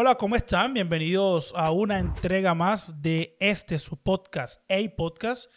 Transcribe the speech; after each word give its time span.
Hola, 0.00 0.14
¿cómo 0.14 0.36
están? 0.36 0.74
Bienvenidos 0.74 1.52
a 1.56 1.72
una 1.72 1.98
entrega 1.98 2.54
más 2.54 3.02
de 3.02 3.36
este 3.40 3.80
su 3.80 3.96
podcast, 3.96 4.60
A 4.70 4.76
Podcast. 4.96 5.50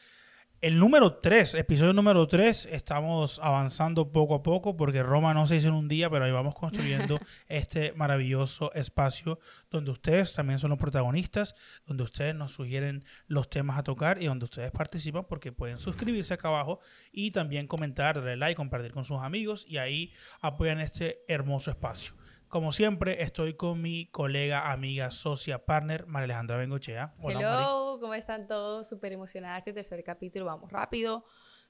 El 0.61 0.79
número 0.79 1.17
3, 1.17 1.53
episodio 1.53 1.93
número 1.93 2.27
3, 2.27 2.65
estamos 2.71 3.39
avanzando 3.43 4.11
poco 4.11 4.33
a 4.33 4.41
poco 4.41 4.75
porque 4.75 5.03
Roma 5.03 5.35
no 5.35 5.45
se 5.45 5.57
hizo 5.57 5.67
en 5.67 5.75
un 5.75 5.87
día, 5.87 6.09
pero 6.09 6.25
ahí 6.25 6.31
vamos 6.31 6.55
construyendo 6.55 7.19
este 7.49 7.93
maravilloso 7.93 8.73
espacio 8.73 9.39
donde 9.69 9.91
ustedes 9.91 10.33
también 10.33 10.57
son 10.57 10.71
los 10.71 10.79
protagonistas, 10.79 11.53
donde 11.85 12.01
ustedes 12.01 12.33
nos 12.33 12.51
sugieren 12.53 13.05
los 13.27 13.47
temas 13.47 13.77
a 13.77 13.83
tocar 13.83 14.19
y 14.23 14.25
donde 14.25 14.45
ustedes 14.45 14.71
participan 14.71 15.25
porque 15.29 15.51
pueden 15.51 15.79
suscribirse 15.79 16.33
acá 16.33 16.47
abajo 16.47 16.79
y 17.11 17.29
también 17.29 17.67
comentar, 17.67 18.15
darle 18.15 18.37
like, 18.37 18.55
compartir 18.55 18.91
con 18.91 19.05
sus 19.05 19.19
amigos 19.19 19.67
y 19.67 19.77
ahí 19.77 20.11
apoyan 20.41 20.79
este 20.79 21.19
hermoso 21.27 21.69
espacio. 21.69 22.15
Como 22.51 22.73
siempre, 22.73 23.23
estoy 23.23 23.53
con 23.53 23.81
mi 23.81 24.07
colega, 24.07 24.73
amiga, 24.73 25.09
socia, 25.11 25.63
partner, 25.63 26.05
María 26.05 26.25
Alejandra 26.25 26.57
Bengochea. 26.57 27.13
Hola, 27.21 27.39
Hello, 27.39 27.97
¿cómo 28.01 28.13
están 28.13 28.45
todos? 28.45 28.89
Súper 28.89 29.13
emocionada 29.13 29.57
este 29.57 29.71
tercer 29.71 30.03
capítulo. 30.03 30.43
Vamos 30.43 30.69
rápido, 30.69 31.23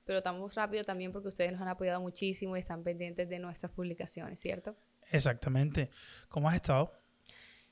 pero 0.06 0.18
estamos 0.18 0.56
rápido 0.56 0.84
también 0.84 1.12
porque 1.12 1.28
ustedes 1.28 1.52
nos 1.52 1.62
han 1.62 1.68
apoyado 1.68 2.02
muchísimo 2.02 2.58
y 2.58 2.62
están 2.62 2.82
pendientes 2.82 3.30
de 3.30 3.38
nuestras 3.38 3.72
publicaciones, 3.72 4.40
¿cierto? 4.40 4.76
Exactamente. 5.12 5.92
¿Cómo 6.30 6.50
has 6.50 6.56
estado? 6.56 6.92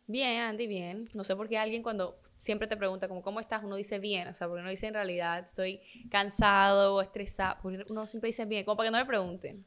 Bien, 0.06 0.42
Andy, 0.42 0.68
bien. 0.68 1.10
No 1.16 1.24
sé 1.24 1.36
por 1.36 1.50
qué 1.50 1.58
alguien 1.58 1.82
cuando 1.82 2.22
siempre 2.38 2.68
te 2.68 2.78
pregunta 2.78 3.08
como, 3.08 3.24
¿cómo 3.24 3.40
estás? 3.40 3.64
Uno 3.64 3.76
dice 3.76 3.98
bien, 3.98 4.28
o 4.28 4.36
sea, 4.36 4.48
porque 4.48 4.62
uno 4.62 4.70
dice 4.70 4.86
en 4.86 4.94
realidad 4.94 5.40
estoy 5.40 5.82
cansado 6.12 6.94
o 6.94 7.02
estresado. 7.02 7.58
Uno 7.64 8.06
siempre 8.06 8.28
dice 8.28 8.46
bien, 8.46 8.66
como 8.66 8.78
para 8.78 8.90
que 8.90 8.92
no 8.92 9.00
le 9.00 9.06
pregunten. 9.06 9.66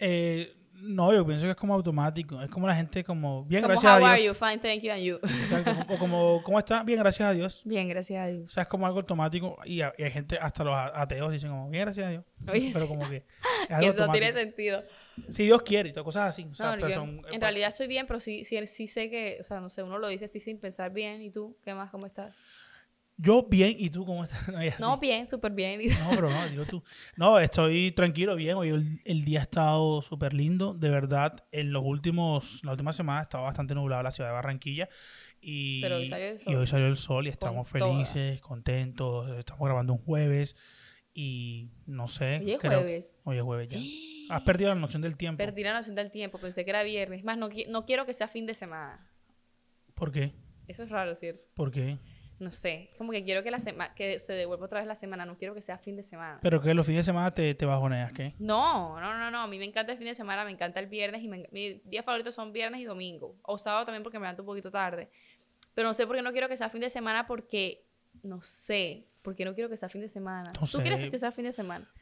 Eh, 0.00 0.56
no, 0.82 1.12
yo 1.12 1.26
pienso 1.26 1.44
que 1.44 1.50
es 1.50 1.56
como 1.56 1.74
automático. 1.74 2.40
Es 2.40 2.50
como 2.50 2.66
la 2.66 2.74
gente 2.74 3.04
como, 3.04 3.44
bien, 3.44 3.62
como, 3.62 3.72
gracias 3.72 3.92
a 3.92 3.98
Dios. 3.98 4.08
How 4.08 4.12
are 4.12 4.24
you? 4.24 4.34
Fine, 4.34 4.58
thank 4.58 4.82
you, 4.82 4.90
and 4.92 5.02
you. 5.02 5.16
Exacto. 5.16 5.94
O 5.94 5.98
como, 5.98 6.42
¿cómo 6.42 6.58
está? 6.58 6.82
Bien, 6.82 6.98
gracias 6.98 7.28
a 7.28 7.32
Dios. 7.32 7.62
Bien, 7.64 7.88
gracias 7.88 8.22
a 8.22 8.26
Dios. 8.28 8.44
O 8.44 8.52
sea, 8.52 8.62
es 8.64 8.68
como 8.68 8.86
algo 8.86 8.98
automático. 8.98 9.58
Y, 9.64 9.82
hay 9.82 10.10
gente, 10.10 10.38
hasta 10.40 10.64
los 10.64 10.74
ateos 10.76 11.32
dicen 11.32 11.50
como, 11.50 11.68
bien, 11.70 11.84
gracias 11.84 12.06
a 12.06 12.10
Dios. 12.10 12.24
Pero 12.44 12.88
como 12.88 13.08
que 13.08 13.16
es 13.68 13.70
algo 13.70 13.90
Eso 13.90 14.12
tiene 14.12 14.32
sentido. 14.32 14.84
Si 15.28 15.44
Dios 15.44 15.62
quiere 15.62 15.90
y 15.90 15.92
todas 15.92 16.04
cosas 16.04 16.28
así. 16.30 16.48
O 16.50 16.54
sea, 16.54 16.76
no, 16.76 16.86
en 16.86 17.20
pues 17.20 17.40
realidad 17.40 17.68
estoy 17.68 17.86
bien, 17.86 18.06
pero 18.06 18.20
sí, 18.20 18.44
sí, 18.44 18.66
sí 18.66 18.86
sé 18.86 19.10
que, 19.10 19.38
o 19.40 19.44
sea, 19.44 19.60
no 19.60 19.68
sé, 19.68 19.82
uno 19.82 19.98
lo 19.98 20.08
dice 20.08 20.24
así 20.24 20.40
sin 20.40 20.58
pensar 20.58 20.92
bien. 20.92 21.20
¿Y 21.22 21.30
tú? 21.30 21.56
¿Qué 21.64 21.74
más? 21.74 21.90
¿Cómo 21.90 22.06
estás? 22.06 22.34
Yo 23.22 23.42
bien, 23.42 23.76
¿y 23.78 23.90
tú 23.90 24.06
cómo 24.06 24.24
estás? 24.24 24.48
No, 24.80 24.98
bien, 24.98 25.28
súper 25.28 25.52
bien. 25.52 25.80
No, 25.88 26.10
pero 26.10 26.30
no, 26.30 26.48
digo 26.48 26.64
tú. 26.64 26.82
No, 27.16 27.38
estoy 27.38 27.92
tranquilo, 27.92 28.34
bien. 28.34 28.56
Hoy 28.56 29.00
el, 29.04 29.24
día 29.24 29.40
ha 29.40 29.42
estado 29.42 30.00
súper 30.00 30.32
lindo. 30.32 30.72
De 30.72 30.88
verdad, 30.88 31.44
en 31.52 31.70
los 31.70 31.82
últimos, 31.84 32.64
la 32.64 32.72
última 32.72 32.94
semana 32.94 33.20
estaba 33.20 33.44
bastante 33.44 33.74
nublada 33.74 34.02
la 34.02 34.12
ciudad 34.12 34.30
de 34.30 34.34
Barranquilla. 34.34 34.88
Y, 35.38 35.82
pero 35.82 35.96
hoy 35.96 36.06
salió 36.06 36.28
el 36.28 36.38
sol. 36.38 36.52
Y 36.52 36.56
hoy 36.56 36.66
salió 36.66 36.86
el 36.86 36.96
sol 36.96 37.26
y 37.26 37.28
estamos 37.28 37.68
felices, 37.68 38.40
contentos. 38.40 39.38
Estamos 39.38 39.66
grabando 39.66 39.92
un 39.92 39.98
jueves 39.98 40.56
y 41.12 41.68
no 41.84 42.08
sé. 42.08 42.40
Hoy 42.42 42.52
es 42.52 42.60
jueves. 42.60 43.18
Hoy 43.24 43.36
es 43.36 43.42
jueves 43.42 43.68
ya. 43.68 43.78
Has 44.34 44.42
perdido 44.42 44.70
la 44.70 44.80
noción 44.80 45.02
del 45.02 45.18
tiempo. 45.18 45.36
Perdí 45.36 45.62
la 45.62 45.74
noción 45.74 45.94
del 45.94 46.10
tiempo, 46.10 46.38
pensé 46.38 46.64
que 46.64 46.70
era 46.70 46.84
viernes. 46.84 47.22
Más, 47.22 47.36
no, 47.36 47.50
no 47.68 47.84
quiero 47.84 48.06
que 48.06 48.14
sea 48.14 48.28
fin 48.28 48.46
de 48.46 48.54
semana. 48.54 49.10
¿Por 49.94 50.10
qué? 50.10 50.32
Eso 50.68 50.84
es 50.84 50.88
raro, 50.88 51.14
¿cierto? 51.16 51.42
¿Por 51.54 51.70
qué? 51.70 51.98
No 52.40 52.50
sé, 52.50 52.90
como 52.96 53.12
que 53.12 53.22
quiero 53.22 53.42
que, 53.42 53.50
la 53.50 53.58
que 53.94 54.18
se 54.18 54.32
devuelva 54.32 54.64
otra 54.64 54.80
vez 54.80 54.88
la 54.88 54.94
semana, 54.94 55.26
no 55.26 55.36
quiero 55.36 55.54
que 55.54 55.60
sea 55.60 55.76
fin 55.76 55.94
de 55.94 56.02
semana. 56.02 56.38
Pero 56.40 56.60
que 56.62 56.72
los 56.72 56.86
fines 56.86 57.04
de 57.04 57.10
semana 57.10 57.32
te, 57.32 57.54
te 57.54 57.66
bajoneas, 57.66 58.12
¿qué? 58.12 58.34
No, 58.38 58.98
no, 58.98 59.18
no, 59.18 59.30
no, 59.30 59.40
a 59.40 59.46
mí 59.46 59.58
me 59.58 59.66
encanta 59.66 59.92
el 59.92 59.98
fin 59.98 60.06
de 60.06 60.14
semana, 60.14 60.42
me 60.44 60.50
encanta 60.50 60.80
el 60.80 60.86
viernes 60.86 61.22
y 61.22 61.28
me, 61.28 61.46
mis 61.52 61.84
días 61.84 62.02
favoritos 62.02 62.34
son 62.34 62.50
viernes 62.50 62.80
y 62.80 62.84
domingo, 62.84 63.36
o 63.42 63.58
sábado 63.58 63.84
también 63.84 64.02
porque 64.02 64.18
me 64.18 64.22
levanto 64.22 64.42
un 64.42 64.46
poquito 64.46 64.70
tarde. 64.70 65.10
Pero 65.74 65.86
no 65.86 65.92
sé 65.92 66.06
por 66.06 66.16
qué 66.16 66.22
no 66.22 66.32
quiero 66.32 66.48
que 66.48 66.56
sea 66.56 66.70
fin 66.70 66.80
de 66.80 66.88
semana 66.88 67.26
porque, 67.26 67.84
no 68.22 68.42
sé, 68.42 69.06
porque 69.20 69.44
no 69.44 69.54
quiero 69.54 69.68
que 69.68 69.76
sea 69.76 69.90
fin 69.90 70.00
de 70.00 70.08
semana. 70.08 70.50
¿Tú 70.52 70.78
quieres 70.78 71.10
que 71.10 71.18
sea 71.18 71.32
fin 71.32 71.44
de 71.44 71.52
semana? 71.52 71.92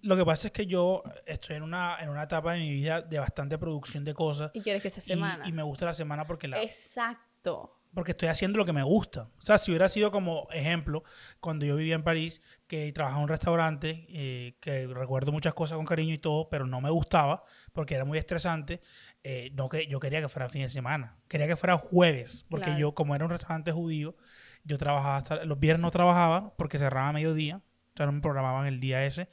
Lo 0.00 0.16
que 0.16 0.24
pasa 0.24 0.48
es 0.48 0.52
que 0.54 0.64
yo 0.64 1.02
estoy 1.26 1.56
en 1.56 1.64
una, 1.64 1.98
en 2.00 2.08
una 2.08 2.22
etapa 2.22 2.54
de 2.54 2.60
mi 2.60 2.70
vida 2.70 3.02
de 3.02 3.18
bastante 3.18 3.58
producción 3.58 4.04
de 4.04 4.14
cosas. 4.14 4.50
Y 4.54 4.62
quieres 4.62 4.82
que 4.82 4.88
sea 4.88 5.02
semana. 5.02 5.46
y 5.46 5.52
me 5.52 5.62
gusta 5.62 5.84
la 5.84 5.94
semana 5.94 6.26
porque 6.26 6.48
la... 6.48 6.62
Exacto 6.62 7.81
porque 7.94 8.12
estoy 8.12 8.28
haciendo 8.28 8.58
lo 8.58 8.64
que 8.64 8.72
me 8.72 8.82
gusta. 8.82 9.28
O 9.38 9.42
sea, 9.42 9.58
si 9.58 9.70
hubiera 9.70 9.88
sido 9.88 10.10
como 10.10 10.48
ejemplo, 10.50 11.04
cuando 11.40 11.66
yo 11.66 11.76
vivía 11.76 11.94
en 11.94 12.02
París, 12.02 12.40
que 12.66 12.90
trabajaba 12.92 13.20
en 13.20 13.24
un 13.24 13.28
restaurante, 13.28 14.06
eh, 14.08 14.56
que 14.60 14.86
recuerdo 14.86 15.32
muchas 15.32 15.54
cosas 15.54 15.76
con 15.76 15.84
cariño 15.84 16.14
y 16.14 16.18
todo, 16.18 16.48
pero 16.48 16.66
no 16.66 16.80
me 16.80 16.90
gustaba 16.90 17.44
porque 17.72 17.94
era 17.94 18.04
muy 18.04 18.18
estresante, 18.18 18.80
eh, 19.22 19.50
no 19.54 19.68
que 19.68 19.86
yo 19.86 20.00
quería 20.00 20.20
que 20.20 20.28
fuera 20.28 20.48
fin 20.48 20.62
de 20.62 20.68
semana, 20.68 21.18
quería 21.28 21.46
que 21.46 21.56
fuera 21.56 21.76
jueves, 21.76 22.46
porque 22.48 22.76
yo 22.78 22.94
como 22.94 23.14
era 23.14 23.24
un 23.24 23.30
restaurante 23.30 23.72
judío, 23.72 24.16
yo 24.64 24.78
trabajaba 24.78 25.16
hasta 25.16 25.44
los 25.44 25.58
viernes 25.58 25.82
no 25.82 25.90
trabajaba 25.90 26.54
porque 26.56 26.78
cerraba 26.78 27.08
a 27.08 27.12
mediodía, 27.12 27.56
o 27.56 27.96
sea, 27.96 28.06
no 28.06 28.12
me 28.12 28.20
programaban 28.20 28.66
el 28.66 28.80
día 28.80 29.04
ese, 29.04 29.28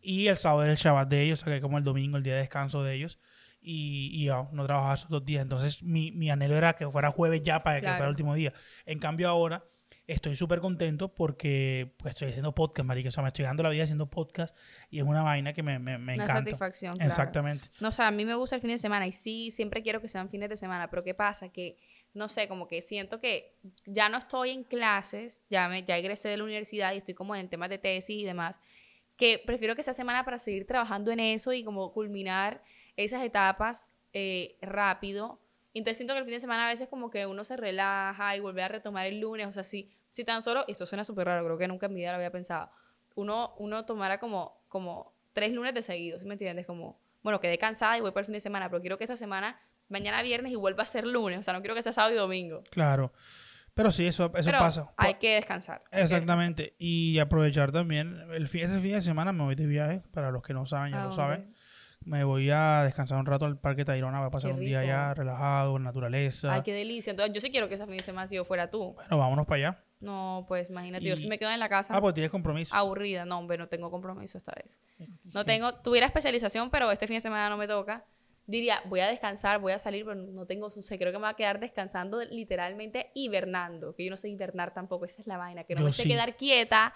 y 0.00 0.28
el 0.28 0.36
sábado 0.36 0.62
era 0.64 0.72
el 0.72 0.78
Shabbat 0.78 1.08
de 1.08 1.22
ellos, 1.22 1.42
o 1.42 1.44
sea, 1.44 1.54
que 1.54 1.60
como 1.60 1.78
el 1.78 1.84
domingo, 1.84 2.16
el 2.16 2.22
día 2.22 2.34
de 2.34 2.40
descanso 2.40 2.84
de 2.84 2.94
ellos 2.94 3.18
y, 3.64 4.26
y 4.26 4.28
no 4.28 4.66
trabajaba 4.66 4.94
esos 4.94 5.08
dos 5.08 5.24
días. 5.24 5.42
Entonces 5.42 5.82
mi, 5.82 6.12
mi, 6.12 6.30
anhelo 6.30 6.56
era 6.56 6.74
que 6.74 6.88
fuera 6.88 7.10
jueves 7.10 7.42
ya 7.42 7.62
para 7.62 7.80
que 7.80 7.86
fuera 7.86 8.04
el 8.04 8.10
último 8.10 8.34
día. 8.34 8.52
En 8.84 8.98
cambio 8.98 9.28
ahora 9.28 9.64
estoy 10.06 10.36
súper 10.36 10.60
contento 10.60 11.14
porque 11.14 11.94
pues, 11.96 12.12
estoy 12.12 12.28
haciendo 12.28 12.54
podcast, 12.54 12.86
marica. 12.86 13.08
O 13.08 13.12
sea, 13.12 13.22
me 13.22 13.28
estoy 13.28 13.44
dando 13.44 13.62
la 13.62 13.70
vida 13.70 13.84
haciendo 13.84 14.10
podcast 14.10 14.54
y 14.90 14.98
es 14.98 15.04
una 15.04 15.22
vaina 15.22 15.52
que 15.52 15.62
me, 15.62 15.78
me, 15.78 15.98
me 15.98 16.14
una 16.14 16.26
satisfacción, 16.26 17.00
Exactamente. 17.00 17.68
No, 17.80 17.88
o 17.88 17.92
sea, 17.92 18.08
a 18.08 18.10
mí 18.10 18.24
me 18.24 18.34
gusta 18.34 18.56
el 18.56 18.62
fin 18.62 18.70
de 18.70 18.78
semana 18.78 19.06
y 19.06 19.12
sí, 19.12 19.50
siempre 19.50 19.82
quiero 19.82 20.00
que 20.00 20.08
sean 20.08 20.28
fines 20.28 20.48
de 20.48 20.56
semana, 20.56 20.90
pero 20.90 21.02
¿qué 21.02 21.14
pasa? 21.14 21.48
Que, 21.48 21.76
no 22.12 22.28
sé, 22.28 22.48
como 22.48 22.68
que 22.68 22.82
siento 22.82 23.18
que 23.18 23.56
ya 23.86 24.08
no 24.08 24.18
estoy 24.18 24.50
en 24.50 24.64
clases, 24.64 25.42
ya, 25.48 25.68
me, 25.68 25.82
ya 25.82 25.96
egresé 25.96 26.28
de 26.28 26.36
la 26.36 26.44
universidad 26.44 26.92
y 26.92 26.98
estoy 26.98 27.14
como 27.14 27.34
en 27.34 27.48
temas 27.48 27.70
de 27.70 27.78
tesis 27.78 28.20
y 28.20 28.24
demás, 28.24 28.60
que 29.16 29.42
prefiero 29.44 29.74
que 29.74 29.82
sea 29.82 29.94
semana 29.94 30.24
para 30.24 30.38
seguir 30.38 30.66
trabajando 30.66 31.10
en 31.10 31.20
eso 31.20 31.52
y 31.52 31.64
como 31.64 31.92
culminar 31.92 32.62
esas 32.96 33.22
etapas 33.24 33.94
eh, 34.12 34.56
rápido. 34.62 35.40
Entonces 35.74 35.96
siento 35.96 36.14
que 36.14 36.20
el 36.20 36.24
fin 36.24 36.34
de 36.34 36.40
semana 36.40 36.66
a 36.66 36.70
veces 36.70 36.88
como 36.88 37.10
que 37.10 37.26
uno 37.26 37.42
se 37.44 37.56
relaja 37.56 38.36
y 38.36 38.40
vuelve 38.40 38.62
a 38.62 38.68
retomar 38.68 39.06
el 39.06 39.20
lunes. 39.20 39.48
O 39.48 39.52
sea, 39.52 39.64
si, 39.64 39.90
si 40.10 40.24
tan 40.24 40.40
solo, 40.42 40.64
esto 40.68 40.86
suena 40.86 41.04
súper 41.04 41.26
raro, 41.26 41.44
creo 41.44 41.58
que 41.58 41.68
nunca 41.68 41.86
en 41.86 41.94
mi 41.94 42.00
vida 42.00 42.10
lo 42.10 42.16
había 42.16 42.30
pensado, 42.30 42.70
uno, 43.16 43.54
uno 43.58 43.84
tomara 43.84 44.18
como, 44.18 44.62
como 44.68 45.14
tres 45.32 45.52
lunes 45.52 45.74
de 45.74 45.82
seguido, 45.82 46.18
¿sí 46.18 46.26
me 46.26 46.34
entiendes? 46.34 46.66
Como, 46.66 47.00
bueno, 47.22 47.40
quedé 47.40 47.58
cansada 47.58 47.98
y 47.98 48.00
voy 48.00 48.12
para 48.12 48.20
el 48.20 48.26
fin 48.26 48.34
de 48.34 48.40
semana, 48.40 48.68
pero 48.70 48.80
quiero 48.80 48.98
que 48.98 49.04
esta 49.04 49.16
semana, 49.16 49.60
mañana 49.88 50.22
viernes 50.22 50.52
y 50.52 50.56
vuelva 50.56 50.84
a 50.84 50.86
ser 50.86 51.06
lunes. 51.06 51.40
O 51.40 51.42
sea, 51.42 51.54
no 51.54 51.60
quiero 51.60 51.74
que 51.74 51.82
sea 51.82 51.92
sábado 51.92 52.14
y 52.14 52.18
domingo. 52.18 52.62
Claro. 52.70 53.12
Pero 53.74 53.90
sí, 53.90 54.06
eso, 54.06 54.30
eso 54.36 54.52
pasa. 54.52 54.92
Hay 54.96 55.14
que 55.14 55.34
descansar. 55.34 55.82
Exactamente. 55.90 56.76
Y 56.78 57.18
aprovechar 57.18 57.72
también. 57.72 58.20
El 58.32 58.46
fin, 58.46 58.62
ese 58.62 58.78
fin 58.78 58.92
de 58.92 59.02
semana 59.02 59.32
me 59.32 59.42
voy 59.42 59.56
de 59.56 59.66
viaje. 59.66 60.00
Para 60.12 60.30
los 60.30 60.44
que 60.44 60.54
no 60.54 60.64
saben, 60.64 60.92
ya 60.92 61.02
lo 61.02 61.10
saben 61.10 61.53
me 62.04 62.24
voy 62.24 62.50
a 62.50 62.82
descansar 62.84 63.18
un 63.18 63.26
rato 63.26 63.44
al 63.44 63.58
Parque 63.58 63.84
Tayrona, 63.84 64.18
voy 64.18 64.28
a 64.28 64.30
pasar 64.30 64.52
un 64.52 64.60
día 64.60 64.80
allá 64.80 65.14
relajado, 65.14 65.76
en 65.76 65.82
naturaleza. 65.82 66.54
Ay, 66.54 66.62
qué 66.62 66.72
delicia. 66.72 67.10
Entonces, 67.10 67.34
yo 67.34 67.40
sí 67.40 67.50
quiero 67.50 67.68
que 67.68 67.74
esa 67.74 67.86
fin 67.86 67.96
de 67.96 68.02
semana 68.02 68.26
si 68.26 68.36
yo 68.36 68.44
fuera 68.44 68.70
tú. 68.70 68.92
Bueno, 68.94 69.18
vámonos 69.18 69.46
para 69.46 69.56
allá. 69.56 69.84
No, 70.00 70.44
pues 70.48 70.68
imagínate, 70.68 71.04
yo 71.06 71.16
sí 71.16 71.28
me 71.28 71.38
quedo 71.38 71.50
en 71.50 71.60
la 71.60 71.68
casa. 71.68 71.96
Ah, 71.96 72.00
pues 72.00 72.14
tienes 72.14 72.30
compromiso. 72.30 72.74
Aburrida, 72.74 73.24
no, 73.24 73.38
hombre, 73.38 73.56
no 73.56 73.68
tengo 73.68 73.90
compromiso 73.90 74.36
esta 74.36 74.52
vez. 74.52 74.78
No 75.32 75.44
tengo, 75.44 75.74
tuviera 75.74 76.06
especialización, 76.06 76.70
pero 76.70 76.90
este 76.90 77.06
fin 77.06 77.16
de 77.16 77.20
semana 77.22 77.48
no 77.48 77.56
me 77.56 77.66
toca. 77.66 78.04
Diría, 78.46 78.82
voy 78.84 79.00
a 79.00 79.08
descansar, 79.08 79.58
voy 79.58 79.72
a 79.72 79.78
salir, 79.78 80.04
pero 80.04 80.16
no 80.16 80.44
tengo, 80.44 80.66
o 80.66 80.70
sea, 80.70 80.98
creo 80.98 81.10
que 81.10 81.16
me 81.16 81.22
va 81.22 81.30
a 81.30 81.36
quedar 81.36 81.58
descansando, 81.58 82.22
literalmente 82.22 83.10
hibernando, 83.14 83.94
que 83.94 84.04
yo 84.04 84.10
no 84.10 84.18
sé 84.18 84.28
hibernar 84.28 84.74
tampoco, 84.74 85.06
esa 85.06 85.22
es 85.22 85.26
la 85.26 85.38
vaina, 85.38 85.64
que 85.64 85.74
no 85.74 85.82
me 85.82 85.92
sé 85.92 86.04
quedar 86.06 86.36
quieta. 86.36 86.92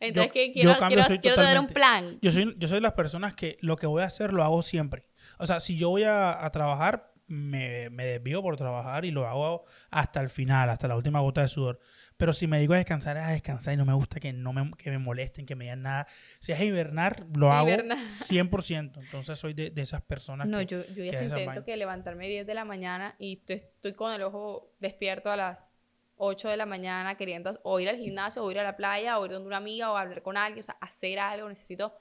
Entonces, 0.00 0.32
que 0.32 0.52
quiero, 0.52 0.74
quiero, 0.88 1.20
quiero 1.20 1.36
tener 1.36 1.58
un 1.58 1.66
plan. 1.66 2.18
Yo 2.22 2.30
soy, 2.30 2.54
yo 2.58 2.68
soy 2.68 2.76
de 2.76 2.82
las 2.82 2.92
personas 2.92 3.34
que 3.34 3.58
lo 3.60 3.76
que 3.76 3.86
voy 3.86 4.02
a 4.02 4.06
hacer 4.06 4.32
lo 4.32 4.44
hago 4.44 4.62
siempre. 4.62 5.06
O 5.38 5.46
sea, 5.46 5.60
si 5.60 5.76
yo 5.76 5.90
voy 5.90 6.04
a, 6.04 6.48
trabajar, 6.52 7.12
me, 7.26 7.90
me, 7.90 8.04
desvío 8.04 8.42
por 8.42 8.56
trabajar 8.56 9.04
y 9.04 9.10
lo 9.10 9.26
hago 9.26 9.64
hasta 9.90 10.20
el 10.20 10.30
final, 10.30 10.70
hasta 10.70 10.88
la 10.88 10.96
última 10.96 11.20
gota 11.20 11.42
de 11.42 11.48
sudor. 11.48 11.80
Pero 12.18 12.32
si 12.32 12.48
me 12.48 12.58
digo 12.58 12.74
a 12.74 12.78
descansar, 12.78 13.16
es 13.16 13.22
a 13.22 13.30
descansar 13.30 13.74
y 13.74 13.76
no 13.76 13.84
me 13.84 13.92
gusta 13.92 14.18
que, 14.18 14.32
no 14.32 14.52
me, 14.52 14.72
que 14.76 14.90
me 14.90 14.98
molesten, 14.98 15.46
que 15.46 15.54
me 15.54 15.66
digan 15.66 15.82
nada. 15.82 16.08
Si 16.40 16.50
es 16.50 16.58
a 16.58 16.64
hibernar, 16.64 17.26
lo 17.36 17.52
hago 17.52 17.68
100%. 17.68 19.00
Entonces 19.00 19.38
soy 19.38 19.54
de, 19.54 19.70
de 19.70 19.82
esas 19.82 20.02
personas 20.02 20.48
no, 20.48 20.60
yo, 20.60 20.84
yo 20.96 21.04
ya 21.04 21.22
intento 21.22 21.64
que 21.64 21.76
levantarme 21.76 22.26
10 22.26 22.44
de 22.44 22.54
la 22.54 22.64
mañana 22.64 23.14
y 23.20 23.40
estoy, 23.46 23.92
con 23.92 24.12
el 24.12 24.22
ojo 24.22 24.74
despierto 24.80 25.30
a 25.30 25.36
las 25.36 25.70
8 26.18 26.48
de 26.48 26.56
la 26.56 26.66
mañana 26.66 27.16
queriendo 27.16 27.58
o 27.62 27.80
ir 27.80 27.88
al 27.88 27.96
gimnasio, 27.96 28.44
o 28.44 28.50
ir 28.50 28.58
a 28.58 28.62
la 28.62 28.76
playa, 28.76 29.18
o 29.18 29.24
ir 29.26 29.32
donde 29.32 29.46
una 29.46 29.56
amiga, 29.56 29.90
o 29.90 29.96
hablar 29.96 30.22
con 30.22 30.36
alguien, 30.36 30.60
o 30.60 30.64
sea, 30.64 30.76
hacer 30.80 31.18
algo, 31.18 31.48
necesito... 31.48 31.94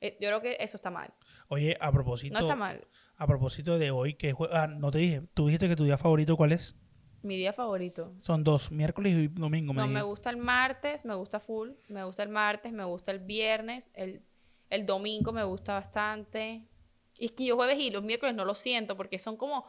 Eh, 0.00 0.16
yo 0.20 0.28
creo 0.28 0.40
que 0.40 0.56
eso 0.60 0.76
está 0.76 0.90
mal. 0.90 1.12
Oye, 1.48 1.76
a 1.80 1.90
propósito. 1.90 2.32
No 2.32 2.40
está 2.40 2.54
mal. 2.54 2.86
A 3.16 3.26
propósito 3.26 3.78
de 3.78 3.90
hoy, 3.90 4.14
que 4.14 4.32
ah, 4.52 4.68
no 4.68 4.92
te 4.92 4.98
dije, 4.98 5.22
tú 5.34 5.46
dijiste 5.46 5.68
que 5.68 5.74
tu 5.74 5.82
día 5.82 5.98
favorito, 5.98 6.36
¿cuál 6.36 6.52
es? 6.52 6.76
Mi 7.22 7.36
día 7.36 7.52
favorito. 7.52 8.14
Son 8.20 8.44
dos, 8.44 8.70
miércoles 8.70 9.12
y 9.14 9.28
domingo. 9.28 9.72
Me 9.72 9.82
no, 9.82 9.88
me 9.88 10.02
gusta 10.02 10.30
el 10.30 10.36
martes, 10.36 11.04
me 11.04 11.16
gusta 11.16 11.40
full. 11.40 11.70
Me 11.88 12.04
gusta 12.04 12.22
el 12.22 12.28
martes, 12.28 12.72
me 12.72 12.84
gusta 12.84 13.10
el 13.10 13.18
viernes. 13.18 13.90
El, 13.94 14.22
el 14.70 14.86
domingo 14.86 15.32
me 15.32 15.42
gusta 15.42 15.74
bastante. 15.74 16.62
Y 17.18 17.26
es 17.26 17.32
que 17.32 17.44
yo 17.44 17.56
jueves 17.56 17.78
y 17.80 17.90
los 17.90 18.04
miércoles 18.04 18.36
no 18.36 18.44
lo 18.44 18.54
siento 18.54 18.96
porque 18.96 19.18
son 19.18 19.36
como, 19.36 19.66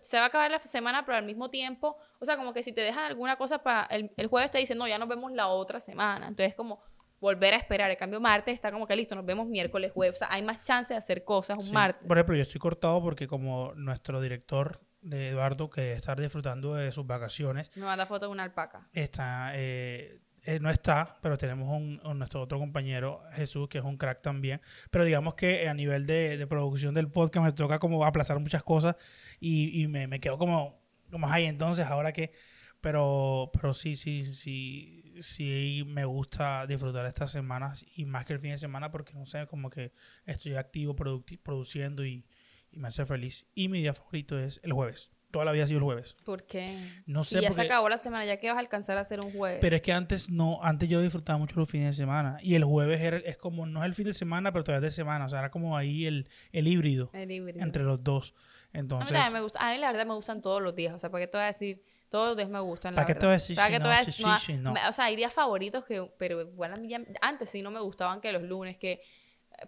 se 0.00 0.16
va 0.16 0.24
a 0.24 0.26
acabar 0.26 0.50
la 0.50 0.60
semana, 0.60 1.04
pero 1.04 1.18
al 1.18 1.24
mismo 1.24 1.50
tiempo, 1.50 1.96
o 2.18 2.24
sea, 2.24 2.36
como 2.36 2.52
que 2.52 2.62
si 2.62 2.72
te 2.72 2.80
dejan 2.80 3.04
alguna 3.04 3.36
cosa 3.36 3.62
para 3.62 3.84
el, 3.86 4.12
el 4.16 4.26
jueves 4.28 4.50
te 4.50 4.58
dicen, 4.58 4.78
no, 4.78 4.86
ya 4.86 4.98
nos 4.98 5.08
vemos 5.08 5.32
la 5.32 5.48
otra 5.48 5.80
semana. 5.80 6.28
Entonces, 6.28 6.54
como 6.54 6.80
volver 7.22 7.54
a 7.54 7.56
esperar. 7.56 7.88
El 7.90 7.96
cambio, 7.96 8.20
martes 8.20 8.52
está 8.52 8.70
como 8.72 8.86
que 8.86 8.96
listo, 8.96 9.14
nos 9.14 9.24
vemos 9.24 9.46
miércoles, 9.46 9.92
jueves. 9.92 10.16
O 10.16 10.18
sea, 10.18 10.28
hay 10.30 10.42
más 10.42 10.62
chance 10.64 10.92
de 10.92 10.98
hacer 10.98 11.24
cosas 11.24 11.56
un 11.66 11.72
martes. 11.72 12.06
Por 12.06 12.18
ejemplo, 12.18 12.34
yo 12.34 12.42
estoy 12.42 12.58
cortado 12.60 13.00
porque 13.00 13.28
como 13.28 13.72
nuestro 13.76 14.20
director 14.20 14.80
de 15.00 15.30
Eduardo, 15.30 15.70
que 15.70 15.92
estar 15.92 16.20
disfrutando 16.20 16.74
de 16.74 16.90
sus 16.92 17.06
vacaciones. 17.06 17.70
Me 17.76 17.84
manda 17.84 18.06
foto 18.06 18.26
de 18.26 18.32
una 18.32 18.42
alpaca. 18.42 18.88
Está, 18.92 19.52
eh, 19.54 20.20
eh, 20.44 20.58
no 20.60 20.70
está, 20.70 21.16
pero 21.20 21.38
tenemos 21.38 21.68
un, 21.68 22.00
nuestro 22.18 22.42
otro 22.42 22.58
compañero, 22.58 23.22
Jesús, 23.32 23.68
que 23.68 23.78
es 23.78 23.84
un 23.84 23.96
crack 23.96 24.22
también. 24.22 24.60
Pero 24.90 25.04
digamos 25.04 25.34
que 25.34 25.68
a 25.68 25.74
nivel 25.74 26.04
de, 26.06 26.44
producción 26.48 26.94
del 26.94 27.08
podcast 27.08 27.44
me 27.46 27.52
toca 27.52 27.78
como 27.78 28.04
aplazar 28.04 28.38
muchas 28.40 28.62
cosas 28.64 28.96
y, 29.40 29.86
me, 29.88 30.06
me, 30.08 30.20
quedo 30.20 30.38
como, 30.38 30.80
como, 31.10 31.28
ahí 31.28 31.46
entonces, 31.46 31.86
ahora 31.86 32.12
que... 32.12 32.32
Pero, 32.80 33.50
pero 33.52 33.74
sí, 33.74 33.94
sí, 33.94 34.34
sí, 34.34 35.14
sí 35.20 35.84
me 35.86 36.04
gusta 36.04 36.66
disfrutar 36.66 37.06
estas 37.06 37.30
semanas 37.30 37.86
y 37.94 38.04
más 38.06 38.24
que 38.26 38.32
el 38.32 38.40
fin 38.40 38.50
de 38.50 38.58
semana 38.58 38.90
porque, 38.90 39.14
no 39.14 39.24
sé, 39.24 39.46
como 39.46 39.70
que 39.70 39.92
estoy 40.26 40.56
activo 40.56 40.96
produciendo 40.96 42.04
y, 42.04 42.26
y 42.72 42.80
me 42.80 42.88
hace 42.88 43.06
feliz. 43.06 43.46
Y 43.54 43.68
mi 43.68 43.80
día 43.80 43.94
favorito 43.94 44.36
es 44.36 44.58
el 44.64 44.72
jueves 44.72 45.12
toda 45.32 45.44
la 45.44 45.52
vida 45.52 45.64
ha 45.64 45.66
sido 45.66 45.78
el 45.78 45.84
jueves. 45.84 46.14
¿Por 46.24 46.44
qué? 46.44 46.78
No 47.06 47.24
sé. 47.24 47.38
Y 47.38 47.42
ya 47.42 47.50
se 47.50 47.62
acabó 47.62 47.88
la 47.88 47.98
semana, 47.98 48.24
ya 48.24 48.36
que 48.36 48.48
vas 48.48 48.56
a 48.56 48.60
alcanzar 48.60 48.98
a 48.98 49.00
hacer 49.00 49.20
un 49.20 49.32
jueves. 49.32 49.58
Pero 49.60 49.74
es 49.74 49.82
que 49.82 49.92
antes 49.92 50.30
no, 50.30 50.62
antes 50.62 50.88
yo 50.88 51.00
disfrutaba 51.00 51.38
mucho 51.38 51.58
los 51.58 51.68
fines 51.68 51.88
de 51.88 51.94
semana. 51.94 52.38
Y 52.42 52.54
el 52.54 52.64
jueves 52.64 53.00
es 53.24 53.36
como, 53.36 53.66
no 53.66 53.80
es 53.82 53.86
el 53.86 53.94
fin 53.94 54.06
de 54.06 54.14
semana, 54.14 54.52
pero 54.52 54.62
todavía 54.62 54.86
es 54.86 54.94
de 54.94 54.96
semana. 54.96 55.24
O 55.24 55.28
sea, 55.28 55.40
era 55.40 55.50
como 55.50 55.76
ahí 55.76 56.06
el, 56.06 56.28
el 56.52 56.68
híbrido. 56.68 57.10
El 57.14 57.30
híbrido. 57.30 57.60
Entre 57.64 57.82
los 57.82 58.04
dos. 58.04 58.34
Entonces. 58.72 59.16
A 59.16 59.26
mí, 59.26 59.32
me 59.32 59.40
gusta, 59.40 59.66
a 59.66 59.72
mí 59.72 59.78
la 59.78 59.90
verdad 59.90 60.06
me 60.06 60.14
gustan 60.14 60.42
todos 60.42 60.62
los 60.62 60.76
días. 60.76 60.94
O 60.94 60.98
sea, 60.98 61.10
¿para 61.10 61.24
qué 61.24 61.28
te 61.28 61.38
voy 61.38 61.44
a 61.44 61.48
decir? 61.48 61.82
Todos 62.10 62.28
los 62.28 62.36
días 62.36 62.50
me 62.50 62.60
gustan. 62.60 62.94
¿Para 62.94 63.06
qué 63.06 63.14
te 63.14 63.20
voy 63.20 63.30
a 63.30 63.32
decir? 63.32 63.56
¿Para 63.56 63.70
qué 63.70 63.78
te 63.78 63.84
voy 63.84 63.94
a 63.94 64.04
decir? 64.04 64.58
No, 64.60 64.74
O 64.88 64.92
sea, 64.92 65.06
hay 65.06 65.16
días 65.16 65.32
favoritos 65.32 65.84
que, 65.86 66.10
pero 66.18 66.46
bueno, 66.48 66.76
antes 67.22 67.48
sí 67.48 67.62
no 67.62 67.70
me 67.70 67.80
gustaban 67.80 68.20
que 68.20 68.32
los 68.32 68.42
lunes, 68.42 68.76
que 68.76 69.00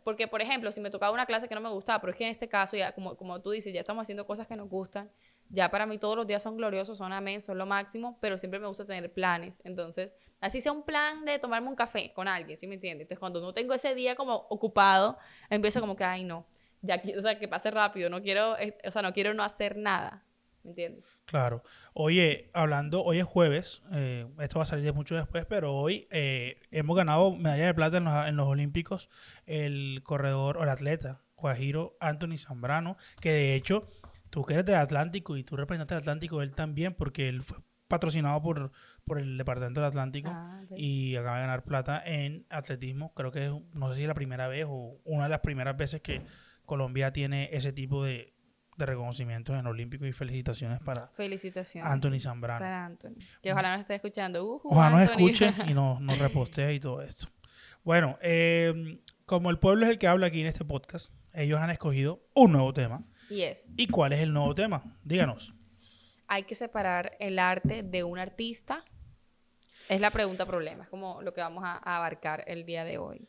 porque, 0.02 0.26
por 0.28 0.42
ejemplo, 0.42 0.72
si 0.72 0.80
me 0.80 0.90
tocaba 0.90 1.12
una 1.12 1.26
clase 1.26 1.48
que 1.48 1.54
no 1.54 1.60
me 1.60 1.70
gustaba, 1.70 2.00
pero 2.00 2.12
es 2.12 2.16
que 2.16 2.24
en 2.24 2.30
este 2.30 2.48
caso, 2.48 2.76
ya 2.76 2.92
como, 2.92 3.16
como 3.16 3.40
tú 3.40 3.50
dices, 3.50 3.72
ya 3.72 3.80
estamos 3.80 4.02
haciendo 4.02 4.26
cosas 4.26 4.46
que 4.46 4.56
nos 4.56 4.68
gustan, 4.68 5.10
ya 5.48 5.70
para 5.70 5.86
mí 5.86 5.98
todos 5.98 6.16
los 6.16 6.26
días 6.26 6.42
son 6.42 6.56
gloriosos, 6.56 6.98
son 6.98 7.12
amén, 7.12 7.40
son 7.40 7.58
lo 7.58 7.66
máximo, 7.66 8.18
pero 8.20 8.38
siempre 8.38 8.60
me 8.60 8.66
gusta 8.66 8.84
tener 8.84 9.12
planes. 9.12 9.54
Entonces, 9.64 10.12
así 10.40 10.60
sea 10.60 10.72
un 10.72 10.84
plan 10.84 11.24
de 11.24 11.38
tomarme 11.38 11.68
un 11.68 11.76
café 11.76 12.12
con 12.12 12.28
alguien, 12.28 12.58
¿sí 12.58 12.66
me 12.66 12.74
entiendes? 12.74 13.02
Entonces, 13.04 13.20
cuando 13.20 13.40
no 13.40 13.54
tengo 13.54 13.74
ese 13.74 13.94
día 13.94 14.16
como 14.16 14.34
ocupado, 14.48 15.18
empiezo 15.50 15.80
como 15.80 15.96
que, 15.96 16.04
ay, 16.04 16.24
no, 16.24 16.46
ya, 16.82 17.00
o 17.16 17.22
sea, 17.22 17.38
que 17.38 17.48
pase 17.48 17.70
rápido, 17.70 18.10
no 18.10 18.22
quiero, 18.22 18.58
eh, 18.58 18.76
o 18.84 18.90
sea, 18.90 19.02
no 19.02 19.12
quiero 19.12 19.32
no 19.34 19.42
hacer 19.42 19.76
nada. 19.76 20.24
¿Me 20.62 20.70
entiendes? 20.70 21.04
Claro. 21.26 21.62
Oye, 21.92 22.50
hablando, 22.54 23.04
hoy 23.04 23.18
es 23.18 23.26
jueves, 23.26 23.82
eh, 23.92 24.26
esto 24.40 24.58
va 24.58 24.62
a 24.62 24.66
salir 24.66 24.94
mucho 24.94 25.14
después, 25.14 25.44
pero 25.44 25.74
hoy 25.74 26.08
eh, 26.10 26.58
hemos 26.70 26.96
ganado 26.96 27.32
medalla 27.32 27.66
de 27.66 27.74
plata 27.74 27.98
en 27.98 28.04
los, 28.04 28.26
en 28.26 28.36
los 28.36 28.48
Olímpicos 28.48 29.10
el 29.44 30.00
corredor 30.04 30.56
o 30.56 30.62
el 30.62 30.70
atleta 30.70 31.20
Guajiro 31.36 31.98
Anthony 32.00 32.38
Zambrano, 32.38 32.96
que 33.20 33.30
de 33.30 33.54
hecho 33.54 33.86
tú 34.34 34.44
que 34.44 34.54
eres 34.54 34.66
de 34.66 34.74
Atlántico 34.74 35.36
y 35.36 35.44
tú 35.44 35.56
representas 35.56 35.94
el 35.94 36.02
Atlántico, 36.02 36.42
él 36.42 36.56
también, 36.56 36.92
porque 36.92 37.28
él 37.28 37.42
fue 37.42 37.58
patrocinado 37.86 38.42
por, 38.42 38.72
por 39.04 39.20
el 39.20 39.38
Departamento 39.38 39.80
del 39.80 39.86
Atlántico 39.86 40.28
ah, 40.32 40.62
y 40.76 41.14
acaba 41.14 41.36
de 41.36 41.42
ganar 41.42 41.62
plata 41.62 42.02
en 42.04 42.44
atletismo. 42.50 43.14
Creo 43.14 43.30
que 43.30 43.46
es, 43.46 43.52
no 43.74 43.88
sé 43.88 43.94
si 43.94 44.02
es 44.02 44.08
la 44.08 44.14
primera 44.14 44.48
vez 44.48 44.66
o 44.68 44.98
una 45.04 45.24
de 45.24 45.28
las 45.30 45.38
primeras 45.38 45.76
veces 45.76 46.00
que 46.00 46.20
Colombia 46.66 47.12
tiene 47.12 47.48
ese 47.52 47.72
tipo 47.72 48.02
de, 48.02 48.34
de 48.76 48.86
reconocimientos 48.86 49.56
en 49.56 49.68
Olímpico 49.68 50.04
y 50.04 50.12
felicitaciones 50.12 50.80
para 50.80 51.06
felicitaciones. 51.14 51.88
Anthony 51.88 52.18
Zambrano. 52.18 52.58
Para 52.58 52.86
Anthony. 52.86 53.14
Que 53.40 53.52
ojalá 53.52 53.74
nos 53.74 53.82
esté 53.82 53.94
escuchando. 53.94 54.44
Uh, 54.44 54.60
ojalá 54.64 54.90
nos 54.98 55.10
escuche 55.10 55.54
y 55.68 55.74
nos, 55.74 56.00
nos 56.00 56.18
repostee 56.18 56.74
y 56.74 56.80
todo 56.80 57.02
esto. 57.02 57.28
Bueno, 57.84 58.18
eh, 58.20 59.00
como 59.26 59.50
el 59.50 59.60
pueblo 59.60 59.84
es 59.84 59.92
el 59.92 59.98
que 59.98 60.08
habla 60.08 60.26
aquí 60.26 60.40
en 60.40 60.48
este 60.48 60.64
podcast, 60.64 61.12
ellos 61.32 61.60
han 61.60 61.70
escogido 61.70 62.26
un 62.34 62.50
nuevo 62.50 62.74
tema 62.74 63.04
¿Y 63.76 63.86
cuál 63.88 64.12
es 64.12 64.20
el 64.20 64.32
nuevo 64.32 64.54
tema? 64.54 64.82
Díganos. 65.02 65.54
Hay 66.26 66.44
que 66.44 66.54
separar 66.54 67.16
el 67.20 67.38
arte 67.38 67.82
de 67.82 68.04
un 68.04 68.18
artista. 68.18 68.84
Es 69.88 70.00
la 70.00 70.10
pregunta 70.10 70.46
problema, 70.46 70.84
es 70.84 70.88
como 70.88 71.20
lo 71.22 71.34
que 71.34 71.40
vamos 71.40 71.62
a, 71.64 71.76
abarcar 71.76 72.44
el 72.46 72.64
día 72.64 72.84
de 72.84 72.98
hoy. 72.98 73.28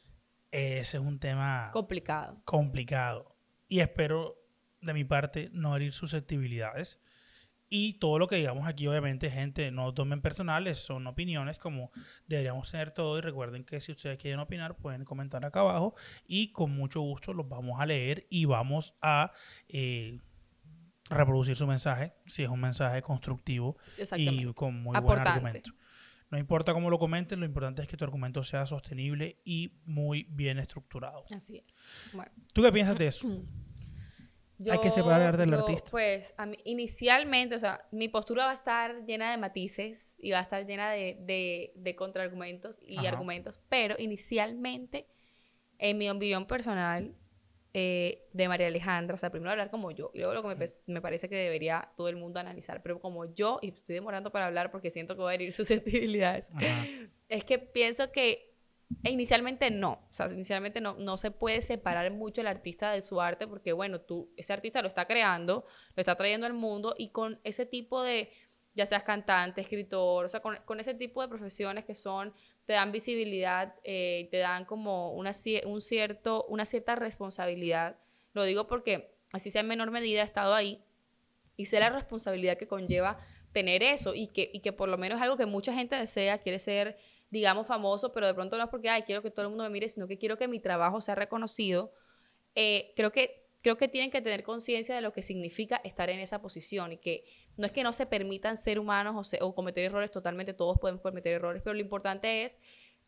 Ese 0.51 0.97
es 0.97 1.03
un 1.03 1.19
tema 1.19 1.69
complicado. 1.73 2.41
Complicado. 2.45 3.35
Y 3.67 3.81
espero 3.81 4.37
de 4.81 4.93
mi 4.93 5.03
parte 5.03 5.49
no 5.51 5.75
herir 5.75 5.91
susceptibilidades. 5.91 7.01
Y 7.69 7.93
todo 7.93 8.19
lo 8.19 8.27
que 8.27 8.35
digamos 8.35 8.67
aquí, 8.67 8.87
obviamente, 8.87 9.31
gente, 9.31 9.71
no 9.71 9.93
tomen 9.93 10.21
personales, 10.21 10.79
son 10.79 11.07
opiniones 11.07 11.57
como 11.57 11.91
deberíamos 12.27 12.69
tener 12.69 12.91
todo. 12.91 13.17
Y 13.17 13.21
recuerden 13.21 13.63
que 13.63 13.81
si 13.81 13.91
ustedes 13.91 14.17
quieren 14.17 14.39
opinar, 14.39 14.77
pueden 14.77 15.03
comentar 15.03 15.43
acá 15.45 15.61
abajo 15.61 15.95
y 16.27 16.51
con 16.51 16.71
mucho 16.71 17.01
gusto 17.01 17.33
los 17.33 17.47
vamos 17.47 17.81
a 17.81 17.85
leer 17.85 18.27
y 18.29 18.45
vamos 18.45 18.95
a 19.01 19.31
eh, 19.67 20.19
reproducir 21.09 21.55
su 21.55 21.67
mensaje, 21.67 22.13
si 22.25 22.43
es 22.43 22.49
un 22.49 22.61
mensaje 22.61 23.01
constructivo 23.01 23.77
y 24.15 24.53
con 24.53 24.81
muy 24.81 24.99
buen 24.99 25.19
argumento. 25.19 25.71
No 26.31 26.39
importa 26.39 26.73
cómo 26.73 26.89
lo 26.89 26.97
comenten, 26.97 27.39
lo 27.39 27.45
importante 27.45 27.81
es 27.81 27.87
que 27.87 27.97
tu 27.97 28.03
argumento 28.03 28.43
sea 28.43 28.65
sostenible 28.65 29.41
y 29.45 29.79
muy 29.85 30.27
bien 30.31 30.57
estructurado. 30.57 31.25
Así 31.31 31.57
es. 31.57 31.65
Bueno. 32.13 32.31
¿Tú 32.51 32.63
qué 32.63 32.71
piensas 32.71 32.97
de 32.97 33.07
eso? 33.07 33.27
Hay 34.69 34.79
que 34.79 34.89
separar 34.89 35.37
del 35.37 35.53
artista. 35.53 35.91
Pues 35.91 36.33
inicialmente, 36.63 37.55
o 37.55 37.59
sea, 37.59 37.85
mi 37.91 38.07
postura 38.07 38.45
va 38.45 38.51
a 38.51 38.55
estar 38.55 39.05
llena 39.05 39.31
de 39.31 39.37
matices 39.37 40.15
y 40.19 40.31
va 40.31 40.39
a 40.39 40.41
estar 40.41 40.65
llena 40.65 40.91
de, 40.91 41.71
de, 41.75 41.95
contraargumentos 41.95 42.79
y 42.85 43.05
argumentos, 43.05 43.59
pero 43.69 43.95
inicialmente, 43.97 45.07
en 45.77 45.97
mi 45.97 46.09
opinión 46.09 46.45
personal, 46.45 47.15
eh, 47.73 48.29
de 48.31 48.47
María 48.47 48.67
Alejandra, 48.67 49.15
o 49.15 49.17
sea, 49.17 49.29
primero 49.29 49.51
hablar 49.51 49.69
como 49.69 49.91
yo, 49.91 50.09
y 50.13 50.19
luego 50.19 50.33
lo 50.33 50.41
que 50.43 50.55
me, 50.55 50.65
me, 50.85 51.01
parece 51.01 51.27
que 51.27 51.35
debería 51.35 51.91
todo 51.97 52.07
el 52.07 52.15
mundo 52.15 52.39
analizar, 52.39 52.81
pero 52.81 53.01
como 53.01 53.25
yo, 53.33 53.59
y 53.61 53.67
estoy 53.67 53.95
demorando 53.95 54.31
para 54.31 54.45
hablar 54.45 54.71
porque 54.71 54.89
siento 54.89 55.15
que 55.15 55.21
voy 55.21 55.31
a 55.31 55.35
herir 55.35 55.51
susceptibilidades, 55.53 56.51
es 57.27 57.43
que 57.43 57.59
pienso 57.59 58.13
que 58.13 58.54
e 59.03 59.11
inicialmente 59.11 59.71
no, 59.71 60.07
o 60.09 60.13
sea, 60.13 60.27
inicialmente 60.31 60.79
no, 60.79 60.95
no 60.95 61.17
se 61.17 61.31
puede 61.31 61.61
separar 61.61 62.11
mucho 62.11 62.41
el 62.41 62.47
artista 62.47 62.91
de 62.91 63.01
su 63.01 63.19
arte 63.19 63.47
porque, 63.47 63.73
bueno, 63.73 64.01
tú, 64.01 64.31
ese 64.37 64.53
artista 64.53 64.81
lo 64.81 64.87
está 64.87 65.05
creando, 65.05 65.65
lo 65.95 66.01
está 66.01 66.15
trayendo 66.15 66.45
al 66.45 66.53
mundo 66.53 66.93
y 66.97 67.09
con 67.09 67.39
ese 67.43 67.65
tipo 67.65 68.03
de, 68.03 68.29
ya 68.75 68.85
seas 68.85 69.03
cantante, 69.03 69.61
escritor, 69.61 70.25
o 70.25 70.29
sea, 70.29 70.41
con, 70.41 70.79
ese 70.79 70.93
tipo 70.93 71.21
de 71.21 71.27
profesiones 71.27 71.85
que 71.85 71.95
son, 71.95 72.33
te 72.65 72.73
dan 72.73 72.91
visibilidad, 72.91 73.73
eh, 73.83 74.27
te 74.31 74.37
dan 74.37 74.65
como 74.65 75.13
una, 75.13 75.31
un 75.65 75.81
cierto, 75.81 76.45
una 76.49 76.65
cierta 76.65 76.95
responsabilidad. 76.95 77.97
Lo 78.33 78.43
digo 78.43 78.67
porque, 78.67 79.15
así 79.31 79.49
sea 79.49 79.61
en 79.61 79.67
menor 79.67 79.91
medida, 79.91 80.21
he 80.21 80.25
estado 80.25 80.53
ahí 80.53 80.83
y 81.57 81.65
sé 81.65 81.79
la 81.79 81.89
responsabilidad 81.89 82.57
que 82.57 82.67
conlleva 82.67 83.17
tener 83.53 83.81
eso 83.81 84.13
y 84.13 84.27
que, 84.27 84.49
y 84.53 84.59
que 84.59 84.73
por 84.73 84.89
lo 84.89 84.97
menos 84.97 85.17
es 85.17 85.23
algo 85.23 85.37
que 85.37 85.45
mucha 85.45 85.73
gente 85.73 85.95
desea, 85.95 86.39
quiere 86.39 86.59
ser 86.59 86.97
digamos, 87.29 87.67
famoso, 87.67 88.11
pero 88.13 88.27
de 88.27 88.33
pronto 88.33 88.57
no 88.57 88.63
es 88.63 88.69
porque, 88.69 88.89
ay, 88.89 89.03
quiero 89.03 89.21
que 89.21 89.31
todo 89.31 89.45
el 89.45 89.49
mundo 89.49 89.63
me 89.63 89.69
mire, 89.69 89.89
sino 89.89 90.07
que 90.07 90.17
quiero 90.17 90.37
que 90.37 90.47
mi 90.47 90.59
trabajo 90.59 91.01
sea 91.01 91.15
reconocido, 91.15 91.93
eh, 92.55 92.93
creo, 92.95 93.11
que, 93.11 93.47
creo 93.61 93.77
que 93.77 93.87
tienen 93.87 94.11
que 94.11 94.21
tener 94.21 94.43
conciencia 94.43 94.95
de 94.95 95.01
lo 95.01 95.11
que 95.11 95.21
significa 95.21 95.77
estar 95.83 96.09
en 96.09 96.19
esa 96.19 96.41
posición 96.41 96.93
y 96.93 96.97
que 96.97 97.25
no 97.57 97.65
es 97.65 97.71
que 97.71 97.83
no 97.83 97.93
se 97.93 98.05
permitan 98.05 98.57
ser 98.57 98.79
humanos 98.79 99.33
o, 99.39 99.55
cometer 99.55 99.85
errores, 99.85 100.11
totalmente 100.11 100.53
todos 100.53 100.77
podemos 100.79 101.01
cometer 101.01 101.33
errores, 101.33 101.61
pero 101.63 101.73
lo 101.73 101.81
importante 101.81 102.43
es 102.43 102.59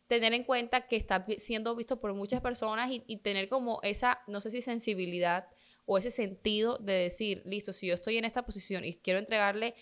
tener 0.06 0.32
en 0.32 0.44
cuenta 0.44 0.86
que 0.88 0.96
está 0.96 1.24
siendo 1.36 1.76
visto 1.76 2.00
por 2.00 2.14
muchas 2.14 2.40
personas 2.40 2.90
y, 2.90 3.16
tener 3.18 3.48
como 3.48 3.80
esa, 3.82 4.20
no 4.26 4.40
sé 4.40 4.50
si 4.50 4.62
sensibilidad 4.62 5.48
o 5.90 5.96
ese 5.96 6.10
sentido 6.10 6.76
de 6.76 6.92
decir, 6.92 7.40
listo, 7.46 7.72
si 7.72 7.86
yo 7.86 7.94
estoy 7.94 8.18
en 8.18 8.26
esta 8.26 8.44
posición 8.44 8.84
y 8.84 8.92
quiero 8.92 9.18
entregarle 9.18 9.74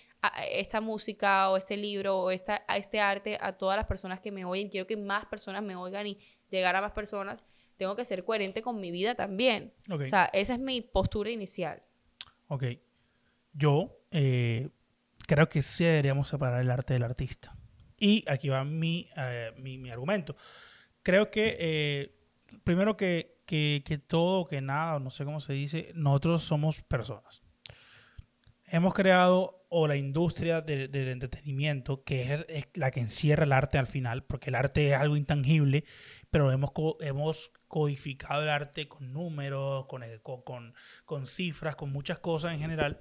esta 0.52 0.80
música 0.80 1.50
o 1.50 1.56
este 1.56 1.76
libro 1.76 2.16
o 2.16 2.30
esta, 2.30 2.62
a 2.68 2.76
este 2.76 3.00
arte 3.00 3.36
a 3.40 3.58
todas 3.58 3.76
las 3.76 3.86
personas 3.86 4.20
que 4.20 4.30
me 4.30 4.44
oyen, 4.44 4.68
quiero 4.68 4.86
que 4.86 4.96
más 4.96 5.26
personas 5.26 5.64
me 5.64 5.74
oigan 5.74 6.06
y 6.06 6.16
llegar 6.48 6.76
a 6.76 6.80
más 6.80 6.92
personas, 6.92 7.44
tengo 7.76 7.96
que 7.96 8.04
ser 8.04 8.24
coherente 8.24 8.62
con 8.62 8.80
mi 8.80 8.92
vida 8.92 9.16
también. 9.16 9.74
O 9.90 9.98
sea, 10.06 10.30
esa 10.32 10.54
es 10.54 10.60
mi 10.60 10.80
postura 10.80 11.30
inicial. 11.30 11.82
Ok. 12.46 12.64
Yo 13.52 13.98
eh, 14.12 14.68
creo 15.26 15.48
que 15.48 15.60
sí 15.60 15.82
deberíamos 15.82 16.28
separar 16.28 16.60
el 16.60 16.70
arte 16.70 16.94
del 16.94 17.02
artista. 17.02 17.56
Y 17.98 18.24
aquí 18.28 18.48
va 18.48 18.64
mi, 18.64 19.08
eh, 19.16 19.50
mi, 19.56 19.90
argumento. 19.90 20.36
Creo 21.02 21.32
que, 21.32 21.56
eh, 21.58 22.14
primero 22.62 22.96
que 22.96 23.35
que, 23.46 23.82
que 23.86 23.98
todo, 23.98 24.46
que 24.46 24.60
nada, 24.60 24.98
no 25.00 25.10
sé 25.10 25.24
cómo 25.24 25.40
se 25.40 25.52
dice, 25.54 25.92
nosotros 25.94 26.42
somos 26.42 26.82
personas. 26.82 27.42
hemos 28.68 28.94
creado, 28.94 29.64
o 29.68 29.86
la 29.88 29.96
industria 29.96 30.60
de- 30.60 30.88
del 30.88 31.08
entretenimiento, 31.08 32.02
que 32.04 32.34
es, 32.34 32.44
es 32.48 32.66
la 32.74 32.90
que 32.90 33.00
encierra 33.00 33.44
el 33.44 33.52
arte 33.52 33.78
al 33.78 33.86
final, 33.86 34.24
porque 34.24 34.50
el 34.50 34.56
arte 34.56 34.88
es 34.90 34.94
algo 34.96 35.16
intangible, 35.16 35.84
pero 36.30 36.50
hemos, 36.52 36.72
co- 36.72 36.96
hemos 37.00 37.52
codificado 37.68 38.42
el 38.42 38.48
arte 38.48 38.88
con 38.88 39.12
números, 39.12 39.86
con, 39.86 40.02
eh, 40.02 40.20
con, 40.22 40.42
con- 41.04 41.26
cifras, 41.26 41.76
con 41.76 41.90
muchas 41.92 42.18
cosas 42.18 42.52
en 42.54 42.60
general. 42.60 43.00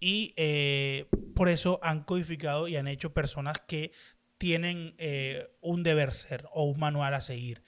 Y 0.00 0.32
eh, 0.36 1.06
por 1.34 1.48
eso 1.48 1.78
han 1.82 2.04
codificado 2.04 2.68
y 2.68 2.76
han 2.76 2.88
hecho 2.88 3.12
personas 3.12 3.58
que 3.66 3.92
tienen 4.38 4.94
eh, 4.98 5.48
un 5.60 5.82
deber 5.82 6.12
ser 6.12 6.46
o 6.52 6.64
un 6.64 6.78
manual 6.78 7.12
a 7.14 7.20
seguir. 7.20 7.62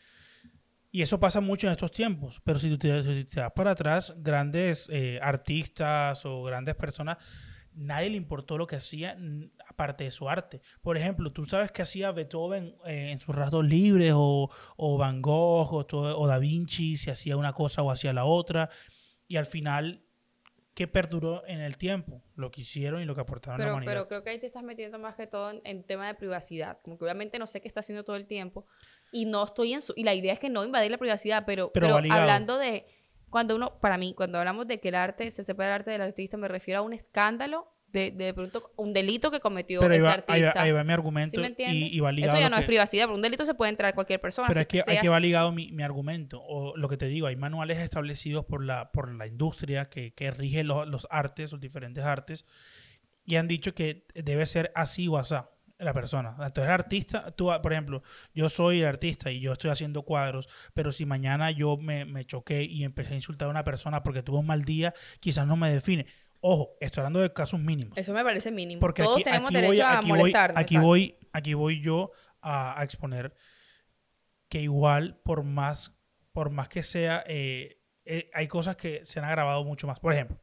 Y 0.94 1.00
eso 1.02 1.18
pasa 1.18 1.40
mucho 1.40 1.66
en 1.66 1.72
estos 1.72 1.90
tiempos. 1.90 2.40
Pero 2.44 2.58
si 2.58 2.68
tú 2.68 2.78
te, 2.78 3.02
si 3.02 3.24
te 3.24 3.40
das 3.40 3.52
para 3.52 3.70
atrás, 3.72 4.14
grandes 4.18 4.88
eh, 4.92 5.18
artistas 5.22 6.24
o 6.26 6.42
grandes 6.42 6.74
personas, 6.74 7.16
nadie 7.72 8.10
le 8.10 8.16
importó 8.16 8.58
lo 8.58 8.66
que 8.66 8.76
hacía 8.76 9.16
aparte 9.66 10.04
de 10.04 10.10
su 10.10 10.28
arte. 10.28 10.60
Por 10.82 10.98
ejemplo, 10.98 11.32
tú 11.32 11.46
sabes 11.46 11.72
que 11.72 11.80
hacía 11.80 12.12
Beethoven 12.12 12.76
eh, 12.84 13.10
en 13.10 13.20
sus 13.20 13.34
ratos 13.34 13.64
libres 13.64 14.12
o, 14.14 14.50
o 14.76 14.98
Van 14.98 15.22
Gogh 15.22 15.72
o, 15.72 15.86
todo- 15.86 16.18
o 16.18 16.26
Da 16.26 16.38
Vinci, 16.38 16.98
si 16.98 17.08
hacía 17.08 17.38
una 17.38 17.54
cosa 17.54 17.82
o 17.82 17.90
hacía 17.90 18.12
la 18.12 18.26
otra. 18.26 18.68
Y 19.26 19.36
al 19.36 19.46
final, 19.46 20.04
¿qué 20.74 20.88
perduró 20.88 21.42
en 21.46 21.60
el 21.60 21.76
tiempo? 21.76 22.22
Lo 22.34 22.50
que 22.50 22.62
hicieron 22.62 23.02
y 23.02 23.04
lo 23.04 23.14
que 23.14 23.20
aportaron 23.20 23.56
a 23.56 23.58
la 23.58 23.64
Pero, 23.64 23.74
humanidad. 23.74 23.92
pero 23.92 24.08
creo 24.08 24.24
que 24.24 24.30
ahí 24.30 24.38
te 24.38 24.46
estás 24.46 24.62
metiendo 24.62 24.98
más 24.98 25.16
que 25.16 25.26
todo 25.26 25.50
en, 25.50 25.60
en 25.64 25.84
tema 25.84 26.06
de 26.06 26.14
privacidad. 26.14 26.78
Como 26.82 26.98
que 26.98 27.04
obviamente 27.04 27.38
no 27.38 27.46
sé 27.46 27.60
qué 27.60 27.68
está 27.68 27.80
haciendo 27.80 28.04
todo 28.04 28.16
el 28.16 28.26
tiempo 28.26 28.66
y 29.10 29.26
no 29.26 29.44
estoy 29.44 29.74
en 29.74 29.82
su... 29.82 29.92
Y 29.96 30.04
la 30.04 30.14
idea 30.14 30.32
es 30.32 30.38
que 30.38 30.48
no 30.48 30.64
invadir 30.64 30.90
la 30.90 30.98
privacidad, 30.98 31.44
pero, 31.46 31.70
Pero 31.72 31.98
pero, 32.00 32.12
hablando 32.14 32.58
de... 32.58 32.86
Cuando 33.28 33.56
uno, 33.56 33.78
para 33.80 33.96
mí, 33.96 34.12
cuando 34.14 34.38
hablamos 34.38 34.66
de 34.66 34.78
que 34.78 34.88
el 34.88 34.94
arte 34.94 35.30
se 35.30 35.42
separa 35.42 35.70
el 35.70 35.74
arte 35.80 35.90
del 35.90 36.02
artista, 36.02 36.36
me 36.36 36.48
refiero 36.48 36.80
a 36.80 36.82
un 36.82 36.92
escándalo 36.92 37.66
de, 37.92 38.10
de, 38.10 38.32
pronto 38.34 38.72
un 38.76 38.92
delito 38.92 39.30
que 39.30 39.40
cometió 39.40 39.80
Pero 39.80 39.92
ahí 39.92 39.98
ese 39.98 40.06
va, 40.06 40.12
artista. 40.14 40.32
ahí 40.32 40.42
va- 40.42 40.52
ahí 40.56 40.72
va 40.72 40.82
mi 40.84 40.88
¿Sí 40.88 40.92
argumento 40.94 41.40
me 41.40 41.46
entiendes? 41.48 41.76
y, 41.92 41.96
y 41.96 42.00
va 42.00 42.10
ligado 42.12 42.34
Eso 42.34 42.40
ya 42.42 42.48
no 42.48 42.56
que- 42.56 42.62
es 42.62 42.66
privacidad, 42.66 43.04
pero 43.04 43.14
un 43.16 43.22
delito 43.22 43.44
se 43.44 43.54
puede 43.54 43.70
entrar 43.70 43.94
cualquier 43.94 44.20
persona. 44.20 44.48
Pero 44.48 44.60
es 44.60 44.66
que, 44.66 44.82
sea- 44.82 44.98
aquí 44.98 45.08
va 45.08 45.20
ligado 45.20 45.52
mi, 45.52 45.70
mi 45.72 45.82
argumento, 45.82 46.40
o 46.42 46.76
lo 46.76 46.88
que 46.88 46.96
te 46.96 47.06
digo, 47.06 47.26
hay 47.26 47.36
manuales 47.36 47.78
establecidos 47.78 48.44
por 48.46 48.64
la, 48.64 48.90
por 48.92 49.14
la 49.14 49.26
industria 49.26 49.88
que, 49.88 50.12
que 50.14 50.30
rige 50.30 50.64
lo- 50.64 50.86
los 50.86 51.06
artes, 51.10 51.52
los 51.52 51.60
diferentes 51.60 52.04
artes, 52.04 52.46
y 53.24 53.36
han 53.36 53.46
dicho 53.48 53.74
que 53.74 54.06
debe 54.14 54.46
ser 54.46 54.72
así 54.74 55.06
o 55.08 55.16
asá 55.18 55.50
la 55.78 55.92
persona. 55.92 56.30
Entonces, 56.30 56.64
el 56.64 56.70
artista, 56.70 57.32
tú, 57.32 57.50
por 57.60 57.72
ejemplo, 57.72 58.02
yo 58.34 58.48
soy 58.48 58.84
artista 58.84 59.32
y 59.32 59.40
yo 59.40 59.52
estoy 59.52 59.70
haciendo 59.70 60.02
cuadros, 60.02 60.48
pero 60.74 60.92
si 60.92 61.06
mañana 61.06 61.50
yo 61.50 61.76
me, 61.76 62.04
me 62.04 62.24
choqué 62.24 62.62
y 62.62 62.84
empecé 62.84 63.14
a 63.14 63.16
insultar 63.16 63.48
a 63.48 63.50
una 63.50 63.64
persona 63.64 64.04
porque 64.04 64.22
tuvo 64.22 64.38
un 64.38 64.46
mal 64.46 64.64
día, 64.64 64.94
quizás 65.18 65.44
no 65.46 65.56
me 65.56 65.72
define. 65.72 66.06
Ojo, 66.44 66.76
estoy 66.80 67.00
hablando 67.02 67.20
de 67.20 67.32
casos 67.32 67.60
mínimos. 67.60 67.96
Eso 67.96 68.12
me 68.12 68.22
parece 68.24 68.50
mínimo. 68.50 68.80
Porque 68.80 69.02
Todos 69.04 69.16
aquí, 69.16 69.24
tenemos 69.24 69.48
aquí 69.48 69.54
derecho 69.54 69.70
voy, 69.70 69.80
a 69.80 69.98
aquí 69.98 70.08
voy- 70.10 70.32
aquí 70.56 70.76
voy, 70.76 71.16
aquí 71.32 71.54
voy 71.54 71.80
yo 71.80 72.10
a, 72.40 72.78
a 72.80 72.84
exponer 72.84 73.32
que 74.48 74.60
igual 74.60 75.20
por 75.24 75.44
más, 75.44 75.96
por 76.32 76.50
más 76.50 76.68
que 76.68 76.82
sea, 76.82 77.22
eh, 77.26 77.80
eh, 78.04 78.28
hay 78.34 78.48
cosas 78.48 78.74
que 78.76 79.04
se 79.04 79.20
han 79.20 79.24
agravado 79.24 79.62
mucho 79.64 79.86
más. 79.86 80.00
Por 80.00 80.12
ejemplo, 80.12 80.42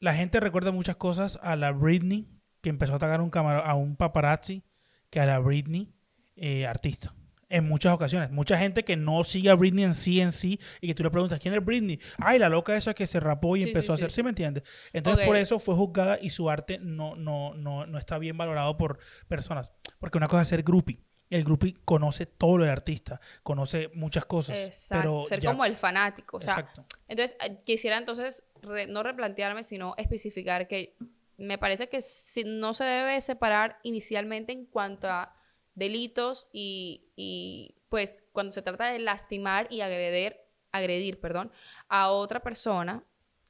la 0.00 0.14
gente 0.14 0.40
recuerda 0.40 0.72
muchas 0.72 0.96
cosas 0.96 1.38
a 1.42 1.54
la 1.56 1.70
Britney 1.72 2.28
que 2.60 2.68
empezó 2.68 2.94
a 2.94 2.96
atacar 2.96 3.20
a 3.20 3.22
un 3.22 3.30
a 3.34 3.74
un 3.74 3.96
paparazzi 3.96 4.64
que 5.10 5.20
a 5.20 5.26
la 5.26 5.38
Britney 5.38 5.94
eh, 6.34 6.66
artista. 6.66 7.14
En 7.48 7.68
muchas 7.68 7.92
ocasiones. 7.94 8.30
Mucha 8.32 8.58
gente 8.58 8.84
que 8.84 8.96
no 8.96 9.22
sigue 9.22 9.50
a 9.50 9.54
Britney 9.54 9.84
en 9.84 9.94
sí 9.94 10.20
en 10.20 10.32
sí 10.32 10.58
y 10.80 10.88
que 10.88 10.94
tú 10.96 11.04
le 11.04 11.10
preguntas, 11.10 11.38
¿quién 11.38 11.54
es 11.54 11.64
Britney? 11.64 12.00
Ay, 12.18 12.40
la 12.40 12.48
loca 12.48 12.76
esa 12.76 12.92
que 12.92 13.06
se 13.06 13.20
rapó 13.20 13.56
y 13.56 13.62
Sí, 13.62 13.68
empezó 13.68 13.86
sí, 13.86 13.92
a 13.92 13.94
hacer, 13.94 14.10
sí. 14.10 14.16
¿sí 14.16 14.22
me 14.24 14.30
entiendes? 14.30 14.64
Entonces 14.92 15.26
por 15.26 15.36
eso 15.36 15.60
fue 15.60 15.76
juzgada 15.76 16.18
y 16.20 16.30
su 16.30 16.50
arte 16.50 16.78
no, 16.80 17.14
no, 17.14 17.54
no, 17.54 17.86
no 17.86 17.98
está 17.98 18.18
bien 18.18 18.36
valorado 18.36 18.76
por 18.76 18.98
personas. 19.28 19.70
Porque 20.00 20.18
una 20.18 20.26
cosa 20.26 20.42
es 20.42 20.48
ser 20.48 20.64
groupie. 20.64 20.98
El 21.30 21.44
groupie 21.44 21.74
conoce 21.84 22.26
todo 22.26 22.58
lo 22.58 22.64
del 22.64 22.72
artista, 22.72 23.20
conoce 23.44 23.90
muchas 23.94 24.24
cosas. 24.26 24.58
Exacto. 24.58 25.02
Pero 25.02 25.20
Ser 25.28 25.40
ya- 25.40 25.50
como 25.50 25.64
el 25.64 25.76
fanático. 25.76 26.38
O 26.38 26.40
sea, 26.40 26.52
Exacto. 26.54 26.84
Entonces, 27.08 27.36
eh, 27.44 27.60
quisiera 27.64 27.96
entonces 27.98 28.42
re- 28.62 28.86
no 28.88 29.02
replantearme, 29.04 29.62
sino 29.62 29.94
especificar 29.98 30.66
que 30.68 30.96
me 31.36 31.58
parece 31.58 31.88
que 31.88 32.00
si- 32.00 32.44
no 32.44 32.74
se 32.74 32.82
debe 32.84 33.20
separar 33.20 33.78
inicialmente 33.84 34.52
en 34.52 34.66
cuanto 34.66 35.08
a 35.08 35.32
delitos 35.76 36.48
y, 36.52 37.12
y, 37.14 37.76
pues 37.88 38.24
cuando 38.32 38.50
se 38.50 38.62
trata 38.62 38.92
de 38.92 38.98
lastimar 38.98 39.68
y 39.70 39.80
agredir, 39.80 40.36
agredir 40.72 41.20
perdón, 41.20 41.52
a 41.88 42.10
otra 42.10 42.42
persona 42.42 43.04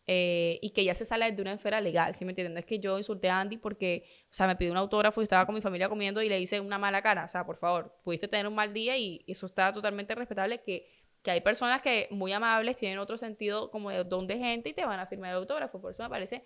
eh, 0.07 0.59
y 0.61 0.71
que 0.71 0.85
ya 0.85 0.95
se 0.95 1.07
sale 1.07 1.33
de 1.33 1.41
una 1.41 1.55
esfera 1.55 1.81
legal, 1.81 2.15
¿sí 2.15 2.27
me 2.27 2.33
entienden? 2.33 2.53
No 2.53 2.61
es 2.61 2.67
que 2.67 2.79
yo 2.79 2.99
insulté 2.99 3.31
a 3.31 3.41
Andy 3.41 3.57
porque, 3.57 4.05
o 4.31 4.35
sea, 4.35 4.47
me 4.47 4.57
pidió 4.57 4.73
un 4.73 4.79
autógrafo 4.79 5.23
y 5.23 5.25
estaba 5.25 5.47
con 5.47 5.55
mi 5.55 5.63
familia 5.63 5.89
comiendo 5.89 6.21
y 6.21 6.29
le 6.29 6.39
hice 6.39 6.61
una 6.61 6.77
mala 6.79 7.01
cara. 7.01 7.25
O 7.25 7.29
sea, 7.29 7.47
por 7.47 7.57
favor, 7.57 7.99
pudiste 8.05 8.29
tener 8.29 8.47
un 8.47 8.55
mal 8.55 8.75
día 8.75 8.97
y 8.99 9.25
eso 9.27 9.47
está 9.47 9.73
totalmente 9.73 10.15
respetable 10.15 10.63
que 10.63 10.87
que 11.27 11.33
hay 11.33 11.41
personas 11.41 11.83
que 11.83 12.07
muy 12.13 12.33
amables 12.33 12.77
tienen 12.77 13.01
otro 13.01 13.19
sentido 13.19 13.69
como 13.73 13.91
de 13.91 14.05
don 14.05 14.29
de 14.29 14.39
gente 14.39 14.69
y 14.69 14.75
te 14.75 14.85
van 14.85 15.01
a 15.01 15.09
firmar 15.09 15.31
el 15.31 15.39
autógrafo. 15.39 15.81
Por 15.81 15.91
eso 15.91 16.05
me 16.05 16.09
parece 16.09 16.45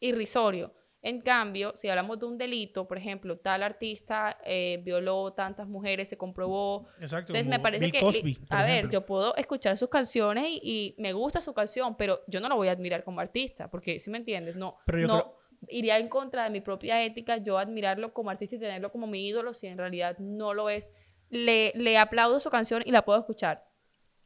irrisorio. 0.00 0.74
En 1.08 1.20
cambio, 1.20 1.70
si 1.76 1.88
hablamos 1.88 2.18
de 2.18 2.26
un 2.26 2.36
delito, 2.36 2.88
por 2.88 2.98
ejemplo, 2.98 3.38
tal 3.38 3.62
artista 3.62 4.38
eh, 4.44 4.80
violó 4.82 5.32
tantas 5.34 5.68
mujeres, 5.68 6.08
se 6.08 6.18
comprobó. 6.18 6.88
Exacto. 7.00 7.32
Entonces 7.32 7.46
me 7.46 7.60
parece 7.60 7.84
Bill 7.84 7.92
que, 7.92 8.00
Cosby, 8.00 8.38
a 8.50 8.62
ver, 8.62 8.70
ejemplo. 8.70 8.90
yo 8.90 9.06
puedo 9.06 9.36
escuchar 9.36 9.76
sus 9.78 9.88
canciones 9.88 10.46
y, 10.48 10.60
y 10.62 10.94
me 11.00 11.12
gusta 11.12 11.40
su 11.40 11.54
canción, 11.54 11.96
pero 11.96 12.22
yo 12.26 12.40
no 12.40 12.48
lo 12.48 12.56
voy 12.56 12.66
a 12.66 12.72
admirar 12.72 13.04
como 13.04 13.20
artista, 13.20 13.70
porque 13.70 14.00
si 14.00 14.10
me 14.10 14.18
entiendes, 14.18 14.56
no, 14.56 14.78
Pero 14.84 14.98
yo 14.98 15.06
no 15.06 15.14
creo- 15.22 15.36
iría 15.68 15.96
en 15.98 16.08
contra 16.08 16.42
de 16.42 16.50
mi 16.50 16.60
propia 16.60 17.00
ética 17.04 17.36
yo 17.36 17.56
admirarlo 17.56 18.12
como 18.12 18.30
artista 18.30 18.56
y 18.56 18.58
tenerlo 18.58 18.90
como 18.90 19.06
mi 19.06 19.28
ídolo 19.28 19.54
si 19.54 19.68
en 19.68 19.78
realidad 19.78 20.18
no 20.18 20.54
lo 20.54 20.68
es. 20.70 20.92
Le, 21.30 21.72
le 21.76 21.98
aplaudo 21.98 22.40
su 22.40 22.50
canción 22.50 22.82
y 22.84 22.90
la 22.90 23.04
puedo 23.04 23.20
escuchar 23.20 23.64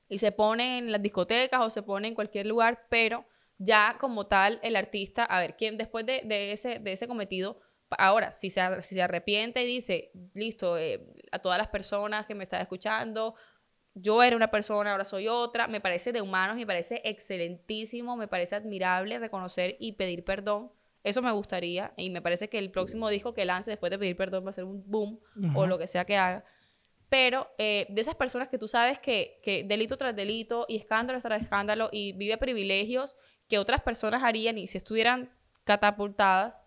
y 0.09 0.19
se 0.19 0.33
pone 0.33 0.79
en 0.79 0.91
las 0.93 1.03
discotecas 1.03 1.61
o 1.65 1.69
se 1.69 1.83
pone 1.83 2.09
en 2.09 2.15
cualquier 2.15 2.47
lugar, 2.47 2.87
pero 2.89 3.27
ya 3.63 3.99
como 4.01 4.27
tal 4.27 4.59
el 4.63 4.75
artista, 4.75 5.25
a 5.25 5.39
ver, 5.39 5.55
¿quién 5.55 5.77
después 5.77 6.07
de, 6.07 6.23
de 6.25 6.53
ese, 6.53 6.79
de 6.79 6.93
ese 6.93 7.07
cometido, 7.07 7.61
ahora, 7.91 8.31
si 8.31 8.49
se, 8.49 8.81
si 8.81 8.95
se 8.95 9.03
arrepiente 9.03 9.63
y 9.63 9.67
dice, 9.67 10.13
listo, 10.33 10.79
eh, 10.79 11.07
a 11.31 11.41
todas 11.41 11.59
las 11.59 11.69
personas 11.69 12.25
que 12.25 12.35
me 12.35 12.45
están 12.45 12.63
escuchando, 12.63 13.35
yo 13.93 14.23
era 14.23 14.35
una 14.35 14.51
persona, 14.51 14.93
ahora 14.93 15.05
soy 15.05 15.29
otra, 15.29 15.69
me 15.69 15.83
parece 15.83 16.11
de 16.11 16.23
humanos, 16.23 16.57
me 16.57 16.67
parece 16.67 17.03
excelentísimo, 17.05 18.17
me 18.17 18.29
parece 18.29 18.57
admirable 18.57 19.19
reconocer 19.19 19.77
y 19.79 19.93
pedir 19.93 20.25
perdón. 20.25 20.73
Eso 21.03 21.21
me 21.21 21.33
gustaría 21.33 21.93
y 21.99 22.09
me 22.09 22.23
parece 22.23 22.49
que 22.49 22.59
el 22.59 22.71
próximo 22.71 23.11
disco 23.11 23.35
que 23.35 23.45
lance 23.45 23.71
después 23.71 23.91
de 23.91 23.99
pedir 23.99 24.17
perdón 24.17 24.47
va 24.47 24.51
a 24.51 24.55
ser 24.55 24.65
un 24.65 24.83
boom 24.87 25.21
o 25.55 25.67
lo 25.67 25.79
que 25.79 25.87
sea 25.87 26.07
que 26.07 26.17
haga. 26.17 26.45
Pero 27.09 27.49
eh, 27.59 27.87
de 27.91 28.01
esas 28.01 28.15
personas 28.15 28.49
que 28.49 28.59
tú 28.59 28.69
sabes 28.69 28.99
que, 29.01 29.41
que 29.43 29.65
delito 29.65 29.97
tras 29.97 30.15
delito 30.15 30.67
y 30.69 30.77
escándalo 30.77 31.21
tras 31.21 31.43
escándalo 31.43 31.89
y 31.91 32.13
vive 32.13 32.39
privilegios 32.39 33.17
que 33.51 33.59
otras 33.59 33.83
personas 33.83 34.23
harían 34.23 34.57
y 34.57 34.67
si 34.67 34.79
estuvieran 34.79 35.31
catapultadas, 35.65 36.63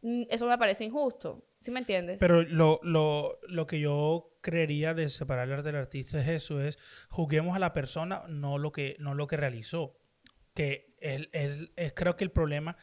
mm, 0.00 0.22
eso 0.30 0.46
me 0.46 0.56
parece 0.56 0.84
injusto. 0.84 1.44
¿Sí 1.60 1.70
me 1.72 1.80
entiendes? 1.80 2.18
Pero 2.20 2.42
lo, 2.42 2.78
lo, 2.84 3.40
lo 3.48 3.66
que 3.66 3.80
yo 3.80 4.38
creería 4.40 4.94
de 4.94 5.08
separar 5.08 5.48
el 5.48 5.54
arte 5.54 5.64
del 5.66 5.76
artista 5.76 6.20
es 6.20 6.28
eso, 6.28 6.62
es 6.62 6.78
juzguemos 7.10 7.56
a 7.56 7.58
la 7.58 7.72
persona, 7.74 8.22
no 8.28 8.58
lo 8.58 8.70
que, 8.70 8.94
no 9.00 9.14
lo 9.14 9.26
que 9.26 9.36
realizó. 9.36 9.98
Que 10.54 10.94
es, 11.00 11.28
es- 11.32 11.70
es 11.76 11.92
creo 11.94 12.16
que 12.16 12.22
el 12.24 12.30
problema 12.30 12.76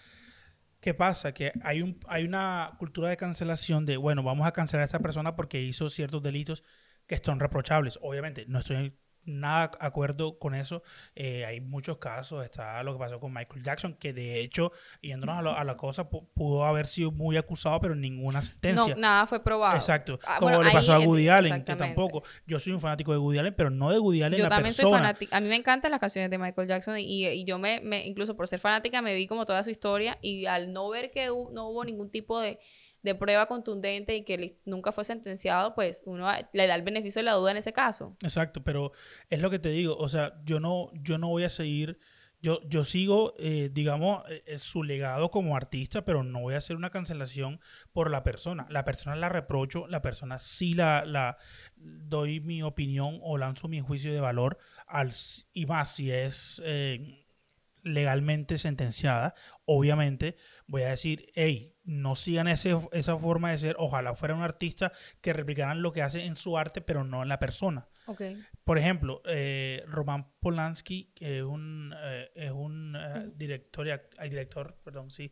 que 0.81 0.93
pasa, 0.93 1.33
que 1.33 1.53
hay, 1.63 1.81
un, 1.81 1.97
hay 2.07 2.25
una 2.25 2.73
cultura 2.77 3.09
de 3.09 3.17
cancelación 3.17 3.85
de, 3.85 3.95
bueno, 3.97 4.23
vamos 4.23 4.45
a 4.45 4.51
cancelar 4.51 4.81
a 4.83 4.85
esta 4.85 4.99
persona 4.99 5.35
porque 5.35 5.61
hizo 5.61 5.89
ciertos 5.89 6.21
delitos 6.21 6.61
que 7.07 7.17
son 7.17 7.39
reprochables. 7.39 7.97
Obviamente, 8.01 8.45
no 8.47 8.59
estoy 8.59 8.93
nada 9.25 9.71
acuerdo 9.79 10.37
con 10.39 10.55
eso. 10.55 10.83
Eh, 11.15 11.45
hay 11.45 11.61
muchos 11.61 11.97
casos, 11.97 12.43
está 12.43 12.81
lo 12.83 12.93
que 12.93 12.99
pasó 12.99 13.19
con 13.19 13.33
Michael 13.33 13.63
Jackson, 13.63 13.93
que 13.95 14.13
de 14.13 14.39
hecho, 14.39 14.71
yéndonos 15.01 15.37
a, 15.37 15.41
lo- 15.41 15.55
a 15.57 15.63
la 15.63 15.75
cosa, 15.77 16.09
pu- 16.09 16.27
pudo 16.33 16.63
haber 16.65 16.87
sido 16.87 17.11
muy 17.11 17.37
acusado, 17.37 17.79
pero 17.79 17.95
ninguna 17.95 18.39
no, 18.39 18.45
sentencia. 18.45 18.95
nada 18.97 19.25
fue 19.27 19.43
probado. 19.43 19.75
Exacto. 19.75 20.19
Ah, 20.25 20.37
Como 20.39 20.55
bueno, 20.55 20.63
le 20.69 20.71
pasó 20.73 20.93
a 20.93 20.99
Woody 20.99 21.29
Allen, 21.29 21.63
que 21.63 21.75
tampoco. 21.75 22.23
Yo 22.47 22.59
soy 22.59 22.73
un 22.73 22.79
fanático 22.79 23.11
de 23.11 23.17
Woody 23.17 23.39
Allen, 23.39 23.53
pero 23.55 23.69
no 23.69 23.91
de 23.91 23.99
Woody 23.99 24.23
Allen 24.23 24.37
Yo 24.39 24.43
la 24.45 24.49
también 24.49 24.73
soy 24.73 24.83
persona. 24.83 25.01
fanática. 25.01 25.37
A 25.37 25.41
mí 25.41 25.47
me 25.49 25.55
encantan 25.55 25.91
las 25.91 25.99
canciones 25.99 26.29
de 26.31 26.37
Michael 26.37 26.67
Jackson 26.67 26.97
y, 26.97 27.27
y 27.27 27.43
yo 27.45 27.57
me, 27.59 27.81
me- 27.81 28.05
incluso 28.05 28.35
por 28.35 28.47
ser 28.47 28.59
fanática, 28.59 29.01
me 29.01 29.15
vi 29.15 29.27
como 29.27 29.45
toda 29.45 29.63
su 29.63 29.69
historia 29.69 30.17
y 30.21 30.45
al 30.45 30.71
no 30.73 30.89
ver 30.89 31.11
que 31.11 31.25
no 31.27 31.69
hubo 31.69 31.83
ningún 31.83 32.09
tipo 32.11 32.39
de, 32.39 32.59
de 33.05 33.13
prueba 33.13 33.45
contundente 33.45 34.15
y 34.15 34.23
que 34.23 34.59
nunca 34.65 34.91
fue 34.91 35.05
sentenciado, 35.05 35.75
pues 35.75 36.01
uno 36.05 36.27
le 36.51 36.67
da 36.67 36.75
el 36.75 36.81
beneficio 36.81 37.19
de 37.19 37.25
la 37.25 37.33
duda 37.33 37.51
en 37.51 37.57
ese 37.57 37.71
caso. 37.71 38.17
Exacto, 38.23 38.63
pero 38.63 38.91
es 39.29 39.39
lo 39.39 39.51
que 39.51 39.59
te 39.59 39.69
digo. 39.69 39.95
O 39.95 40.09
sea, 40.09 40.41
yo 40.43 40.59
no, 40.59 40.89
yo 40.93 41.17
no 41.19 41.29
voy 41.29 41.43
a 41.43 41.49
seguir. 41.49 41.99
Yo, 42.41 42.59
yo 42.67 42.83
sigo, 42.83 43.35
eh, 43.39 43.69
digamos, 43.71 44.23
eh, 44.29 44.43
eh, 44.45 44.59
su 44.59 44.83
legado 44.83 45.31
como 45.31 45.55
artista, 45.55 46.03
pero 46.03 46.23
no 46.23 46.41
voy 46.41 46.55
a 46.55 46.57
hacer 46.57 46.75
una 46.75 46.89
cancelación 46.89 47.59
por 47.93 48.09
la 48.09 48.23
persona. 48.23 48.65
La 48.69 48.83
persona 48.85 49.15
la 49.15 49.29
reprocho, 49.29 49.87
la 49.87 50.01
persona 50.01 50.39
sí 50.39 50.73
la, 50.73 51.05
la 51.05 51.37
doy 51.75 52.39
mi 52.39 52.63
opinión 52.63 53.19
o 53.21 53.37
lanzo 53.37 53.67
mi 53.67 53.81
juicio 53.81 54.11
de 54.11 54.19
valor 54.19 54.57
al, 54.87 55.13
y 55.53 55.65
más 55.67 55.95
si 55.95 56.11
es 56.11 56.61
legalmente 57.83 58.57
sentenciada, 58.57 59.35
obviamente 59.65 60.35
voy 60.65 60.81
a 60.81 60.89
decir, 60.89 61.31
hey, 61.35 61.74
no 61.85 62.15
sigan 62.15 62.47
ese, 62.47 62.77
esa 62.91 63.17
forma 63.17 63.51
de 63.51 63.57
ser, 63.59 63.75
ojalá 63.79 64.15
fuera 64.15 64.35
un 64.35 64.41
artista 64.41 64.91
que 65.21 65.33
replicaran 65.33 65.81
lo 65.81 65.91
que 65.91 66.01
hace 66.01 66.25
en 66.25 66.35
su 66.35 66.57
arte, 66.57 66.81
pero 66.81 67.03
no 67.03 67.23
en 67.23 67.29
la 67.29 67.39
persona. 67.39 67.87
Okay. 68.07 68.43
Por 68.63 68.77
ejemplo, 68.77 69.21
eh, 69.25 69.83
Roman 69.87 70.31
Polanski 70.39 71.11
que 71.15 71.39
es 71.39 71.43
un, 71.43 71.93
eh, 72.03 72.31
es 72.35 72.51
un 72.51 72.95
eh, 72.95 73.31
director, 73.35 73.87
y 73.87 74.29
director, 74.29 74.77
perdón, 74.83 75.11
sí, 75.11 75.31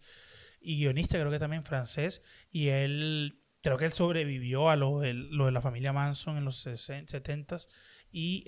y 0.62 0.77
guionista, 0.77 1.19
creo 1.19 1.31
que 1.31 1.39
también 1.39 1.65
francés, 1.65 2.22
y 2.50 2.69
él, 2.69 3.41
creo 3.62 3.77
que 3.77 3.86
él 3.86 3.91
sobrevivió 3.91 4.69
a 4.69 4.75
lo, 4.75 5.00
de, 5.00 5.13
lo 5.13 5.48
de 5.48 5.51
la 5.51 5.62
familia 5.62 5.91
Manson 5.91 6.38
en 6.38 6.45
los 6.45 6.65
70s, 6.65 7.67
y 8.12 8.43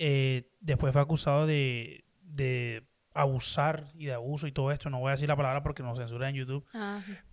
después 0.60 0.92
fue 0.92 1.02
acusado 1.02 1.46
de, 1.46 2.04
de 2.22 2.86
abusar 3.16 3.90
y 3.94 4.06
de 4.06 4.12
abuso 4.12 4.46
y 4.46 4.52
todo 4.52 4.70
esto. 4.70 4.90
No 4.90 5.00
voy 5.00 5.08
a 5.08 5.12
decir 5.12 5.28
la 5.28 5.36
palabra 5.36 5.62
porque 5.62 5.82
nos 5.82 5.98
censura 5.98 6.28
en 6.28 6.36
YouTube. 6.36 6.66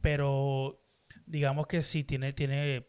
Pero 0.01 0.81
digamos 1.25 1.67
que 1.67 1.83
sí 1.83 2.03
tiene, 2.03 2.33
tiene 2.33 2.87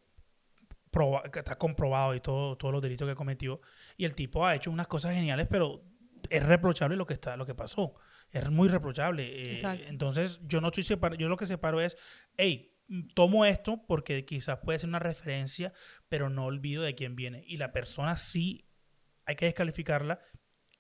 está 1.35 1.59
comprobado 1.59 2.15
y 2.15 2.21
todo, 2.21 2.57
todos 2.57 2.73
los 2.73 2.83
delitos 2.83 3.09
que 3.09 3.15
cometió. 3.15 3.61
Y 3.97 4.05
el 4.05 4.15
tipo 4.15 4.47
ha 4.47 4.55
hecho 4.55 4.71
unas 4.71 4.87
cosas 4.87 5.15
geniales, 5.15 5.49
pero 5.51 5.83
es 6.31 6.43
reprochable 6.45 6.97
lo 6.97 7.07
que 7.07 7.15
está, 7.15 7.37
lo 7.37 7.47
que 7.47 7.55
pasó. 7.55 7.95
Es 8.31 8.49
muy 8.51 8.69
reprochable. 8.69 9.43
Eh, 9.43 9.85
entonces, 9.89 10.41
yo 10.45 10.61
no 10.61 10.69
estoy 10.69 10.85
separado, 10.85 11.19
yo 11.19 11.29
lo 11.29 11.37
que 11.37 11.47
separo 11.47 11.81
es, 11.81 11.97
hey, 12.37 12.73
tomo 13.15 13.45
esto 13.45 13.85
porque 13.87 14.25
quizás 14.25 14.59
puede 14.59 14.79
ser 14.79 14.89
una 14.89 14.99
referencia, 14.99 15.73
pero 16.09 16.31
no 16.31 16.45
olvido 16.45 16.83
de 16.83 16.95
quién 16.95 17.17
viene. 17.17 17.43
Y 17.47 17.57
la 17.57 17.73
persona 17.73 18.17
sí 18.17 18.69
hay 19.27 19.37
que 19.37 19.47
descalificarla 19.47 20.21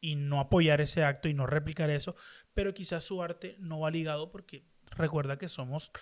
y 0.04 0.16
no 0.16 0.38
apoyar 0.38 0.82
ese 0.82 1.02
acto 1.02 1.30
y 1.30 1.34
no 1.34 1.46
replicar 1.46 1.88
eso, 1.88 2.14
pero 2.52 2.75
quizás 2.75 3.04
su 3.04 3.23
arte 3.23 3.56
no 3.58 3.80
va 3.80 3.90
ligado 3.90 4.30
porque 4.30 4.66
recuerda 4.90 5.38
que 5.38 5.49
somos, 5.49 5.92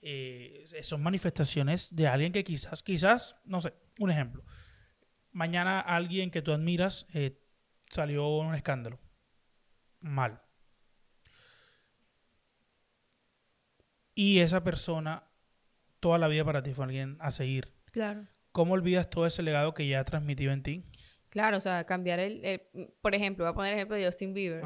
eh, 0.00 0.64
son 0.82 1.02
manifestaciones 1.02 1.88
de 1.96 2.06
alguien 2.06 2.30
que 2.30 2.44
quizás, 2.44 2.84
quizás, 2.84 3.34
no 3.44 3.60
sé, 3.60 3.74
un 3.98 4.12
ejemplo. 4.12 4.44
Mañana 5.32 5.80
alguien 5.80 6.30
que 6.30 6.40
tú 6.40 6.52
admiras 6.52 7.08
eh, 7.14 7.42
salió 7.90 8.28
un 8.28 8.54
escándalo. 8.54 9.00
Mal. 9.98 10.40
Y 14.14 14.38
esa 14.38 14.62
persona, 14.62 15.24
toda 15.98 16.18
la 16.18 16.28
vida 16.28 16.44
para 16.44 16.62
ti 16.62 16.74
fue 16.74 16.84
alguien 16.84 17.16
a 17.18 17.32
seguir. 17.32 17.74
Claro. 17.90 18.28
¿Cómo 18.52 18.74
olvidas 18.74 19.10
todo 19.10 19.26
ese 19.26 19.42
legado 19.42 19.74
que 19.74 19.88
ya 19.88 19.98
ha 19.98 20.04
transmitido 20.04 20.52
en 20.52 20.62
ti? 20.62 20.84
Claro, 21.30 21.58
o 21.58 21.60
sea, 21.60 21.84
cambiar 21.84 22.20
el, 22.20 22.62
por 23.00 23.14
ejemplo, 23.14 23.44
voy 23.44 23.52
a 23.52 23.54
poner 23.54 23.72
el 23.72 23.78
ejemplo 23.78 23.96
de 23.96 24.04
Justin 24.04 24.34
Bieber. 24.34 24.62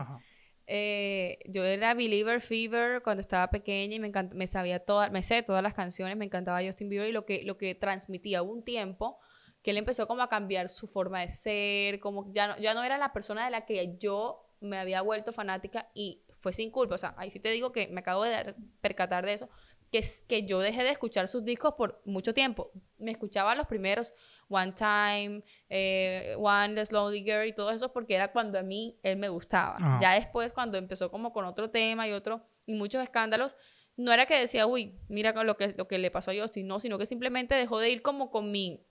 Eh, 0.66 1.38
yo 1.48 1.64
era 1.64 1.92
Believer 1.94 2.40
Fever 2.40 3.02
cuando 3.02 3.20
estaba 3.20 3.50
pequeña 3.50 3.96
y 3.96 3.98
me, 3.98 4.12
me 4.32 4.46
sabía 4.46 4.78
todas, 4.78 5.10
me 5.10 5.22
sé 5.22 5.42
todas 5.42 5.62
las 5.62 5.74
canciones, 5.74 6.16
me 6.16 6.24
encantaba 6.24 6.62
Justin 6.64 6.88
Bieber 6.88 7.08
y 7.08 7.12
lo 7.12 7.26
que, 7.26 7.42
lo 7.44 7.58
que 7.58 7.74
transmitía. 7.74 8.42
Hubo 8.42 8.52
un 8.52 8.64
tiempo 8.64 9.18
que 9.62 9.72
él 9.72 9.76
empezó 9.76 10.06
como 10.06 10.22
a 10.22 10.28
cambiar 10.28 10.68
su 10.68 10.86
forma 10.86 11.20
de 11.20 11.28
ser, 11.28 12.00
como 12.00 12.32
ya 12.32 12.48
no, 12.48 12.58
ya 12.58 12.74
no 12.74 12.82
era 12.82 12.98
la 12.98 13.12
persona 13.12 13.44
de 13.44 13.50
la 13.50 13.64
que 13.64 13.96
yo 13.98 14.48
me 14.60 14.78
había 14.78 15.02
vuelto 15.02 15.32
fanática 15.32 15.90
y 15.94 16.22
fue 16.40 16.52
sin 16.52 16.70
culpa. 16.70 16.94
O 16.94 16.98
sea, 16.98 17.14
ahí 17.16 17.30
sí 17.30 17.40
te 17.40 17.50
digo 17.50 17.72
que 17.72 17.88
me 17.88 18.00
acabo 18.00 18.24
de 18.24 18.54
percatar 18.80 19.24
de 19.24 19.34
eso, 19.34 19.48
que, 19.92 20.02
que 20.26 20.46
yo 20.46 20.58
dejé 20.58 20.82
de 20.82 20.90
escuchar 20.90 21.28
sus 21.28 21.44
discos 21.44 21.74
por 21.74 22.00
mucho 22.06 22.32
tiempo. 22.32 22.72
Me 22.98 23.10
escuchaba 23.10 23.54
los 23.54 23.66
primeros, 23.66 24.14
One 24.48 24.72
Time, 24.72 25.44
eh, 25.68 26.34
One, 26.38 26.74
The 26.74 26.86
Slowly 26.86 27.22
Girl 27.22 27.46
y 27.46 27.54
todo 27.54 27.70
eso 27.70 27.92
porque 27.92 28.14
era 28.14 28.32
cuando 28.32 28.58
a 28.58 28.62
mí 28.62 28.98
él 29.02 29.18
me 29.18 29.28
gustaba. 29.28 29.98
Ya 30.00 30.14
después, 30.14 30.52
cuando 30.52 30.78
empezó 30.78 31.10
como 31.10 31.32
con 31.32 31.44
otro 31.44 31.70
tema 31.70 32.08
y 32.08 32.12
otro, 32.12 32.42
y 32.64 32.72
muchos 32.72 33.02
escándalos, 33.02 33.54
no 33.96 34.12
era 34.12 34.24
que 34.24 34.38
decía, 34.38 34.66
uy, 34.66 34.98
mira 35.08 35.32
lo 35.44 35.58
que, 35.58 35.74
lo 35.76 35.86
que 35.86 35.98
le 35.98 36.10
pasó 36.10 36.30
a 36.30 36.34
Justin, 36.34 36.66
no, 36.66 36.80
sino 36.80 36.96
que 36.96 37.04
simplemente 37.04 37.54
dejó 37.54 37.78
de 37.78 37.90
ir 37.90 38.00
como 38.00 38.30
con 38.30 38.50
mi, 38.50 38.86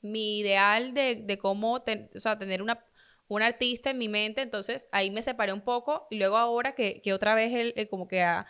mi 0.00 0.38
ideal 0.38 0.94
de, 0.94 1.16
de 1.16 1.38
cómo, 1.38 1.74
o 1.74 2.20
sea, 2.20 2.38
tener 2.38 2.62
una, 2.62 2.84
un 3.26 3.42
artista 3.42 3.90
en 3.90 3.98
mi 3.98 4.08
mente, 4.08 4.42
entonces 4.42 4.88
ahí 4.92 5.10
me 5.10 5.22
separé 5.22 5.52
un 5.52 5.62
poco 5.62 6.06
y 6.10 6.18
luego 6.18 6.36
ahora 6.36 6.76
que, 6.76 7.02
que 7.02 7.12
otra 7.12 7.34
vez 7.34 7.52
él, 7.52 7.72
él 7.76 7.88
como 7.88 8.06
que 8.06 8.22
ha 8.22 8.46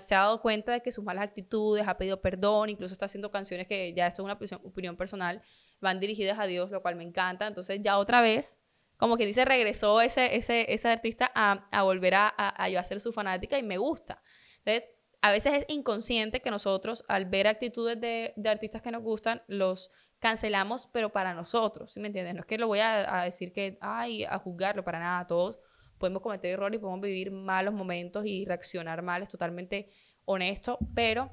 se 0.00 0.14
ha 0.14 0.20
dado 0.20 0.40
cuenta 0.40 0.72
de 0.72 0.80
que 0.80 0.92
sus 0.92 1.04
malas 1.04 1.24
actitudes, 1.24 1.86
ha 1.88 1.96
pedido 1.98 2.20
perdón, 2.20 2.70
incluso 2.70 2.92
está 2.92 3.06
haciendo 3.06 3.30
canciones 3.30 3.66
que 3.66 3.92
ya 3.92 4.06
esto 4.06 4.22
es 4.22 4.24
una 4.24 4.58
opinión, 4.62 4.96
personal, 4.96 5.42
van 5.80 5.98
dirigidas 5.98 6.38
a 6.38 6.46
Dios, 6.46 6.70
lo 6.70 6.80
cual 6.80 6.96
me 6.96 7.04
encanta. 7.04 7.46
Entonces 7.46 7.80
ya 7.82 7.98
otra 7.98 8.20
vez, 8.20 8.56
como 8.96 9.16
que 9.16 9.26
dice, 9.26 9.44
regresó 9.44 10.00
ese, 10.00 10.36
ese, 10.36 10.72
ese 10.72 10.88
artista 10.88 11.30
a, 11.34 11.68
a 11.70 11.82
volver 11.82 12.14
a, 12.14 12.32
a, 12.36 12.68
yo 12.68 12.78
a 12.78 12.84
ser 12.84 13.00
su 13.00 13.12
fanática 13.12 13.58
y 13.58 13.62
me 13.62 13.78
gusta. 13.78 14.22
Entonces, 14.58 14.88
a 15.20 15.32
veces 15.32 15.52
es 15.54 15.64
inconsciente 15.68 16.40
que 16.40 16.50
nosotros, 16.50 17.04
al 17.08 17.26
ver 17.26 17.48
actitudes 17.48 18.00
de, 18.00 18.32
de 18.36 18.48
artistas 18.48 18.82
que 18.82 18.92
nos 18.92 19.02
gustan, 19.02 19.42
los 19.48 19.90
cancelamos, 20.20 20.88
pero 20.92 21.10
para 21.10 21.34
nosotros, 21.34 21.92
¿sí 21.92 22.00
me 22.00 22.08
entiendes? 22.08 22.34
No 22.34 22.40
es 22.40 22.46
que 22.46 22.58
lo 22.58 22.68
voy 22.68 22.80
a 22.80 23.22
decir 23.24 23.52
que, 23.52 23.78
ay, 23.80 24.24
a 24.24 24.38
juzgarlo, 24.38 24.84
para 24.84 25.00
nada, 25.00 25.26
todos 25.26 25.58
podemos 25.98 26.22
cometer 26.22 26.52
errores 26.52 26.78
y 26.78 26.80
podemos 26.80 27.02
vivir 27.02 27.30
malos 27.30 27.74
momentos 27.74 28.24
y 28.26 28.44
reaccionar 28.44 29.02
mal, 29.02 29.22
es 29.22 29.28
totalmente 29.28 29.90
honesto, 30.24 30.78
pero 30.94 31.30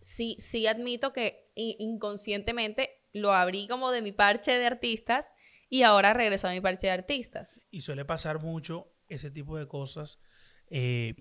sí, 0.00 0.36
sí 0.38 0.66
admito 0.66 1.12
que 1.12 1.50
inconscientemente 1.54 2.90
lo 3.12 3.32
abrí 3.32 3.68
como 3.68 3.90
de 3.90 4.02
mi 4.02 4.12
parche 4.12 4.52
de 4.52 4.66
artistas 4.66 5.32
y 5.68 5.82
ahora 5.82 6.12
regreso 6.12 6.48
a 6.48 6.52
mi 6.52 6.60
parche 6.60 6.88
de 6.88 6.92
artistas. 6.92 7.56
Y 7.70 7.80
suele 7.80 8.04
pasar 8.04 8.40
mucho 8.40 8.92
ese 9.08 9.30
tipo 9.30 9.56
de 9.56 9.66
cosas, 9.66 10.18
eh, 10.68 11.14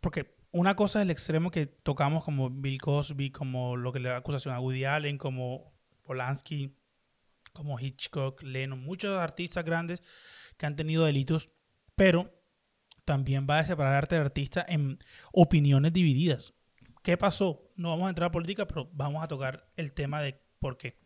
porque 0.00 0.36
una 0.50 0.76
cosa 0.76 1.00
es 1.00 1.04
el 1.04 1.10
extremo 1.10 1.50
que 1.50 1.66
tocamos 1.66 2.24
como 2.24 2.50
Bill 2.50 2.80
Cosby, 2.80 3.30
como 3.30 3.76
lo 3.76 3.92
que 3.92 4.00
le 4.00 4.10
da 4.10 4.18
acusación 4.18 4.54
a 4.54 4.60
Woody 4.60 4.84
Allen, 4.84 5.18
como 5.18 5.72
Polanski, 6.02 6.76
como 7.52 7.78
Hitchcock, 7.78 8.42
Lennon, 8.42 8.82
muchos 8.82 9.18
artistas 9.18 9.64
grandes 9.64 10.02
que 10.56 10.66
han 10.66 10.76
tenido 10.76 11.04
delitos 11.04 11.50
pero 11.94 12.32
también 13.04 13.46
va 13.48 13.58
a 13.58 13.66
separar 13.66 13.94
arte 13.94 14.14
de 14.14 14.20
artista 14.20 14.64
en 14.68 14.98
opiniones 15.32 15.92
divididas. 15.92 16.54
¿Qué 17.02 17.16
pasó? 17.16 17.72
No 17.76 17.90
vamos 17.90 18.06
a 18.06 18.10
entrar 18.10 18.28
a 18.28 18.32
política, 18.32 18.66
pero 18.66 18.88
vamos 18.92 19.24
a 19.24 19.28
tocar 19.28 19.68
el 19.76 19.92
tema 19.92 20.22
de 20.22 20.40
por 20.58 20.78
qué. 20.78 20.98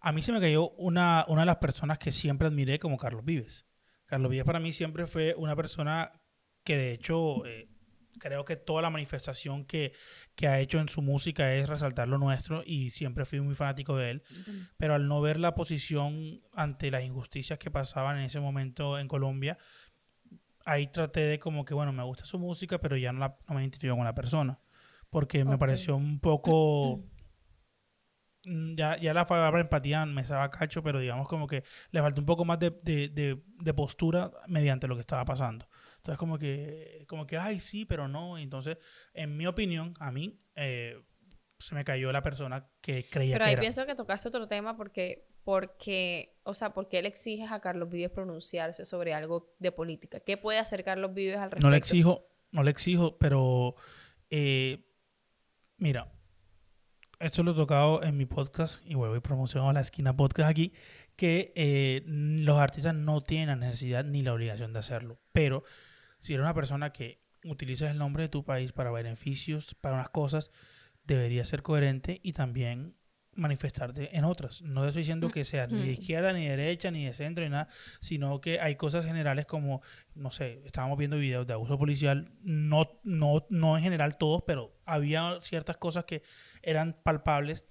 A 0.00 0.12
mí 0.12 0.22
se 0.22 0.32
me 0.32 0.40
cayó 0.40 0.70
una, 0.70 1.24
una 1.28 1.42
de 1.42 1.46
las 1.46 1.56
personas 1.56 1.98
que 1.98 2.12
siempre 2.12 2.46
admiré 2.46 2.78
como 2.78 2.98
Carlos 2.98 3.24
Vives. 3.24 3.66
Carlos 4.04 4.30
Vives 4.30 4.44
para 4.44 4.60
mí 4.60 4.72
siempre 4.72 5.06
fue 5.06 5.34
una 5.36 5.56
persona 5.56 6.12
que 6.62 6.76
de 6.76 6.92
hecho 6.92 7.44
eh, 7.46 7.68
creo 8.18 8.44
que 8.44 8.56
toda 8.56 8.82
la 8.82 8.90
manifestación 8.90 9.64
que, 9.64 9.92
que, 10.36 10.46
ha 10.46 10.60
hecho 10.60 10.78
en 10.78 10.88
su 10.88 11.02
música 11.02 11.54
es 11.54 11.68
resaltar 11.68 12.08
lo 12.08 12.18
nuestro 12.18 12.62
y 12.64 12.90
siempre 12.90 13.24
fui 13.24 13.40
muy 13.40 13.54
fanático 13.54 13.96
de 13.96 14.10
él. 14.10 14.22
Pero 14.76 14.94
al 14.94 15.08
no 15.08 15.20
ver 15.20 15.38
la 15.38 15.54
posición 15.54 16.42
ante 16.52 16.90
las 16.90 17.02
injusticias 17.02 17.58
que 17.58 17.70
pasaban 17.70 18.18
en 18.18 18.24
ese 18.24 18.40
momento 18.40 18.98
en 18.98 19.08
Colombia, 19.08 19.58
ahí 20.64 20.88
traté 20.88 21.20
de 21.20 21.38
como 21.38 21.64
que, 21.64 21.74
bueno, 21.74 21.92
me 21.92 22.02
gusta 22.02 22.24
su 22.24 22.38
música, 22.38 22.78
pero 22.78 22.96
ya 22.96 23.12
no, 23.12 23.20
la, 23.20 23.38
no 23.48 23.54
me 23.54 23.62
identifico 23.62 23.94
con 23.96 24.04
la 24.04 24.14
persona. 24.14 24.58
Porque 25.10 25.44
me 25.44 25.58
pareció 25.58 25.96
un 25.96 26.20
poco... 26.20 27.04
Mm, 28.44 28.74
ya, 28.76 28.96
ya 28.98 29.14
la 29.14 29.26
palabra 29.26 29.60
empatía 29.60 30.04
me 30.06 30.20
estaba 30.20 30.50
cacho, 30.50 30.82
pero 30.82 31.00
digamos 31.00 31.28
como 31.28 31.46
que 31.46 31.64
le 31.90 32.00
faltó 32.00 32.20
un 32.20 32.26
poco 32.26 32.44
más 32.44 32.58
de, 32.58 32.70
de, 32.70 33.42
de 33.60 33.74
postura 33.74 34.30
mediante 34.46 34.86
lo 34.86 34.94
que 34.94 35.00
estaba 35.00 35.24
pasando. 35.24 35.66
Entonces, 36.06 36.20
como 36.20 36.38
que, 36.38 37.04
como 37.08 37.26
que, 37.26 37.36
ay, 37.36 37.58
sí, 37.58 37.84
pero 37.84 38.06
no. 38.06 38.38
Entonces, 38.38 38.78
en 39.12 39.36
mi 39.36 39.44
opinión, 39.48 39.92
a 39.98 40.12
mí, 40.12 40.38
eh, 40.54 41.02
se 41.58 41.74
me 41.74 41.84
cayó 41.84 42.12
la 42.12 42.22
persona 42.22 42.68
que 42.80 43.04
creía 43.10 43.34
pero 43.34 43.46
que 43.46 43.50
ahí 43.50 43.56
pienso 43.56 43.84
que 43.86 43.96
tocaste 43.96 44.28
otro 44.28 44.46
tema 44.46 44.76
porque, 44.76 45.26
porque, 45.42 46.38
o 46.44 46.54
sea, 46.54 46.72
porque 46.72 47.00
él 47.00 47.06
exige 47.06 47.44
a 47.50 47.58
Carlos 47.58 47.90
Vives 47.90 48.10
pronunciarse 48.10 48.84
sobre 48.84 49.14
algo 49.14 49.52
de 49.58 49.72
política. 49.72 50.20
¿Qué 50.20 50.36
puede 50.36 50.60
hacer 50.60 50.84
Carlos 50.84 51.12
Vives 51.12 51.38
al 51.38 51.50
respecto? 51.50 51.66
No 51.66 51.72
le 51.72 51.78
exijo, 51.78 52.28
no 52.52 52.62
le 52.62 52.70
exijo, 52.70 53.18
pero, 53.18 53.74
eh, 54.30 54.86
mira, 55.76 56.12
esto 57.18 57.42
lo 57.42 57.50
he 57.50 57.54
tocado 57.54 58.04
en 58.04 58.16
mi 58.16 58.26
podcast 58.26 58.80
y 58.86 58.94
vuelvo 58.94 59.16
y 59.16 59.20
promociono 59.20 59.72
la 59.72 59.80
esquina 59.80 60.16
podcast 60.16 60.48
aquí, 60.48 60.72
que 61.16 61.52
eh, 61.56 62.02
los 62.06 62.58
artistas 62.58 62.94
no 62.94 63.22
tienen 63.22 63.48
la 63.48 63.56
necesidad 63.66 64.04
ni 64.04 64.22
la 64.22 64.34
obligación 64.34 64.72
de 64.72 64.78
hacerlo, 64.78 65.18
pero 65.32 65.64
si 66.26 66.34
eres 66.34 66.42
una 66.42 66.54
persona 66.54 66.92
que 66.92 67.22
utilizas 67.44 67.92
el 67.92 67.98
nombre 67.98 68.24
de 68.24 68.28
tu 68.28 68.44
país 68.44 68.72
para 68.72 68.90
beneficios, 68.90 69.76
para 69.80 69.94
unas 69.94 70.08
cosas, 70.08 70.50
deberías 71.04 71.48
ser 71.48 71.62
coherente 71.62 72.18
y 72.24 72.32
también 72.32 72.96
manifestarte 73.32 74.16
en 74.16 74.24
otras. 74.24 74.60
No 74.62 74.84
estoy 74.84 75.02
diciendo 75.02 75.30
que 75.30 75.44
sea 75.44 75.68
ni 75.68 75.82
de 75.82 75.92
izquierda, 75.92 76.32
ni 76.32 76.48
de 76.48 76.56
derecha, 76.56 76.90
ni 76.90 77.04
de 77.04 77.14
centro, 77.14 77.44
ni 77.44 77.50
nada, 77.50 77.68
sino 78.00 78.40
que 78.40 78.58
hay 78.58 78.74
cosas 78.74 79.04
generales 79.04 79.46
como, 79.46 79.82
no 80.16 80.32
sé, 80.32 80.62
estábamos 80.64 80.98
viendo 80.98 81.16
videos 81.16 81.46
de 81.46 81.52
abuso 81.52 81.78
policial, 81.78 82.32
no, 82.42 82.98
no, 83.04 83.46
no 83.48 83.76
en 83.76 83.84
general 83.84 84.16
todos, 84.16 84.42
pero 84.44 84.76
había 84.84 85.40
ciertas 85.42 85.76
cosas 85.76 86.06
que 86.06 86.24
eran 86.60 87.00
palpables 87.04 87.66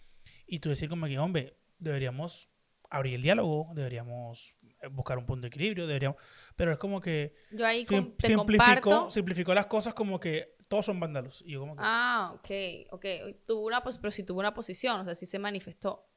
y 0.47 0.59
tú 0.59 0.69
decir 0.69 0.87
como 0.87 1.07
que, 1.07 1.19
hombre, 1.19 1.57
deberíamos 1.77 2.47
abrir 2.89 3.15
el 3.15 3.21
diálogo, 3.21 3.69
deberíamos 3.75 4.55
buscar 4.91 5.17
un 5.17 5.25
punto 5.25 5.41
de 5.41 5.47
equilibrio, 5.49 5.87
deberíamos... 5.87 6.21
Pero 6.55 6.71
es 6.71 6.77
como 6.77 7.01
que 7.01 7.33
Yo 7.51 7.65
ahí 7.65 7.85
sim- 7.85 8.15
te 8.17 8.27
simplificó, 8.27 9.11
simplificó 9.11 9.53
las 9.53 9.65
cosas 9.65 9.93
como 9.93 10.19
que 10.19 10.55
todos 10.67 10.85
son 10.85 10.99
vándalos. 10.99 11.41
Y 11.45 11.51
yo 11.53 11.59
como 11.59 11.75
que, 11.75 11.81
Ah, 11.83 12.31
ok, 12.35 12.49
ok. 12.91 13.05
Tuvo 13.45 13.65
una 13.65 13.83
pero 13.83 14.11
sí 14.11 14.23
tuvo 14.23 14.39
una 14.39 14.53
posición, 14.53 15.01
o 15.01 15.05
sea, 15.05 15.15
sí 15.15 15.25
se 15.25 15.39
manifestó. 15.39 16.07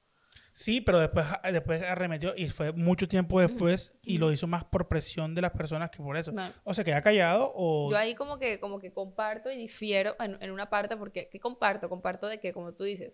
Sí, 0.52 0.80
pero 0.80 0.98
después, 0.98 1.24
después 1.52 1.82
arremetió 1.82 2.34
y 2.36 2.48
fue 2.48 2.72
mucho 2.72 3.06
tiempo 3.06 3.40
después 3.40 3.92
y 4.02 4.18
lo 4.18 4.32
hizo 4.32 4.46
más 4.48 4.64
por 4.64 4.88
presión 4.88 5.34
de 5.34 5.42
las 5.42 5.52
personas 5.52 5.90
que 5.90 5.98
por 5.98 6.16
eso. 6.16 6.32
Bueno, 6.32 6.52
O 6.64 6.74
se 6.74 6.84
queda 6.84 7.00
callado 7.00 7.52
o... 7.54 7.90
Yo 7.90 7.96
ahí 7.96 8.14
como 8.16 8.38
que, 8.38 8.58
como 8.58 8.80
que 8.80 8.92
comparto 8.92 9.52
y 9.52 9.56
difiero 9.56 10.16
en, 10.18 10.36
en 10.42 10.50
una 10.50 10.68
parte, 10.68 10.96
porque 10.96 11.28
¿qué 11.30 11.38
comparto? 11.38 11.88
Comparto 11.88 12.26
de 12.26 12.40
que, 12.40 12.52
como 12.52 12.74
tú 12.74 12.82
dices, 12.84 13.12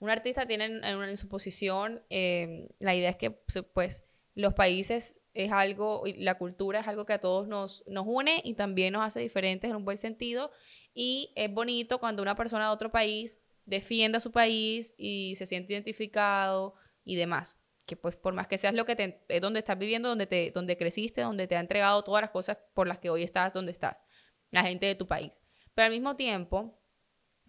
un 0.00 0.10
artista 0.10 0.46
tiene 0.46 0.66
en, 0.66 0.84
en, 0.84 1.16
su 1.16 1.28
posición, 1.28 2.02
eh, 2.10 2.68
la 2.78 2.94
idea 2.94 3.08
es 3.10 3.16
que 3.16 3.42
se- 3.48 3.62
pues 3.62 4.04
los 4.34 4.52
países 4.52 5.18
es 5.36 5.52
algo, 5.52 6.02
la 6.16 6.38
cultura 6.38 6.80
es 6.80 6.88
algo 6.88 7.04
que 7.04 7.12
a 7.12 7.20
todos 7.20 7.46
nos, 7.46 7.84
nos 7.86 8.06
une 8.06 8.40
y 8.44 8.54
también 8.54 8.94
nos 8.94 9.04
hace 9.04 9.20
diferentes 9.20 9.70
en 9.70 9.76
un 9.76 9.84
buen 9.84 9.98
sentido. 9.98 10.50
Y 10.94 11.32
es 11.36 11.52
bonito 11.52 11.98
cuando 11.98 12.22
una 12.22 12.34
persona 12.34 12.64
de 12.64 12.70
otro 12.70 12.90
país 12.90 13.42
defiende 13.64 14.16
a 14.16 14.20
su 14.20 14.32
país 14.32 14.94
y 14.96 15.34
se 15.36 15.46
siente 15.46 15.72
identificado 15.72 16.74
y 17.04 17.16
demás. 17.16 17.58
Que 17.86 17.96
pues 17.96 18.16
por 18.16 18.34
más 18.34 18.48
que 18.48 18.58
seas 18.58 18.74
lo 18.74 18.84
que 18.84 18.96
te, 18.96 19.24
es 19.28 19.40
donde 19.40 19.60
estás 19.60 19.78
viviendo, 19.78 20.08
donde, 20.08 20.26
te, 20.26 20.50
donde 20.52 20.76
creciste, 20.76 21.20
donde 21.20 21.46
te 21.46 21.56
ha 21.56 21.60
entregado 21.60 22.02
todas 22.02 22.22
las 22.22 22.30
cosas 22.30 22.58
por 22.74 22.88
las 22.88 22.98
que 22.98 23.10
hoy 23.10 23.22
estás 23.22 23.52
donde 23.52 23.72
estás, 23.72 24.04
la 24.50 24.62
gente 24.64 24.86
de 24.86 24.94
tu 24.94 25.06
país. 25.06 25.40
Pero 25.74 25.86
al 25.86 25.92
mismo 25.92 26.16
tiempo, 26.16 26.80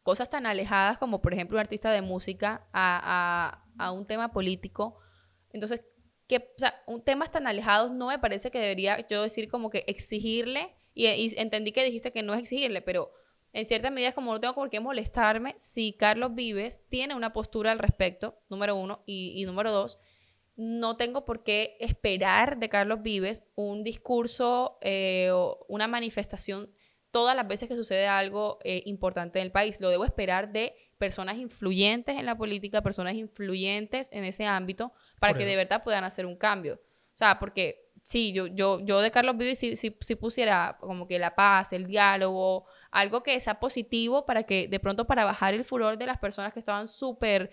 cosas 0.04 0.30
tan 0.30 0.46
alejadas 0.46 0.98
como 0.98 1.22
por 1.22 1.34
ejemplo 1.34 1.56
un 1.56 1.62
artista 1.62 1.92
de 1.92 2.02
música 2.02 2.68
a, 2.74 3.64
a, 3.78 3.86
a 3.86 3.92
un 3.92 4.06
tema 4.06 4.32
político, 4.32 5.00
entonces, 5.52 5.84
que, 6.28 6.38
o 6.38 6.60
sea, 6.60 6.82
un 6.86 7.02
temas 7.02 7.32
tan 7.32 7.48
alejados 7.48 7.92
no 7.92 8.08
me 8.08 8.20
parece 8.20 8.52
que 8.52 8.60
debería 8.60 9.06
yo 9.08 9.22
decir 9.22 9.50
como 9.50 9.70
que 9.70 9.84
exigirle, 9.88 10.76
y, 10.94 11.08
entendí 11.40 11.72
que 11.72 11.84
dijiste 11.84 12.12
que 12.12 12.24
no 12.24 12.34
es 12.34 12.42
exigirle, 12.42 12.82
pero 12.82 13.12
en 13.54 13.66
cierta 13.66 13.90
medida 13.90 14.10
es 14.10 14.16
como 14.16 14.34
no 14.34 14.40
tengo 14.40 14.56
por 14.56 14.70
qué 14.70 14.80
molestarme 14.80 15.54
si 15.58 15.94
Carlos 15.94 16.36
Vives 16.36 16.84
tiene 16.90 17.16
una 17.16 17.34
postura 17.34 17.72
al 17.72 17.80
respecto, 17.80 18.40
número 18.50 18.76
uno, 18.76 19.04
y, 19.06 19.34
y 19.36 19.46
número 19.46 19.72
dos, 19.72 20.00
no 20.58 20.98
tengo 20.98 21.24
por 21.24 21.44
qué 21.44 21.78
esperar 21.80 22.58
de 22.58 22.68
Carlos 22.68 23.04
Vives 23.04 23.44
un 23.56 23.84
discurso 23.84 24.80
eh, 24.82 25.30
o 25.32 25.64
una 25.70 25.88
manifestación 25.88 26.72
todas 27.12 27.36
las 27.36 27.48
veces 27.48 27.70
que 27.70 27.76
sucede 27.76 28.08
algo 28.08 28.58
eh, 28.64 28.82
importante 28.86 29.40
en 29.40 29.46
el 29.46 29.52
país. 29.52 29.80
Lo 29.80 29.90
debo 29.90 30.04
esperar 30.04 30.52
de 30.52 30.76
personas 30.98 31.38
influyentes 31.38 32.18
en 32.18 32.26
la 32.26 32.36
política, 32.36 32.82
personas 32.82 33.16
influyentes 33.16 34.10
en 34.12 34.24
ese 34.24 34.46
ámbito, 34.46 34.92
para 35.20 35.34
Por 35.34 35.40
que 35.40 35.46
de 35.46 35.56
verdad 35.56 35.84
puedan 35.84 36.04
hacer 36.04 36.26
un 36.26 36.36
cambio. 36.36 36.76
O 36.76 37.18
sea, 37.18 37.40
porque 37.40 37.92
sí, 38.04 38.32
yo, 38.32 38.48
yo, 38.48 38.80
yo 38.80 39.02
de 39.02 39.12
Carlos 39.12 39.38
Vives 39.38 39.60
sí, 39.60 39.76
sí, 39.76 39.96
sí 40.00 40.16
pusiera 40.16 40.78
como 40.80 41.08
que 41.08 41.20
la 41.20 41.36
paz, 41.36 41.74
el 41.74 41.88
diálogo, 41.88 42.66
algo 42.92 43.24
que 43.24 43.40
sea 43.40 43.60
positivo 43.60 44.26
para 44.26 44.44
que 44.44 44.68
de 44.68 44.80
pronto 44.80 45.06
para 45.08 45.26
bajar 45.26 45.54
el 45.54 45.66
furor 45.66 45.98
de 45.98 46.06
las 46.06 46.18
personas 46.18 46.54
que 46.54 46.60
estaban 46.60 46.88
súper, 46.88 47.52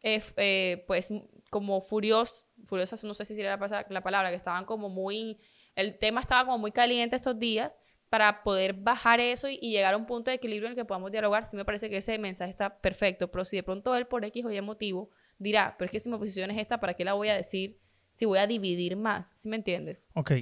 eh, 0.00 0.22
eh, 0.36 0.84
pues 0.86 1.10
como 1.50 1.82
furios, 1.82 2.46
furiosas, 2.64 3.04
no 3.04 3.14
sé 3.14 3.24
si 3.24 3.34
sería 3.34 3.56
la, 3.56 3.86
la 3.88 4.02
palabra, 4.02 4.30
que 4.30 4.36
estaban 4.36 4.64
como 4.64 4.88
muy, 4.88 5.38
el 5.74 5.98
tema 5.98 6.20
estaba 6.20 6.46
como 6.46 6.58
muy 6.58 6.72
caliente 6.72 7.16
estos 7.16 7.38
días 7.38 7.78
para 8.12 8.42
poder 8.42 8.74
bajar 8.74 9.20
eso 9.20 9.48
y, 9.48 9.56
llegar 9.56 9.94
a 9.94 9.96
un 9.96 10.04
punto 10.04 10.30
de 10.30 10.34
equilibrio 10.34 10.66
en 10.66 10.72
el 10.72 10.76
que 10.76 10.84
podamos 10.84 11.10
dialogar, 11.10 11.46
sí 11.46 11.56
me 11.56 11.64
parece 11.64 11.88
que 11.88 11.96
ese 11.96 12.18
mensaje 12.18 12.50
está 12.50 12.78
perfecto, 12.78 13.30
pero 13.30 13.46
si 13.46 13.56
de 13.56 13.62
pronto 13.62 13.96
él 13.96 14.06
por 14.06 14.22
X 14.22 14.44
o 14.44 14.50
Y 14.52 14.60
motivo 14.60 15.08
dirá, 15.38 15.76
pero 15.78 15.86
es 15.86 15.92
que 15.92 15.98
si 15.98 16.10
mi 16.10 16.18
posición 16.18 16.50
es 16.50 16.58
esta, 16.58 16.78
¿para 16.78 16.92
qué 16.92 17.06
la 17.06 17.14
voy 17.14 17.30
a 17.30 17.34
decir? 17.34 17.78
Si 18.10 18.26
voy 18.26 18.38
a 18.38 18.46
dividir 18.46 18.96
más, 18.96 19.32
¿sí 19.34 19.48
me 19.48 19.56
entiendes? 19.56 20.08
Ok, 20.12 20.32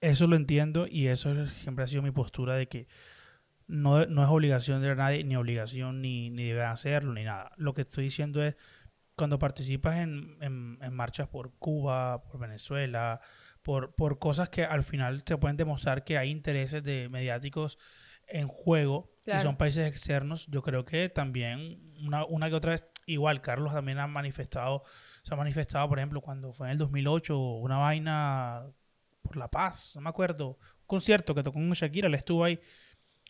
eso 0.00 0.28
lo 0.28 0.36
entiendo 0.36 0.86
y 0.88 1.08
eso 1.08 1.32
es- 1.32 1.50
siempre 1.50 1.82
ha 1.82 1.88
sido 1.88 2.00
mi 2.02 2.12
postura 2.12 2.54
de 2.54 2.68
que 2.68 2.86
no, 3.66 4.06
no 4.06 4.22
es 4.22 4.28
obligación 4.28 4.80
de 4.80 4.94
nadie, 4.94 5.24
ni 5.24 5.34
obligación, 5.34 6.00
ni, 6.00 6.30
ni 6.30 6.44
debe 6.44 6.62
hacerlo, 6.62 7.12
ni 7.12 7.24
nada. 7.24 7.50
Lo 7.56 7.74
que 7.74 7.80
estoy 7.80 8.04
diciendo 8.04 8.40
es, 8.40 8.54
cuando 9.16 9.40
participas 9.40 9.96
en, 9.98 10.36
en- 10.40 10.78
en 10.80 10.94
marchas 10.94 11.26
por 11.26 11.50
Cuba, 11.58 12.22
por 12.22 12.38
Venezuela, 12.38 13.20
por, 13.70 13.94
por 13.94 14.18
cosas 14.18 14.48
que 14.48 14.64
al 14.64 14.82
final 14.82 15.22
te 15.22 15.36
pueden 15.36 15.56
demostrar 15.56 16.02
que 16.02 16.18
hay 16.18 16.28
intereses 16.28 16.82
de 16.82 17.08
mediáticos 17.08 17.78
en 18.26 18.48
juego 18.48 19.12
y 19.20 19.22
Claro. 19.26 19.42
son 19.44 19.56
países 19.56 19.86
externos, 19.86 20.48
yo 20.48 20.60
creo 20.60 20.84
que 20.84 21.08
también 21.08 21.94
una, 22.04 22.24
una 22.24 22.48
que 22.48 22.56
otra 22.56 22.72
vez, 22.72 22.84
igual 23.06 23.40
Carlos 23.40 23.72
también 23.72 24.00
ha 24.00 24.08
manifestado, 24.08 24.82
se 25.22 25.32
ha 25.32 25.36
manifestado, 25.36 25.88
por 25.88 26.00
ejemplo, 26.00 26.20
cuando 26.20 26.52
fue 26.52 26.66
en 26.66 26.72
el 26.72 26.78
2008 26.78 27.38
una 27.38 27.78
vaina 27.78 28.66
por 29.22 29.36
la 29.36 29.46
paz, 29.46 29.92
no 29.94 30.00
me 30.00 30.10
acuerdo, 30.10 30.58
un 30.80 30.86
concierto 30.86 31.32
que 31.32 31.44
tocó 31.44 31.60
con 31.60 31.70
Shakira, 31.70 32.08
él 32.08 32.14
estuvo 32.14 32.42
ahí. 32.42 32.58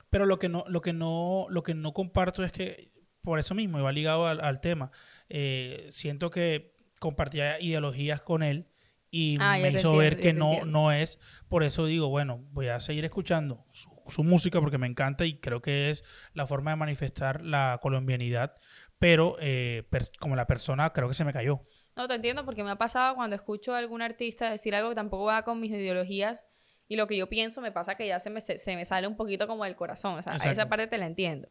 Pero 0.09 0.24
lo 0.24 0.38
que 0.38 0.48
no, 0.48 0.64
lo 0.68 0.81
que 0.81 0.94
no, 0.94 1.48
lo 1.50 1.62
que 1.62 1.74
no 1.74 1.92
comparto 1.92 2.42
es 2.44 2.50
que, 2.50 2.92
por 3.20 3.38
eso 3.38 3.55
mismo, 3.55 3.79
y 3.79 3.83
va 3.83 3.92
ligado 3.92 4.26
al, 4.26 4.40
al 4.40 4.62
tema, 4.62 4.90
eh, 5.29 5.87
siento 5.90 6.31
que 6.31 6.72
compartía 6.98 7.61
ideologías 7.61 8.22
con 8.22 8.42
él 8.42 8.69
y 9.11 9.37
Ah, 9.40 9.59
me 9.61 9.68
hizo 9.70 9.92
entiendo, 9.92 9.96
ver 9.96 10.16
que 10.20 10.33
no, 10.33 10.53
entiendo. 10.53 10.70
no 10.73 10.92
es. 10.92 11.18
Por 11.49 11.62
eso 11.64 11.85
digo, 11.87 12.09
bueno, 12.09 12.44
voy 12.53 12.68
a 12.68 12.81
seguir 12.81 13.05
escuchando 13.05 13.64
su, 13.73 13.90
su 14.09 14.23
música 14.25 14.61
porque 14.61 14.79
me 14.79 14.87
encanta 14.87 15.25
y 15.25 15.38
creo 15.40 15.61
que 15.62 15.90
es 15.90 16.05
la 16.33 16.46
forma 16.46 16.70
de 16.70 16.77
manifestar 16.77 17.44
la 17.44 17.79
colombianidad. 17.83 18.55
Pero 18.99 19.37
eh, 19.40 19.85
per- 19.90 20.11
como 20.20 20.37
la 20.37 20.46
persona, 20.46 20.92
creo 20.92 21.09
que 21.09 21.14
se 21.14 21.25
me 21.25 21.33
cayó. 21.33 21.62
No, 21.96 22.07
te 22.07 22.14
entiendo 22.14 22.44
porque 22.44 22.62
me 22.64 22.70
ha 22.70 22.77
pasado 22.77 23.14
cuando 23.16 23.35
escucho 23.35 23.75
a 23.75 23.79
algún 23.79 24.01
artista 24.03 24.51
decir 24.51 24.75
algo 24.75 24.90
que 24.90 24.94
tampoco 24.94 25.25
va 25.25 25.42
con 25.42 25.59
mis 25.61 25.70
ideologías 25.73 26.46
y 26.87 26.96
lo 26.96 27.07
que 27.07 27.16
yo 27.16 27.29
pienso 27.29 27.61
me 27.61 27.73
pasa 27.73 27.94
que 27.96 28.07
ya 28.07 28.18
se 28.20 28.31
me, 28.31 28.40
se, 28.40 28.59
se 28.59 28.77
me 28.77 28.85
sale 28.85 29.07
un 29.07 29.16
poquito 29.16 29.46
como 29.46 29.64
del 29.64 29.77
corazón, 29.77 30.18
o 30.18 30.23
sea, 30.23 30.35
Exacto. 30.35 30.53
esa 30.53 30.68
parte 30.68 30.87
te 30.87 30.99
la 30.99 31.07
entiendo. 31.07 31.49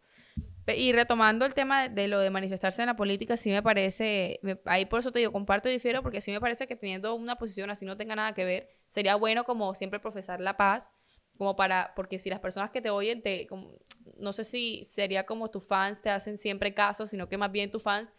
Y 0.78 0.92
retomando 0.94 1.46
el 1.46 1.54
tema 1.54 1.84
de, 1.84 1.90
de 1.90 2.08
lo 2.08 2.20
de 2.20 2.30
manifestarse 2.30 2.82
en 2.82 2.88
la 2.88 2.96
política, 2.96 3.38
sí 3.38 3.50
me 3.50 3.62
parece, 3.64 4.40
me- 4.44 4.60
ahí 4.66 4.86
por 4.86 5.00
eso 5.00 5.12
te 5.12 5.20
digo, 5.20 5.32
comparto 5.32 5.70
y 5.70 5.74
difiero, 5.74 6.02
porque 6.04 6.22
sí 6.22 6.32
me 6.32 6.40
parece 6.40 6.68
que 6.68 6.76
teniendo 6.76 7.16
una 7.16 7.38
posición 7.38 7.70
así 7.70 7.86
no 7.86 7.98
tenga 7.98 8.16
nada 8.16 8.34
que 8.34 8.46
ver, 8.46 8.70
sería 8.88 9.16
bueno 9.16 9.44
como 9.44 9.74
siempre 9.76 10.00
profesar 10.00 10.40
la 10.42 10.58
paz, 10.58 10.92
como 11.38 11.56
para, 11.56 11.94
porque 11.96 12.20
si 12.20 12.30
las 12.30 12.40
personas 12.40 12.70
que 12.72 12.82
te 12.82 12.90
oyen, 12.90 13.22
te, 13.22 13.48
como- 13.48 13.72
no 14.18 14.34
sé 14.34 14.44
si 14.44 14.84
sería 14.84 15.26
como 15.26 15.50
tus 15.50 15.66
fans 15.66 16.02
te 16.02 16.10
hacen 16.10 16.38
siempre 16.38 16.74
caso, 16.74 17.08
sino 17.08 17.30
que 17.30 17.38
más 17.38 17.52
bien 17.52 17.72
tus 17.72 17.84
fans 17.84 18.14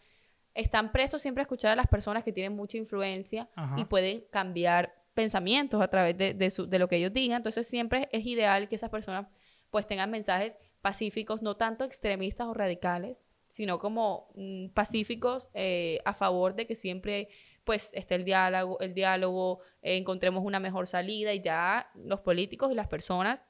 están 0.55 0.93
prestos 0.93 1.23
siempre 1.23 1.43
a 1.43 1.45
escuchar 1.45 1.73
a 1.73 1.77
las 1.77 1.87
personas 1.87 2.25
que 2.25 2.33
tienen 2.33 2.55
mucha 2.57 2.77
influencia 2.77 3.49
Ajá. 3.55 3.79
y 3.79 3.85
pueden 3.85 4.25
cambiar 4.31 4.95
pensamientos 5.15 5.83
a 5.83 5.89
través 5.89 6.17
de, 6.17 6.35
de, 6.35 6.51
su- 6.51 6.67
de 6.69 6.79
lo 6.79 6.89
que 6.89 6.97
ellos 6.97 7.13
digan. 7.13 7.37
Entonces 7.39 7.67
siempre 7.67 8.09
es 8.13 8.25
ideal 8.27 8.69
que 8.69 8.75
esas 8.77 8.91
personas 8.91 9.27
pues 9.71 9.87
tengan 9.87 10.11
mensajes 10.11 10.57
pacíficos, 10.81 11.43
no 11.43 11.57
tanto 11.57 11.85
extremistas 11.85 12.47
o 12.49 12.55
radicales, 12.55 13.23
sino 13.47 13.79
como 13.79 14.31
mm, 14.37 14.69
pacíficos 14.69 15.49
eh, 15.55 15.99
a 16.05 16.15
favor 16.15 16.55
de 16.55 16.67
que 16.67 16.75
siempre 16.75 17.29
pues 17.65 17.91
esté 17.95 18.15
el 18.15 18.25
diálogo, 18.25 18.79
el 18.81 18.95
diálogo 18.95 19.61
eh, 19.83 19.97
encontremos 19.97 20.45
una 20.45 20.61
mejor 20.61 20.87
salida 20.87 21.33
y 21.35 21.41
ya 21.41 21.91
los 21.95 22.21
políticos 22.21 22.71
y 22.73 22.75
las 22.75 22.87
personas 22.89 23.43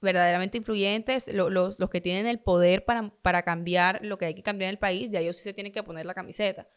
verdaderamente 0.00 0.58
influyentes, 0.58 1.28
lo- 1.32 1.48
los, 1.50 1.78
los 1.78 1.88
que 1.90 2.00
tienen 2.00 2.26
el 2.26 2.40
poder 2.40 2.84
para, 2.84 3.10
para 3.22 3.42
cambiar 3.42 4.00
lo 4.04 4.18
que 4.18 4.26
hay 4.26 4.34
que 4.34 4.42
cambiar 4.42 4.68
en 4.68 4.72
el 4.74 4.78
país, 4.78 5.10
ya 5.10 5.20
ellos 5.20 5.36
sí 5.36 5.44
se 5.44 5.54
tienen 5.54 5.72
que 5.72 5.82
poner 5.82 6.06
la 6.06 6.14
camiseta. 6.14 6.68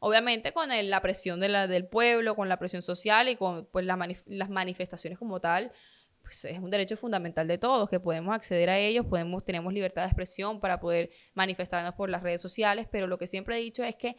Obviamente 0.00 0.52
con 0.52 0.70
el- 0.70 0.90
la 0.90 1.02
presión 1.02 1.40
de 1.40 1.48
la, 1.48 1.66
del 1.66 1.88
pueblo, 1.88 2.36
con 2.36 2.48
la 2.48 2.58
presión 2.58 2.82
social 2.82 3.28
y 3.28 3.34
con 3.36 3.66
pues, 3.72 3.84
la 3.84 3.96
manif- 3.96 4.22
las 4.26 4.48
manifestaciones 4.48 5.18
como 5.18 5.40
tal, 5.40 5.72
pues 6.28 6.44
es 6.44 6.58
un 6.58 6.68
derecho 6.68 6.94
fundamental 6.98 7.48
de 7.48 7.56
todos, 7.56 7.88
que 7.88 8.00
podemos 8.00 8.34
acceder 8.34 8.68
a 8.68 8.78
ellos, 8.78 9.06
podemos, 9.06 9.46
tenemos 9.46 9.72
libertad 9.72 10.02
de 10.02 10.08
expresión 10.08 10.60
para 10.60 10.78
poder 10.78 11.08
manifestarnos 11.32 11.94
por 11.94 12.10
las 12.10 12.22
redes 12.22 12.42
sociales, 12.42 12.86
pero 12.92 13.06
lo 13.06 13.16
que 13.16 13.26
siempre 13.26 13.56
he 13.56 13.60
dicho 13.60 13.82
es 13.82 13.96
que 13.96 14.16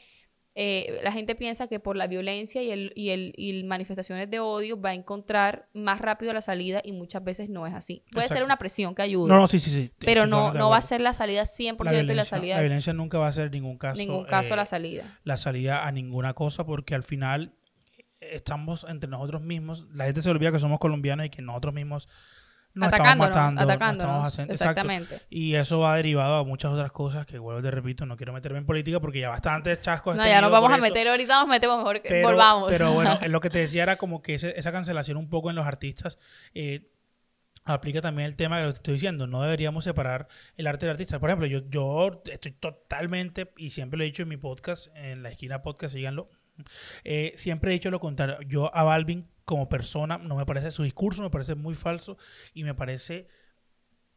eh, 0.56 1.00
la 1.04 1.12
gente 1.12 1.36
piensa 1.36 1.68
que 1.68 1.80
por 1.80 1.96
la 1.96 2.08
violencia 2.08 2.64
y, 2.64 2.72
el, 2.72 2.92
y, 2.96 3.12
el, 3.12 3.34
y 3.38 3.64
manifestaciones 3.64 4.28
de 4.28 4.40
odio 4.40 4.82
va 4.82 4.90
a 4.90 4.94
encontrar 4.96 5.70
más 5.76 6.02
rápido 6.02 6.34
la 6.34 6.42
salida 6.42 6.82
y 6.84 6.94
muchas 6.94 7.24
veces 7.24 7.48
no 7.48 7.68
es 7.68 7.76
así. 7.76 8.04
Puede 8.12 8.28
ser 8.28 8.44
una 8.44 8.58
presión 8.58 8.96
que 8.96 9.04
ayude, 9.04 9.30
No, 9.30 9.38
no, 9.38 9.48
sí, 9.48 9.60
sí, 9.60 9.70
sí. 9.70 9.92
pero 10.00 10.26
no, 10.26 10.52
de 10.52 10.58
no 10.58 10.72
va 10.72 10.78
a 10.78 10.82
ser 10.82 11.02
la 11.02 11.14
salida 11.14 11.44
100% 11.44 11.84
la 11.84 11.92
y 11.92 11.94
violencia, 11.94 12.16
la 12.16 12.26
salida 12.26 12.56
la 12.56 12.62
violencia 12.62 12.94
nunca 12.94 13.20
va 13.20 13.28
a 13.28 13.34
ser 13.34 13.52
ningún 13.52 13.78
caso, 13.78 14.02
ningún 14.02 14.26
caso 14.26 14.56
eh, 14.56 14.58
la 14.58 14.66
salida. 14.66 15.20
la 15.24 15.38
salida 15.38 15.86
a 15.86 15.92
ninguna 15.92 16.34
cosa 16.34 16.66
porque 16.66 16.96
al 16.96 17.04
final 17.04 17.54
estamos 18.32 18.86
entre 18.90 19.10
nosotros 19.10 19.42
mismos. 19.42 19.86
La 19.94 20.06
gente 20.06 20.22
se 20.22 20.30
olvida 20.30 20.52
que 20.52 20.60
somos 20.60 20.80
colombianos 20.80 21.26
y 21.26 21.30
que 21.30 21.42
nosotros 21.42 21.74
mismos 21.74 22.08
nos 22.74 22.90
atacándonos, 22.90 23.30
estamos 23.30 23.54
matando. 23.54 23.62
nos 23.62 23.70
atacándonos, 23.70 24.08
estamos 24.12 24.34
haciendo- 24.34 24.54
exacto. 24.54 24.82
exactamente. 24.82 25.22
Y 25.30 25.56
eso 25.56 25.80
va 25.80 25.96
derivado 25.96 26.36
a 26.38 26.44
muchas 26.44 26.72
otras 26.72 26.92
cosas 26.92 27.26
que, 27.26 27.40
vuelvo 27.40 27.62
te 27.64 27.72
repito, 27.72 28.06
no 28.06 28.16
quiero 28.16 28.32
meterme 28.32 28.60
en 28.60 28.66
política 28.66 29.00
porque 29.00 29.20
ya 29.22 29.30
bastantes 29.30 29.82
chascos 29.82 30.16
No, 30.16 30.26
ya 30.26 30.40
nos 30.40 30.52
vamos 30.52 30.70
a 30.72 30.76
eso. 30.76 30.82
meter 30.84 31.08
ahorita, 31.08 31.40
nos 31.40 31.48
metemos 31.50 31.78
mejor 31.80 32.02
que 32.02 32.10
pero, 32.10 32.28
volvamos. 32.30 32.70
Pero 32.70 32.94
bueno, 32.94 33.18
lo 33.28 33.42
que 33.42 33.50
te 33.50 33.60
decía 33.60 33.84
era 33.84 33.96
como 33.98 34.22
que 34.22 34.36
ese- 34.36 34.58
esa 34.58 34.72
cancelación 34.72 35.18
un 35.18 35.30
poco 35.30 35.50
en 35.50 35.56
los 35.56 35.66
artistas 35.66 36.20
eh, 36.54 36.92
aplica 37.66 38.02
también 38.02 38.28
el 38.28 38.36
tema 38.36 38.60
lo 38.62 38.68
que 38.68 38.74
te 38.74 38.78
estoy 38.78 38.94
diciendo. 38.96 39.26
No 39.28 39.42
deberíamos 39.42 39.84
separar 39.84 40.28
el 40.56 40.68
arte 40.68 40.86
del 40.86 40.92
artista. 40.92 41.20
Por 41.20 41.30
ejemplo, 41.30 41.48
yo, 41.48 41.62
yo 41.70 42.22
estoy 42.32 42.52
totalmente, 42.52 43.52
y 43.58 43.72
siempre 43.72 43.98
lo 43.98 44.04
he 44.04 44.08
dicho 44.08 44.22
en 44.24 44.30
mi 44.30 44.38
podcast, 44.38 44.88
en 44.96 45.24
la 45.24 45.30
esquina 45.30 45.62
podcast, 45.64 45.94
síganlo, 45.96 46.30
Eh, 47.04 47.34
siempre 47.36 47.72
he 47.72 47.74
dicho 47.74 47.92
lo 47.92 48.00
contrario. 48.00 48.40
Yo 48.48 48.74
a 48.76 48.84
Balvin 48.84 49.28
como 49.46 49.70
persona 49.70 50.18
no 50.18 50.36
me 50.36 50.46
parece 50.46 50.72
su 50.72 50.84
discurso, 50.84 51.24
me 51.24 51.30
parece 51.30 51.56
muy 51.56 51.76
falso 51.76 52.18
y 52.54 52.64
me 52.64 52.76
parece 52.76 53.28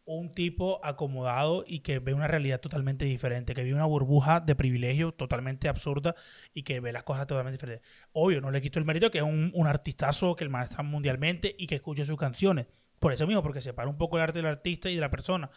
un 0.05 0.33
tipo 0.33 0.85
acomodado 0.85 1.64
y 1.66 1.81
que 1.81 1.98
ve 2.00 2.12
una 2.12 2.26
realidad 2.26 2.61
totalmente 2.61 3.05
diferente, 3.05 3.55
que 3.55 3.62
vive 3.62 3.76
una 3.76 3.87
burbuja 3.87 4.40
de 4.40 4.57
privilegio 4.57 5.12
totalmente 5.12 5.68
absurda 5.68 6.14
y 6.52 6.64
que 6.64 6.81
ve 6.81 6.92
las 6.92 7.05
cosas 7.05 7.26
totalmente 7.26 7.57
diferentes. 7.57 7.88
Obvio, 8.12 8.40
no 8.40 8.50
le 8.50 8.61
quito 8.61 8.78
el 8.78 8.85
mérito 8.85 9.11
que 9.11 9.18
es 9.18 9.24
un, 9.24 9.52
un 9.55 9.66
artistazo 9.66 10.35
que 10.35 10.44
el 10.44 10.50
man 10.50 10.64
está 10.64 10.83
mundialmente 10.83 11.55
y 11.59 11.66
que 11.66 11.76
escucha 11.76 12.05
sus 12.05 12.18
canciones. 12.18 12.66
Por 12.98 13.12
eso 13.12 13.26
mismo, 13.26 13.42
porque 13.42 13.61
separa 13.61 13.88
un 13.88 13.98
poco 13.98 14.16
el 14.16 14.24
arte 14.24 14.38
del 14.38 14.46
artista 14.46 14.90
y 14.90 14.94
de 14.94 15.00
la 15.00 15.11
persona. 15.11 15.50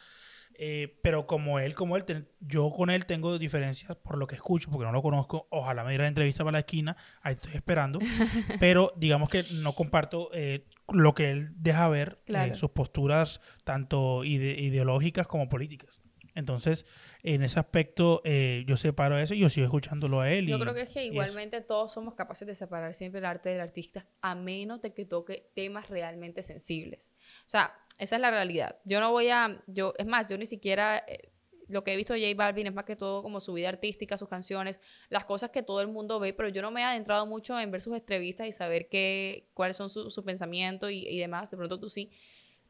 Eh, 0.58 1.00
pero 1.02 1.28
como 1.28 1.60
él, 1.60 1.76
como 1.76 1.98
él, 1.98 2.06
ten- 2.06 2.28
yo 2.40 2.72
con 2.72 2.90
él 2.90 3.06
tengo 3.06 3.38
diferencias 3.38 3.96
por 3.98 4.18
lo 4.18 4.28
que 4.28 4.36
escucho, 4.36 4.72
porque 4.72 4.86
no 4.86 4.92
lo 4.92 5.02
conozco. 5.02 5.48
Ojalá 5.52 5.84
me 5.84 5.90
diera 5.92 6.08
entrevista 6.08 6.44
para 6.44 6.54
la 6.54 6.60
esquina, 6.60 6.96
ahí 7.22 7.34
estoy 7.36 7.54
esperando. 7.54 8.00
pero 8.60 8.94
digamos 8.96 9.30
que 9.30 9.44
no 9.52 9.74
comparto 9.74 10.30
eh, 10.34 10.66
lo 10.92 11.14
que 11.14 11.32
él 11.32 11.50
deja 11.56 11.88
ver, 11.90 12.20
eh, 12.22 12.24
Claro. 12.28 12.56
sus 12.56 12.72
posturas 12.72 13.42
tanto 13.64 14.24
ide- 14.24 14.60
ideológicas 14.60 15.28
como 15.28 15.50
políticas. 15.50 16.02
Entonces, 16.36 16.86
en 17.24 17.44
ese 17.44 17.60
aspecto, 17.60 18.22
eh, 18.26 18.66
yo 18.68 18.76
separo 18.76 19.18
eso 19.18 19.34
y 19.34 19.40
yo 19.40 19.50
sigo 19.50 19.66
escuchándolo 19.66 20.20
a 20.20 20.30
él. 20.32 20.48
Yo 20.48 20.58
y- 20.58 20.60
creo 20.60 20.74
que 20.74 20.82
es 20.82 20.90
que 20.90 21.06
igualmente 21.06 21.62
todos 21.62 21.94
somos 21.94 22.14
capaces 22.14 22.46
de 22.46 22.56
separar 22.56 22.94
siempre 22.94 23.20
el 23.20 23.26
arte 23.26 23.50
del 23.50 23.62
artista, 23.62 24.06
a 24.22 24.36
menos 24.36 24.82
de 24.82 24.94
que 24.94 25.06
toque 25.06 25.50
temas 25.56 25.90
realmente 25.90 26.44
sensibles. 26.44 27.14
O 27.46 27.50
sea, 27.50 27.74
esa 27.98 28.16
es 28.16 28.22
la 28.22 28.32
realidad. 28.32 28.78
Yo 28.86 29.00
no 29.00 29.12
voy 29.12 29.30
a, 29.30 29.62
yo, 29.68 29.94
es 29.98 30.06
más, 30.06 30.28
yo 30.28 30.38
ni 30.38 30.46
siquiera, 30.46 31.04
eh, 31.08 31.30
lo 31.68 31.84
que 31.84 31.94
he 31.94 31.98
visto 31.98 32.14
de 32.14 32.22
J 32.22 32.36
Balvin 32.36 32.68
es 32.68 32.74
más 32.74 32.86
que 32.86 32.96
todo 32.96 33.24
como 33.24 33.40
su 33.40 33.54
vida 33.54 33.70
artística, 33.70 34.18
sus 34.18 34.30
canciones, 34.30 34.80
las 35.10 35.26
cosas 35.26 35.50
que 35.50 35.64
todo 35.64 35.82
el 35.82 35.88
mundo 35.88 36.20
ve, 36.20 36.32
pero 36.34 36.50
yo 36.50 36.62
no 36.62 36.70
me 36.72 36.82
he 36.82 36.84
adentrado 36.84 37.26
mucho 37.26 37.60
en 37.60 37.72
ver 37.72 37.82
sus 37.82 37.96
entrevistas 37.96 38.48
y 38.48 38.52
saber 38.52 38.88
qué, 38.90 39.50
cuáles 39.54 39.76
son 39.78 39.90
sus 39.90 40.14
su 40.14 40.24
pensamientos 40.24 40.92
y, 40.92 41.08
y 41.08 41.18
demás. 41.18 41.50
De 41.50 41.58
pronto 41.58 41.80
tú 41.80 41.90
sí. 41.90 42.12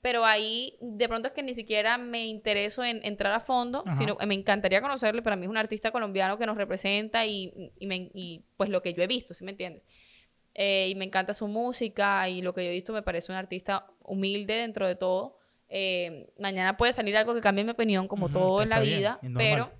Pero 0.02 0.24
ahí, 0.24 0.78
de 0.82 1.08
pronto 1.10 1.28
es 1.28 1.34
que 1.34 1.42
ni 1.42 1.56
siquiera 1.56 1.98
me 1.98 2.28
intereso 2.28 2.84
en 2.84 3.04
entrar 3.04 3.34
a 3.34 3.40
fondo, 3.40 3.84
Ajá. 3.88 3.98
sino 3.98 4.16
me 4.28 4.36
encantaría 4.36 4.80
conocerle. 4.80 5.24
Para 5.24 5.36
mí 5.36 5.44
es 5.46 5.50
un 5.50 5.58
artista 5.58 5.92
colombiano 5.92 6.38
que 6.38 6.46
nos 6.46 6.56
representa 6.58 7.26
y, 7.26 7.52
y, 7.80 7.88
me- 7.88 8.12
y, 8.14 8.46
pues 8.56 8.70
lo 8.70 8.84
que 8.84 8.94
yo 8.94 9.02
he 9.02 9.08
visto, 9.08 9.34
¿sí 9.34 9.44
me 9.44 9.52
entiendes? 9.52 9.84
Eh, 10.58 10.88
y 10.90 10.96
me 10.96 11.04
encanta 11.04 11.34
su 11.34 11.48
música 11.50 12.30
y 12.30 12.42
lo 12.42 12.54
que 12.54 12.64
yo 12.64 12.70
he 12.72 12.74
visto 12.74 12.94
me 12.94 13.04
parece 13.04 13.30
un 13.32 13.38
artista 13.38 13.88
humilde 14.02 14.54
dentro 14.54 14.88
de 14.88 14.96
todo. 14.96 15.38
Eh, 15.68 16.32
mañana 16.40 16.78
puede 16.78 16.94
salir 16.94 17.18
algo 17.18 17.34
que 17.34 17.42
cambie 17.42 17.66
mi 17.66 17.72
opinión, 17.72 18.08
como 18.08 18.30
todo 18.30 18.64
en 18.64 18.70
la 18.70 18.80
bien, 18.80 19.00
vida, 19.00 19.20
pero 19.36 19.72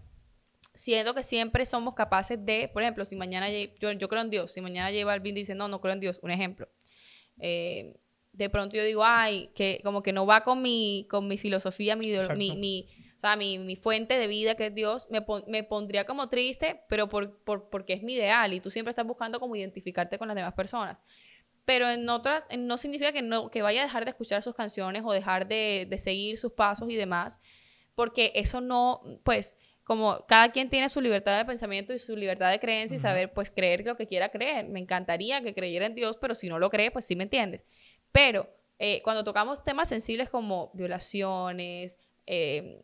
siento 0.74 1.14
que 1.14 1.24
siempre 1.24 1.66
somos 1.66 1.94
capaces 1.94 2.44
de, 2.44 2.70
por 2.74 2.84
ejemplo, 2.84 3.06
si 3.06 3.16
mañana 3.16 3.50
yo, 3.50 3.92
yo 3.94 4.10
creo 4.10 4.22
en 4.22 4.30
Dios, 4.30 4.52
si 4.52 4.60
mañana 4.60 4.90
J 4.90 5.06
Balvin 5.06 5.34
dice, 5.34 5.56
no, 5.56 5.70
no 5.70 5.80
creo 5.80 5.94
en 5.94 6.02
Dios, 6.02 6.20
un 6.22 6.32
ejemplo. 6.32 6.68
Eh, 7.40 7.96
de 8.34 8.50
pronto 8.50 8.76
yo 8.76 8.84
digo, 8.84 9.06
ay, 9.06 9.50
que 9.56 9.80
como 9.84 10.04
que 10.04 10.12
no 10.12 10.26
va 10.26 10.44
con 10.44 10.62
mi, 10.62 11.08
con 11.10 11.28
mi 11.30 11.38
filosofía, 11.38 11.96
mi, 11.96 12.18
mi, 12.58 12.90
sea, 13.28 13.36
mi, 13.36 13.58
mi 13.60 13.76
fuente 13.76 14.18
de 14.18 14.28
vida 14.28 14.56
que 14.56 14.68
es 14.68 14.76
Dios, 14.76 15.08
me, 15.10 15.22
pon- 15.22 15.44
me 15.48 15.64
pondría 15.64 16.06
como 16.06 16.30
triste, 16.30 16.82
pero 16.90 17.10
por, 17.10 17.38
por- 17.44 17.70
porque 17.70 17.94
es 17.94 18.04
mi 18.04 18.14
ideal 18.14 18.54
y 18.54 18.60
tú 18.60 18.70
siempre 18.72 18.90
estás 18.92 19.06
buscando 19.06 19.40
como 19.40 19.56
identificarte 19.56 20.18
con 20.18 20.28
las 20.28 20.36
demás 20.36 20.54
personas. 20.54 20.98
Pero 21.66 21.90
en 21.90 22.08
otras, 22.10 22.48
no 22.58 22.78
significa 22.78 23.12
que, 23.12 23.22
no, 23.24 23.50
que 23.50 23.62
vaya 23.64 23.82
a 23.82 23.86
dejar 23.86 24.06
de 24.06 24.12
escuchar 24.12 24.44
sus 24.44 24.54
canciones 24.54 25.02
o 25.06 25.12
dejar 25.12 25.48
de, 25.48 25.88
de 25.90 25.98
seguir 25.98 26.38
sus 26.38 26.52
pasos 26.54 26.90
y 26.92 26.96
demás, 26.96 27.40
porque 27.96 28.32
eso 28.36 28.62
no, 28.62 29.02
pues, 29.24 29.58
como 29.84 30.26
cada 30.28 30.52
quien 30.52 30.70
tiene 30.70 30.90
su 30.90 31.00
libertad 31.02 31.38
de 31.38 31.46
pensamiento 31.46 31.94
y 31.94 32.00
su 32.00 32.16
libertad 32.16 32.52
de 32.52 32.60
creencia 32.60 32.96
y 32.96 33.00
saber, 33.00 33.34
pues, 33.34 33.50
creer 33.52 33.86
lo 33.86 33.96
que 33.96 34.08
quiera 34.08 34.30
creer. 34.30 34.68
Me 34.68 34.80
encantaría 34.80 35.42
que 35.42 35.54
creyera 35.56 35.86
en 35.86 35.96
Dios, 35.96 36.18
pero 36.20 36.36
si 36.36 36.50
no 36.50 36.60
lo 36.60 36.70
cree, 36.70 36.92
pues 36.92 37.06
sí 37.06 37.16
me 37.16 37.24
entiendes. 37.24 37.64
Pero 38.12 38.48
eh, 38.78 39.02
cuando 39.04 39.24
tocamos 39.24 39.64
temas 39.64 39.90
sensibles 39.90 40.30
como 40.30 40.72
violaciones, 40.74 41.98
eh, 42.28 42.82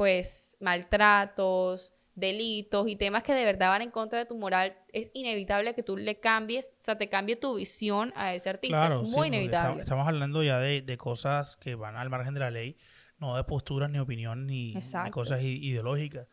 pues 0.00 0.56
maltratos, 0.60 1.92
delitos 2.14 2.88
y 2.88 2.96
temas 2.96 3.22
que 3.22 3.34
de 3.34 3.44
verdad 3.44 3.68
van 3.68 3.82
en 3.82 3.90
contra 3.90 4.18
de 4.18 4.24
tu 4.24 4.34
moral, 4.34 4.74
es 4.94 5.10
inevitable 5.12 5.74
que 5.74 5.82
tú 5.82 5.94
le 5.98 6.18
cambies, 6.20 6.74
o 6.80 6.82
sea, 6.82 6.96
te 6.96 7.10
cambie 7.10 7.36
tu 7.36 7.56
visión 7.56 8.10
a 8.16 8.32
ese 8.32 8.48
artista. 8.48 8.88
Claro, 8.88 9.04
es 9.04 9.10
muy 9.10 9.26
inevitable. 9.28 9.72
esta- 9.72 9.82
Estamos 9.82 10.08
hablando 10.08 10.42
ya 10.42 10.58
de, 10.58 10.80
de 10.80 10.96
cosas 10.96 11.58
que 11.58 11.74
van 11.74 11.96
al 11.96 12.08
margen 12.08 12.32
de 12.32 12.40
la 12.40 12.50
ley, 12.50 12.78
no 13.18 13.36
de 13.36 13.44
posturas, 13.44 13.90
ni 13.90 13.98
opinión, 13.98 14.46
ni, 14.46 14.72
cosas 15.10 15.42
ideológicas. 15.42 16.28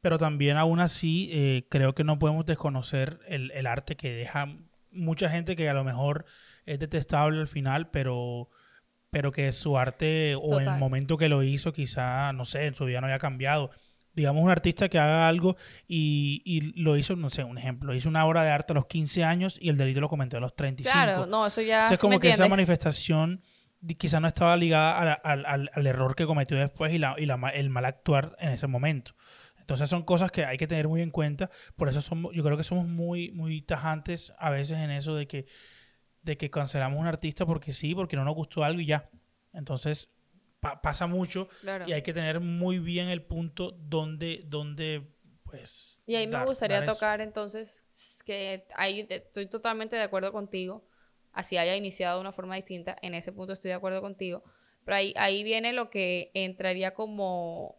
Pero 0.00 0.18
también 0.18 0.56
aún 0.56 0.80
así 0.80 1.30
eh, 1.32 1.68
creo 1.68 1.94
que 1.94 2.02
no 2.02 2.18
podemos 2.18 2.44
desconocer 2.44 3.20
el, 3.28 3.52
el 3.52 3.68
arte 3.68 3.94
que 3.94 4.12
deja 4.12 4.48
mucha 4.90 5.30
gente 5.30 5.54
que 5.54 5.68
a 5.68 5.74
lo 5.74 5.84
mejor 5.84 6.24
es 6.66 6.80
detestable 6.80 7.38
al 7.40 7.46
final, 7.46 7.88
pero, 7.92 8.50
pero 9.10 9.32
que 9.32 9.50
su 9.52 9.76
arte 9.76 10.36
o 10.36 10.60
en 10.60 10.68
el 10.74 10.78
momento 10.78 11.18
que 11.18 11.28
lo 11.28 11.42
hizo 11.42 11.72
quizá, 11.72 12.32
no 12.32 12.44
sé, 12.44 12.66
en 12.66 12.74
su 12.74 12.84
vida 12.84 13.00
no 13.00 13.08
haya 13.08 13.18
cambiado. 13.18 13.70
Digamos 14.12 14.42
un 14.42 14.50
artista 14.50 14.88
que 14.88 14.98
haga 14.98 15.28
algo 15.28 15.56
y, 15.86 16.42
y 16.44 16.80
lo 16.82 16.96
hizo, 16.96 17.14
no 17.16 17.30
sé, 17.30 17.44
un 17.44 17.58
ejemplo, 17.58 17.94
hizo 17.94 18.08
una 18.08 18.24
obra 18.24 18.42
de 18.42 18.50
arte 18.50 18.72
a 18.72 18.74
los 18.74 18.86
15 18.86 19.24
años 19.24 19.58
y 19.60 19.68
el 19.68 19.76
delito 19.76 20.00
lo 20.00 20.08
cometió 20.08 20.38
a 20.38 20.40
los 20.40 20.54
35. 20.54 20.92
Claro, 20.92 21.26
no, 21.26 21.46
eso 21.46 21.60
ya 21.62 21.82
Entonces, 21.82 21.98
me 21.98 22.00
como 22.08 22.20
que 22.20 22.30
esa 22.30 22.48
manifestación 22.48 23.42
quizá 23.98 24.20
no 24.20 24.28
estaba 24.28 24.56
ligada 24.56 24.98
a 24.98 25.04
la- 25.04 25.12
al, 25.44 25.68
al- 25.74 25.86
error 25.86 26.14
que 26.14 26.26
cometió 26.26 26.56
después 26.56 26.92
y, 26.92 26.98
la, 26.98 27.14
y 27.18 27.26
la 27.26 27.36
el 27.54 27.70
mal 27.70 27.84
actuar 27.84 28.36
en 28.40 28.50
ese 28.50 28.66
momento. 28.66 29.12
Entonces 29.58 29.88
son 29.88 30.02
cosas 30.02 30.32
que 30.32 30.44
hay 30.44 30.56
que 30.58 30.66
tener 30.66 30.88
muy 30.88 31.02
en 31.02 31.10
cuenta. 31.10 31.48
Por 31.76 31.88
eso 31.88 32.00
somos, 32.00 32.34
yo 32.34 32.42
creo 32.42 32.56
que 32.56 32.64
somos 32.64 32.86
muy, 32.88 33.30
muy 33.32 33.62
tajantes 33.62 34.32
a 34.38 34.50
veces 34.50 34.78
en 34.78 34.90
eso 34.90 35.14
de 35.14 35.28
que, 35.28 35.46
de 36.22 36.36
que 36.36 36.50
cancelamos 36.50 36.98
a 36.98 37.00
un 37.02 37.06
artista 37.06 37.46
porque 37.46 37.72
sí, 37.72 37.94
porque 37.94 38.16
no 38.16 38.24
nos 38.24 38.34
gustó 38.34 38.62
algo 38.64 38.80
y 38.80 38.86
ya. 38.86 39.08
Entonces 39.52 40.10
pa- 40.60 40.80
pasa 40.82 41.06
mucho 41.06 41.48
Claro. 41.60 41.86
y 41.88 41.92
hay 41.92 42.02
que 42.02 42.12
tener 42.12 42.40
muy 42.40 42.78
bien 42.78 43.08
el 43.08 43.22
punto 43.22 43.72
donde, 43.72 44.44
donde 44.46 45.06
pues... 45.44 46.02
Y 46.06 46.14
ahí 46.14 46.26
me 46.26 46.44
gustaría 46.44 46.84
tocar 46.84 47.20
entonces 47.20 48.22
que 48.24 48.66
ahí 48.74 49.06
estoy 49.08 49.46
totalmente 49.46 49.96
de 49.96 50.02
acuerdo 50.02 50.32
contigo, 50.32 50.86
así 51.32 51.56
haya 51.56 51.74
iniciado 51.76 52.16
de 52.16 52.20
una 52.20 52.32
forma 52.32 52.56
distinta, 52.56 52.96
en 53.02 53.14
ese 53.14 53.32
punto 53.32 53.52
estoy 53.52 53.70
de 53.70 53.74
acuerdo 53.74 54.00
contigo, 54.00 54.44
pero 54.84 54.96
ahí, 54.96 55.12
ahí 55.16 55.42
viene 55.42 55.72
lo 55.72 55.90
que 55.90 56.30
entraría 56.34 56.94
como 56.94 57.76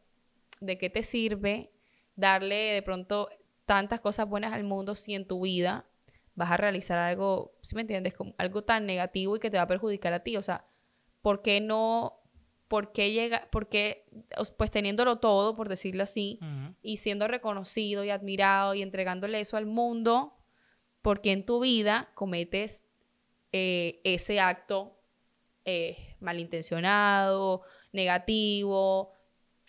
de 0.59 0.77
qué 0.77 0.89
te 0.89 1.03
sirve 1.03 1.71
darle 2.15 2.55
de 2.55 2.81
pronto 2.81 3.29
tantas 3.65 4.01
cosas 4.01 4.27
buenas 4.27 4.53
al 4.53 4.63
mundo 4.63 4.95
si 4.95 5.13
en 5.15 5.25
tu 5.25 5.41
vida 5.41 5.85
vas 6.35 6.51
a 6.51 6.57
realizar 6.57 6.97
algo, 6.97 7.57
si 7.61 7.75
me 7.75 7.81
entiendes? 7.81 8.13
Como 8.13 8.33
algo 8.37 8.63
tan 8.63 8.85
negativo 8.85 9.35
y 9.35 9.39
que 9.39 9.49
te 9.49 9.57
va 9.57 9.63
a 9.63 9.67
perjudicar 9.67 10.13
a 10.13 10.23
ti, 10.23 10.37
o 10.37 10.43
sea, 10.43 10.65
¿por 11.21 11.41
qué 11.41 11.61
no, 11.61 12.21
por 12.67 12.91
qué 12.91 13.11
llega, 13.11 13.47
por 13.51 13.67
qué, 13.69 14.05
pues 14.57 14.71
teniéndolo 14.71 15.19
todo, 15.19 15.55
por 15.55 15.69
decirlo 15.69 16.03
así, 16.03 16.39
y 16.81 16.97
siendo 16.97 17.27
reconocido 17.27 18.03
y 18.03 18.09
admirado 18.09 18.73
y 18.73 18.81
entregándole 18.81 19.39
eso 19.39 19.57
al 19.57 19.65
mundo, 19.65 20.37
porque 21.01 21.31
en 21.31 21.45
tu 21.45 21.59
vida 21.59 22.11
cometes 22.15 22.87
eh, 23.51 23.99
ese 24.03 24.39
acto 24.39 25.01
eh, 25.65 26.15
malintencionado, 26.19 27.63
negativo. 27.91 29.13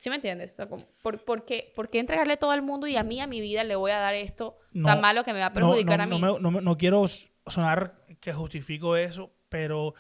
¿Sí 0.03 0.11
me 0.11 0.17
entiendes? 0.17 0.51
O 0.55 0.57
sea, 0.57 0.69
como, 0.69 0.85
¿por, 1.01 1.25
por 1.25 1.45
qué, 1.45 1.71
por 1.77 1.88
qué 1.88 2.01
entregarle 2.01 2.37
todo 2.37 2.51
al 2.51 2.61
mundo 2.61 2.88
y 2.88 2.97
a 2.97 3.05
mí, 3.05 3.21
a 3.21 3.29
mi 3.29 3.41
vida, 3.41 3.62
le 3.62 3.77
voy 3.77 3.93
a 3.93 3.99
dar 3.99 4.15
esto 4.17 4.59
No, 4.73 4.88
tan 4.88 5.01
malo 5.01 5.23
que 5.23 5.33
me 5.33 5.38
va 5.38 5.47
a 5.47 5.53
perjudicar 5.53 5.97
no, 5.99 6.03
a 6.03 6.07
no 6.07 6.17
mí? 6.17 6.21
me- 6.21 6.41
no 6.41 6.51
me- 6.51 6.61
no 6.61 6.77
quiero 6.77 7.07
sonar 7.47 8.05
que 8.19 8.33
justifico 8.33 8.97
eso, 8.97 9.33
pero 9.49 9.95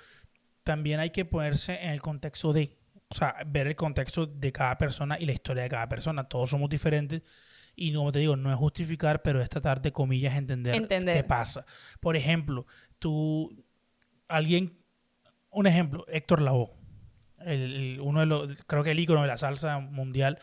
también 0.64 0.98
hay 0.98 1.10
que 1.10 1.24
ponerse 1.24 1.80
en 1.84 1.90
el 1.90 2.02
contexto 2.02 2.52
de, 2.52 2.76
o 3.10 3.14
sea, 3.14 3.36
ver 3.46 3.68
el 3.68 3.76
contexto 3.76 4.26
de 4.26 4.50
cada 4.50 4.76
persona 4.76 5.20
y 5.20 5.24
la 5.24 5.34
historia 5.34 5.62
de 5.62 5.68
cada 5.68 5.88
persona. 5.88 6.24
Todos 6.28 6.50
somos 6.50 6.68
diferentes 6.68 7.22
y 7.76 7.94
como 7.94 8.10
te 8.10 8.18
digo, 8.18 8.34
no 8.34 8.50
es 8.50 8.56
justificar, 8.58 9.22
pero 9.22 9.40
es 9.40 9.48
tratar 9.48 9.80
de 9.82 9.92
comillas 9.92 10.34
entender, 10.34 10.74
Entender. 10.74 11.14
qué 11.16 11.22
pasa. 11.22 11.64
Por 12.00 12.16
ejemplo, 12.16 12.66
tú, 12.98 13.64
alguien, 14.26 14.76
un 15.50 15.68
ejemplo, 15.68 16.04
Héctor 16.08 16.40
Lavoe, 16.40 16.72
el- 17.46 18.00
uno 18.02 18.20
de 18.20 18.26
los, 18.26 18.64
creo 18.64 18.82
que 18.84 18.92
el 18.92 19.00
ícono 19.00 19.22
de 19.22 19.28
la 19.28 19.36
salsa 19.38 19.78
mundial, 19.78 20.38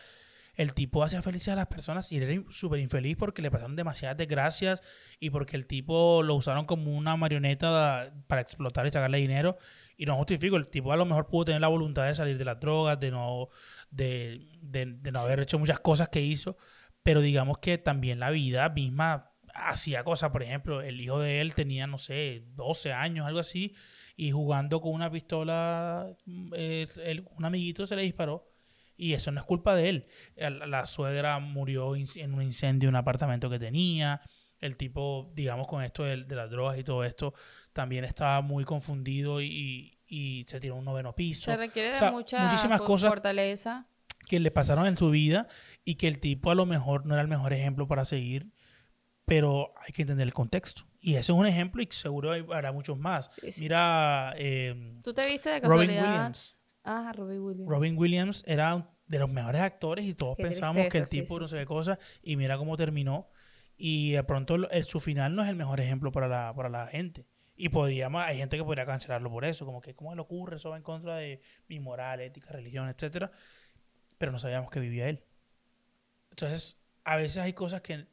el 0.54 0.74
tipo 0.74 1.02
hacía 1.04 1.22
felices 1.22 1.48
a 1.48 1.56
las 1.56 1.68
personas 1.68 2.10
y 2.12 2.18
era 2.18 2.42
súper 2.50 2.80
infeliz 2.80 3.16
porque 3.16 3.40
le 3.42 3.50
pasaron 3.50 3.76
demasiadas 3.76 4.16
desgracias 4.18 4.82
y 5.18 5.30
porque 5.30 5.56
el 5.56 5.66
tipo 5.66 6.22
lo 6.22 6.34
usaron 6.34 6.66
como 6.66 6.92
una 6.96 7.16
marioneta 7.16 8.12
para 8.26 8.42
explotar 8.42 8.86
y 8.86 8.90
sacarle 8.90 9.18
dinero. 9.18 9.56
Y 9.96 10.06
no 10.06 10.16
justifico, 10.16 10.56
el 10.56 10.66
tipo 10.68 10.92
a 10.92 10.96
lo 10.96 11.06
mejor 11.06 11.28
pudo 11.28 11.46
tener 11.46 11.60
la 11.60 11.68
voluntad 11.68 12.06
de 12.06 12.14
salir 12.14 12.38
de 12.38 12.44
las 12.44 12.58
drogas, 12.60 12.98
de 13.00 13.10
no, 13.10 13.48
de- 13.90 14.46
de 14.62 15.12
no 15.12 15.20
haber 15.20 15.40
hecho 15.40 15.58
muchas 15.58 15.80
cosas 15.80 16.08
que 16.08 16.20
hizo, 16.20 16.56
pero 17.02 17.20
digamos 17.20 17.58
que 17.58 17.78
también 17.78 18.20
la 18.20 18.30
vida 18.30 18.68
misma 18.68 19.30
hacía 19.54 20.04
cosas. 20.04 20.30
Por 20.30 20.42
ejemplo, 20.42 20.82
el 20.82 21.00
hijo 21.00 21.20
de 21.20 21.40
él 21.40 21.54
tenía, 21.54 21.86
no 21.86 21.98
sé, 21.98 22.44
12 22.54 22.92
años, 22.92 23.26
algo 23.26 23.40
así, 23.40 23.74
y 24.26 24.32
jugando 24.32 24.80
con 24.80 24.92
una 24.92 25.10
pistola, 25.10 26.06
mm, 26.26 26.52
eh, 26.54 26.86
un 27.38 27.44
amiguito 27.44 27.86
se 27.86 27.96
le 27.96 28.02
disparó. 28.02 28.46
Y 28.96 29.14
eso 29.14 29.30
no 29.32 29.40
es 29.40 29.46
culpa 29.46 29.74
de 29.74 29.88
él. 29.88 30.06
La 30.36 30.86
suegra 30.86 31.38
murió 31.38 31.96
in- 31.96 32.06
en 32.16 32.34
un 32.34 32.42
incendio 32.42 32.88
en 32.90 32.94
un 32.94 32.98
apartamento 33.00 33.48
que 33.48 33.58
tenía. 33.58 34.20
El 34.58 34.76
tipo, 34.76 35.32
digamos, 35.34 35.66
con 35.68 35.82
esto 35.82 36.04
de, 36.04 36.24
de 36.24 36.36
las 36.36 36.50
drogas 36.50 36.76
y 36.78 36.84
todo 36.84 37.02
esto, 37.02 37.32
también 37.72 38.04
estaba 38.04 38.42
muy 38.42 38.64
confundido 38.64 39.40
y, 39.40 39.96
y 40.06 40.44
se 40.46 40.60
tiró 40.60 40.74
a 40.74 40.78
un 40.78 40.84
noveno 40.84 41.14
piso. 41.14 41.46
Se 41.50 41.56
requiere 41.56 41.92
O 41.92 41.96
sea, 41.96 42.08
de 42.08 42.12
mucha 42.12 42.44
muchísimas 42.44 42.82
cosas 42.82 43.08
fortaleza. 43.10 43.86
que 44.28 44.38
le 44.38 44.50
pasaron 44.50 44.86
en 44.86 44.98
su 44.98 45.08
vida 45.08 45.48
y 45.82 45.94
que 45.94 46.06
el 46.08 46.20
tipo 46.20 46.50
a 46.50 46.54
lo 46.54 46.66
mejor 46.66 47.06
no 47.06 47.14
era 47.14 47.22
el 47.22 47.28
mejor 47.28 47.54
ejemplo 47.54 47.86
para 47.88 48.04
seguir, 48.04 48.52
pero 49.30 49.72
hay 49.86 49.92
que 49.92 50.02
entender 50.02 50.26
el 50.26 50.34
contexto. 50.34 50.82
Y 51.00 51.12
ese 51.12 51.20
es 51.20 51.38
un 51.38 51.46
ejemplo 51.46 51.80
y 51.80 51.86
seguro 51.92 52.32
habrá 52.32 52.72
muchos 52.72 52.98
más. 52.98 53.32
Sí, 53.32 53.52
sí, 53.52 53.60
Mira, 53.62 54.34
eh, 54.36 54.98
¿Tú 55.04 55.14
te 55.14 55.24
viste 55.24 55.50
de 55.50 55.60
Robin 55.60 55.68
casualidad? 55.86 56.02
Williams. 56.04 56.56
Ah, 56.82 57.12
Robin 57.16 57.40
Williams. 57.40 57.70
Robin 57.70 57.96
Williams 57.96 58.42
era 58.44 58.90
de 59.06 59.18
los 59.20 59.30
mejores 59.30 59.60
actores 59.60 60.04
y 60.04 60.14
todos 60.14 60.36
Qué 60.36 60.42
pensábamos 60.42 60.88
que 60.88 60.98
el 60.98 61.08
tipo 61.08 61.34
sí, 61.36 61.40
no 61.42 61.46
sé 61.46 61.58
qué 61.60 61.66
cosa 61.66 61.96
y 62.22 62.34
mira 62.36 62.58
cómo 62.58 62.76
terminó 62.76 63.30
y 63.76 64.10
de 64.12 64.24
pronto 64.24 64.56
el- 64.56 64.84
su 64.84 64.98
final 64.98 65.36
no 65.36 65.44
es 65.44 65.48
el 65.48 65.54
mejor 65.54 65.78
ejemplo 65.78 66.10
para 66.10 66.26
la, 66.26 66.52
para 66.52 66.68
la 66.68 66.88
gente 66.88 67.24
y 67.54 67.68
podíamos 67.68 68.24
hay 68.24 68.38
gente 68.38 68.56
que 68.56 68.64
podría 68.64 68.84
cancelarlo 68.86 69.30
por 69.30 69.44
eso 69.44 69.64
como 69.64 69.80
que 69.80 69.94
cómo 69.94 70.12
le 70.16 70.20
ocurre 70.22 70.56
eso 70.56 70.70
va 70.70 70.76
en 70.76 70.82
contra 70.82 71.16
de 71.16 71.40
mi 71.68 71.78
moral 71.80 72.20
ética 72.20 72.50
religión 72.52 72.88
etcétera 72.88 73.30
pero 74.18 74.32
no 74.32 74.38
sabíamos 74.40 74.70
que 74.70 74.80
vivía 74.80 75.08
él 75.08 75.22
entonces 76.30 76.80
a 77.04 77.16
veces 77.16 77.38
hay 77.38 77.52
cosas 77.52 77.80
que 77.80 78.06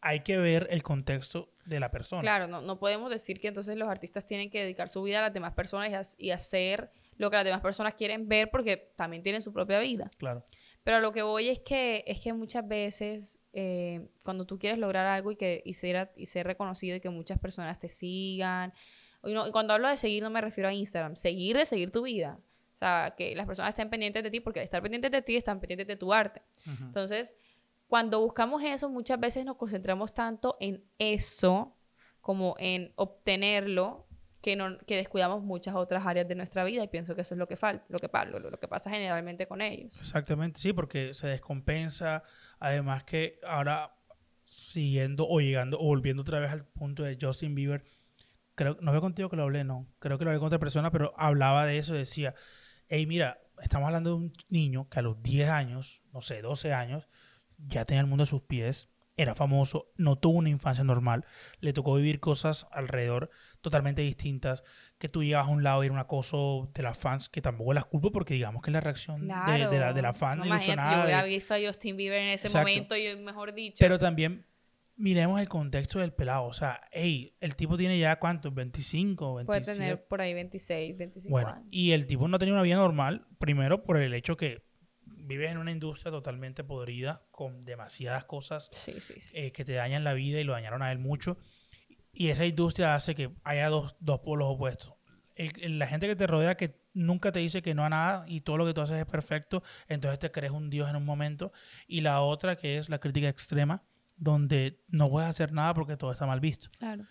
hay 0.00 0.20
que 0.20 0.38
ver 0.38 0.66
el 0.70 0.82
contexto 0.82 1.50
de 1.66 1.80
la 1.80 1.90
persona 1.90 2.22
Claro, 2.22 2.46
no, 2.46 2.60
no 2.60 2.78
podemos 2.78 3.10
decir 3.10 3.40
que 3.40 3.48
entonces 3.48 3.76
los 3.76 3.88
artistas 3.88 4.24
tienen 4.26 4.50
que 4.50 4.60
dedicar 4.62 4.88
su 4.88 5.02
vida 5.02 5.18
a 5.18 5.22
las 5.22 5.32
demás 5.34 5.52
personas 5.52 5.90
y, 5.90 5.94
ha- 5.94 6.26
y 6.26 6.30
hacer 6.30 6.90
lo 7.16 7.30
que 7.30 7.36
las 7.36 7.44
demás 7.44 7.60
personas 7.60 7.94
quieren 7.94 8.28
ver 8.28 8.48
porque 8.50 8.92
también 8.96 9.22
tienen 9.22 9.42
su 9.42 9.52
propia 9.52 9.80
vida. 9.80 10.08
claro 10.18 10.44
Pero 10.84 11.00
lo 11.00 11.10
que 11.12 11.22
voy 11.22 11.48
es 11.48 11.58
que, 11.58 12.04
es 12.06 12.20
que 12.20 12.32
muchas 12.32 12.66
veces 12.66 13.40
eh, 13.52 14.08
cuando 14.22 14.46
tú 14.46 14.58
quieres 14.58 14.78
lograr 14.78 15.04
algo 15.06 15.32
y, 15.32 15.36
que, 15.36 15.60
y, 15.64 15.74
ser, 15.74 16.12
y 16.16 16.26
ser 16.26 16.46
reconocido 16.46 16.96
y 16.96 17.00
que 17.00 17.10
muchas 17.10 17.38
personas 17.40 17.78
te 17.78 17.88
sigan, 17.88 18.72
y, 19.24 19.32
no- 19.34 19.48
y 19.48 19.50
cuando 19.50 19.74
hablo 19.74 19.88
de 19.88 19.96
seguir 19.96 20.22
no 20.22 20.30
me 20.30 20.40
refiero 20.40 20.68
a 20.68 20.72
Instagram, 20.72 21.16
seguir 21.16 21.56
de 21.56 21.64
seguir 21.66 21.90
tu 21.90 22.02
vida. 22.02 22.38
O 22.72 22.76
sea, 22.78 23.14
que 23.18 23.34
las 23.34 23.44
personas 23.46 23.70
estén 23.70 23.90
pendientes 23.90 24.22
de 24.22 24.30
ti 24.30 24.38
porque 24.38 24.60
al 24.60 24.64
estar 24.64 24.80
pendientes 24.80 25.10
de 25.10 25.20
ti 25.20 25.34
están 25.34 25.58
pendientes 25.58 25.88
de 25.88 25.96
tu 25.96 26.12
arte. 26.14 26.42
Entonces, 26.80 27.34
cuando 27.88 28.20
buscamos 28.20 28.62
eso, 28.62 28.88
muchas 28.90 29.18
veces 29.18 29.44
nos 29.44 29.56
concentramos 29.56 30.12
tanto 30.12 30.56
en 30.60 30.84
eso 30.98 31.76
como 32.20 32.54
en 32.58 32.92
obtenerlo 32.96 34.06
que, 34.42 34.54
no, 34.54 34.78
que 34.86 34.96
descuidamos 34.96 35.42
muchas 35.42 35.74
otras 35.74 36.06
áreas 36.06 36.28
de 36.28 36.34
nuestra 36.34 36.62
vida 36.64 36.84
y 36.84 36.88
pienso 36.88 37.14
que 37.14 37.22
eso 37.22 37.34
es 37.34 37.38
lo 37.38 37.48
que 37.48 37.56
falta, 37.56 37.84
lo 37.88 37.98
que, 37.98 38.08
lo, 38.30 38.50
lo 38.50 38.60
que 38.60 38.68
pasa 38.68 38.90
generalmente 38.90 39.46
con 39.46 39.60
ellos. 39.60 39.92
Exactamente, 39.98 40.60
sí, 40.60 40.72
porque 40.72 41.14
se 41.14 41.26
descompensa. 41.26 42.22
Además 42.60 43.04
que 43.04 43.38
ahora 43.44 43.94
siguiendo 44.44 45.26
o 45.26 45.40
llegando 45.40 45.78
o 45.78 45.84
volviendo 45.84 46.22
otra 46.22 46.40
vez 46.40 46.52
al 46.52 46.66
punto 46.66 47.02
de 47.02 47.18
Justin 47.20 47.54
Bieber, 47.54 47.84
creo 48.54 48.76
no 48.80 48.92
fue 48.92 49.00
contigo 49.00 49.28
que 49.28 49.36
lo 49.36 49.44
hablé, 49.44 49.64
no, 49.64 49.86
creo 49.98 50.18
que 50.18 50.24
lo 50.24 50.30
hablé 50.30 50.38
con 50.38 50.46
otra 50.46 50.58
persona, 50.58 50.90
pero 50.90 51.14
hablaba 51.16 51.66
de 51.66 51.78
eso, 51.78 51.94
decía, 51.94 52.34
hey, 52.88 53.06
mira, 53.06 53.38
estamos 53.62 53.86
hablando 53.86 54.10
de 54.10 54.16
un 54.16 54.32
niño 54.48 54.88
que 54.88 54.98
a 54.98 55.02
los 55.02 55.22
10 55.22 55.48
años, 55.48 56.02
no 56.12 56.20
sé, 56.20 56.42
12 56.42 56.72
años, 56.72 57.08
ya 57.58 57.84
tenía 57.84 58.00
el 58.00 58.06
mundo 58.06 58.24
a 58.24 58.26
sus 58.26 58.42
pies, 58.42 58.88
era 59.16 59.34
famoso, 59.34 59.90
no 59.96 60.16
tuvo 60.16 60.38
una 60.38 60.48
infancia 60.48 60.84
normal, 60.84 61.24
le 61.60 61.72
tocó 61.72 61.96
vivir 61.96 62.20
cosas 62.20 62.68
alrededor 62.70 63.30
totalmente 63.60 64.00
distintas, 64.02 64.62
que 64.98 65.08
tú 65.08 65.24
llegas 65.24 65.46
a 65.46 65.50
un 65.50 65.64
lado 65.64 65.82
y 65.82 65.86
era 65.86 65.92
un 65.94 65.98
acoso 65.98 66.70
de 66.72 66.82
las 66.84 66.96
fans, 66.96 67.28
que 67.28 67.42
tampoco 67.42 67.74
las 67.74 67.84
culpo 67.84 68.12
porque 68.12 68.34
digamos 68.34 68.62
que 68.62 68.70
es 68.70 68.74
la 68.74 68.80
reacción 68.80 69.26
de, 69.26 69.66
de 69.68 69.80
la, 69.80 69.92
de 69.92 70.02
la 70.02 70.12
fan 70.12 70.38
No, 70.38 70.46
ilusionada. 70.46 70.98
Yo 70.98 71.04
hubiera 71.04 71.24
visto 71.24 71.52
a 71.54 71.58
Justin 71.58 71.96
Bieber 71.96 72.20
en 72.22 72.28
ese 72.28 72.46
Exacto. 72.46 72.68
momento, 72.68 72.96
y 72.96 73.16
mejor 73.16 73.52
dicho. 73.54 73.76
pero 73.80 73.98
también 73.98 74.46
miremos 74.94 75.40
el 75.40 75.48
contexto 75.48 75.98
del 75.98 76.12
pelado, 76.12 76.44
o 76.44 76.52
sea, 76.52 76.80
hey, 76.92 77.34
el 77.40 77.56
tipo 77.56 77.76
tiene 77.76 77.98
ya 77.98 78.20
cuántos, 78.20 78.54
25, 78.54 79.34
27. 79.34 79.46
puede 79.64 79.78
tener 79.78 80.06
por 80.06 80.20
ahí 80.20 80.32
26, 80.34 80.96
25 80.96 81.30
Bueno, 81.32 81.48
años. 81.50 81.66
y 81.72 81.90
el 81.90 82.06
tipo 82.06 82.28
no 82.28 82.38
tenido 82.38 82.54
una 82.54 82.62
vida 82.62 82.76
normal, 82.76 83.26
primero 83.40 83.82
por 83.82 83.96
el 83.96 84.14
hecho 84.14 84.36
que 84.36 84.67
vives 85.28 85.50
en 85.52 85.58
una 85.58 85.70
industria 85.70 86.10
totalmente 86.10 86.64
podrida, 86.64 87.22
con 87.30 87.64
demasiadas 87.64 88.24
cosas 88.24 88.68
Sí, 88.72 88.98
sí, 88.98 89.20
sí. 89.20 89.32
eh, 89.36 89.52
que 89.52 89.64
te 89.64 89.74
dañan 89.74 90.02
la 90.02 90.14
vida 90.14 90.40
y 90.40 90.44
lo 90.44 90.54
dañaron 90.54 90.82
a 90.82 90.90
él 90.90 90.98
mucho. 90.98 91.36
Y 92.12 92.28
esa 92.30 92.44
industria 92.46 92.94
hace 92.94 93.14
que 93.14 93.30
haya 93.44 93.68
dos, 93.68 93.94
dos 94.00 94.20
polos 94.20 94.48
opuestos. 94.50 94.94
El- 95.36 95.52
el- 95.62 95.78
la 95.78 95.86
gente 95.86 96.08
que 96.08 96.16
te 96.16 96.26
rodea 96.26 96.56
que 96.56 96.80
nunca 96.94 97.30
te 97.30 97.38
dice 97.38 97.62
que 97.62 97.74
no 97.74 97.84
a 97.84 97.88
nada 97.88 98.24
y 98.26 98.40
todo 98.40 98.56
lo 98.56 98.66
que 98.66 98.74
tú 98.74 98.80
haces 98.80 98.96
es 98.98 99.06
perfecto, 99.06 99.62
entonces 99.86 100.18
te 100.18 100.32
crees 100.32 100.50
un 100.52 100.68
dios 100.68 100.90
en 100.90 100.96
un 100.96 101.04
momento. 101.04 101.52
Y 101.86 102.00
la 102.00 102.20
otra 102.22 102.56
que 102.56 102.78
es 102.78 102.88
la 102.88 102.98
crítica 102.98 103.28
extrema, 103.28 103.84
donde 104.16 104.80
no 104.88 105.08
puedes 105.08 105.30
hacer 105.30 105.52
nada 105.52 105.74
porque 105.74 105.96
todo 105.96 106.10
está 106.10 106.26
mal 106.26 106.40
visto. 106.40 106.68
Claro. 106.78 107.06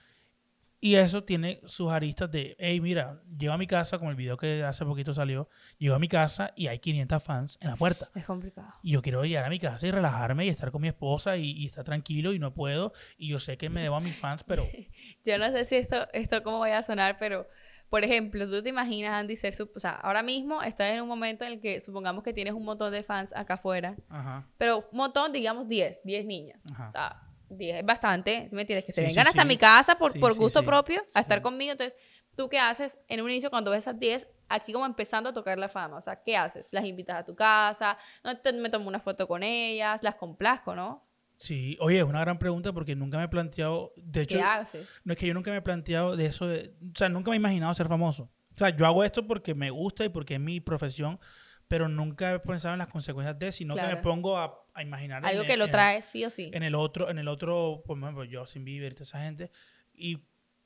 Y 0.80 0.96
eso 0.96 1.24
tiene 1.24 1.60
sus 1.66 1.92
aristas 1.92 2.30
de, 2.30 2.56
hey, 2.60 2.80
mira, 2.80 3.20
llego 3.36 3.54
a 3.54 3.58
mi 3.58 3.66
casa, 3.66 3.98
como 3.98 4.12
el 4.12 4.16
video 4.16 4.38
que 4.38 4.64
hace 4.64 4.86
poquito 4.86 5.12
salió, 5.12 5.50
llego 5.80 5.96
a 5.96 6.00
mi 6.00 6.08
casa 6.08 6.54
y 6.56 6.68
hay 6.68 6.78
500 6.78 7.24
fans 7.24 7.58
en 7.62 7.70
la 7.70 7.76
puerta. 7.76 8.10
Es 8.14 8.26
complicado. 8.26 8.74
Y 8.84 8.92
yo 8.92 9.02
quiero 9.02 9.26
llegar 9.26 9.46
a 9.46 9.50
mi 9.50 9.58
casa 9.58 9.88
y 9.88 9.92
relajarme 9.92 10.46
y 10.46 10.50
estar 10.50 10.72
con 10.72 10.84
mi 10.84 10.88
esposa 10.88 11.36
y, 11.38 11.50
y 11.52 11.66
estar 11.66 11.84
tranquilo 11.84 12.32
y 12.34 12.40
no 12.40 12.54
puedo. 12.54 12.94
Y 13.18 13.28
yo 13.28 13.40
sé 13.40 13.58
que 13.58 13.70
me 13.70 13.82
debo 13.82 13.96
a 13.96 14.02
mis 14.02 14.16
fans, 14.16 14.44
pero 14.44 14.68
Yo 15.26 15.38
no 15.40 15.50
sé 15.52 15.66
si 15.66 15.78
esto, 15.78 16.08
esto 16.14 16.44
cómo 16.44 16.60
vaya 16.60 16.78
a 16.78 16.84
sonar, 16.84 17.18
pero, 17.18 17.48
por 17.90 18.04
ejemplo, 18.04 18.48
tú 18.48 18.62
te 18.62 18.70
imaginas, 18.70 19.14
Andy, 19.14 19.36
ser 19.36 19.54
su... 19.54 19.72
O 19.76 19.80
sea, 19.80 19.96
ahora 19.96 20.22
mismo 20.22 20.62
estás 20.62 20.92
en 20.92 21.02
un 21.02 21.08
momento 21.08 21.44
en 21.44 21.54
el 21.54 21.60
que 21.60 21.80
supongamos 21.80 22.24
que 22.24 22.34
tienes 22.34 22.54
un 22.54 22.64
montón 22.64 22.92
de 22.92 23.02
fans 23.02 23.34
acá 23.36 23.56
afuera, 23.56 23.96
Ajá. 24.10 24.48
pero 24.60 24.88
un 24.92 24.98
montón, 24.98 25.32
digamos 25.32 25.68
10, 25.68 26.02
10 26.04 26.26
niñas. 26.26 26.60
Ajá. 26.72 26.90
O 26.90 26.92
sea, 26.92 27.24
10 27.50 27.78
es 27.78 27.86
bastante, 27.86 28.48
¿sí 28.50 28.56
¿me 28.56 28.62
entiendes? 28.62 28.86
Que 28.86 28.92
se 28.94 29.02
Sí, 29.02 29.08
vengan 29.08 29.26
sí, 29.26 29.30
hasta 29.30 29.46
mi 29.46 29.58
casa 29.58 29.96
por, 29.96 30.18
por 30.20 30.36
gusto 30.36 30.64
propio 30.64 31.02
a 31.16 31.20
estar 31.20 31.42
conmigo. 31.42 31.72
Entonces, 31.72 31.96
¿tú 32.36 32.50
qué 32.50 32.60
haces 32.60 32.98
en 33.08 33.22
un 33.22 33.30
inicio 33.30 33.50
cuando 33.50 33.72
ves 33.72 33.82
esas 33.82 34.00
10? 34.00 34.28
Aquí 34.50 34.72
como 34.74 34.86
empezando 34.86 35.30
a 35.30 35.34
tocar 35.34 35.58
la 35.58 35.68
fama. 35.70 35.98
O 35.98 36.02
sea, 36.02 36.22
¿qué 36.24 36.38
haces? 36.38 36.68
Las 36.72 36.86
invitas 36.86 37.18
a 37.18 37.26
tu 37.26 37.36
casa, 37.36 37.98
no 38.24 38.38
te- 38.38 38.54
me 38.54 38.70
tomo 38.70 38.88
una 38.88 39.00
foto 39.00 39.28
con 39.28 39.44
ellas, 39.44 40.02
las 40.04 40.16
complazco, 40.16 40.74
¿no? 40.76 41.04
Sí, 41.38 41.78
oye, 41.82 42.00
es 42.00 42.04
una 42.04 42.22
gran 42.22 42.40
pregunta 42.40 42.74
porque 42.74 42.96
nunca 42.96 43.18
me 43.18 43.26
he 43.26 43.28
planteado, 43.28 43.94
de 43.96 44.22
hecho, 44.22 44.38
¿Qué 44.38 44.44
haces? 44.44 44.88
no 45.04 45.14
es 45.14 45.20
que 45.20 45.28
yo 45.28 45.34
nunca 45.36 45.52
me 45.52 45.58
he 45.58 45.62
planteado 45.62 46.16
de 46.16 46.26
eso, 46.26 46.48
de- 46.48 46.74
o 46.82 46.98
sea, 46.98 47.10
nunca 47.10 47.30
me 47.30 47.36
he 47.36 47.40
imaginado 47.40 47.74
ser 47.76 47.88
famoso. 47.88 48.32
O 48.54 48.56
sea, 48.58 48.76
yo 48.76 48.86
hago 48.88 49.04
esto 49.04 49.28
porque 49.28 49.54
me 49.54 49.70
gusta 49.70 50.04
y 50.04 50.10
porque 50.10 50.34
es 50.36 50.40
mi 50.40 50.60
profesión, 50.62 51.20
pero 51.68 51.88
nunca 51.90 52.34
he 52.34 52.40
pensado 52.40 52.74
en 52.74 52.80
las 52.80 52.88
consecuencias 52.88 53.38
de, 53.38 53.52
sino 53.52 53.76
que 53.76 53.82
me 53.82 53.88
Claro. 53.88 54.02
pongo 54.02 54.38
a, 54.38 54.66
a 54.78 54.84
imaginar 54.84 55.26
Algo 55.26 55.42
en 55.42 55.48
que 55.48 55.54
el- 55.54 55.60
lo 55.60 55.66
en- 55.66 55.72
trae 55.72 56.04
sí 56.04 56.24
o 56.26 56.30
sí. 56.30 56.52
en 56.54 56.64
el 56.64 56.76
otro, 56.76 57.10
en 57.10 57.18
el 57.18 57.28
otro, 57.28 57.82
por 57.86 57.98
ejemplo, 57.98 58.24
Justin 58.32 58.64
Bieber 58.66 58.94
toda 58.94 59.04
esa 59.06 59.22
gente. 59.24 59.52
Y 59.94 60.20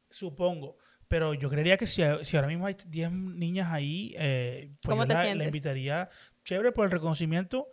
supongo, 0.09 0.77
pero 1.07 1.33
yo 1.33 1.49
creería 1.49 1.77
que 1.77 1.87
si, 1.87 2.01
si 2.23 2.35
ahora 2.35 2.47
mismo 2.47 2.65
hay 2.65 2.75
10 2.87 3.11
niñas 3.11 3.71
ahí, 3.71 4.13
eh, 4.17 4.71
pues 4.81 4.91
¿Cómo 4.91 5.03
yo 5.03 5.07
te 5.07 5.13
la, 5.13 5.35
la 5.35 5.45
invitaría 5.45 6.09
chévere 6.43 6.71
por 6.71 6.85
el 6.85 6.91
reconocimiento, 6.91 7.67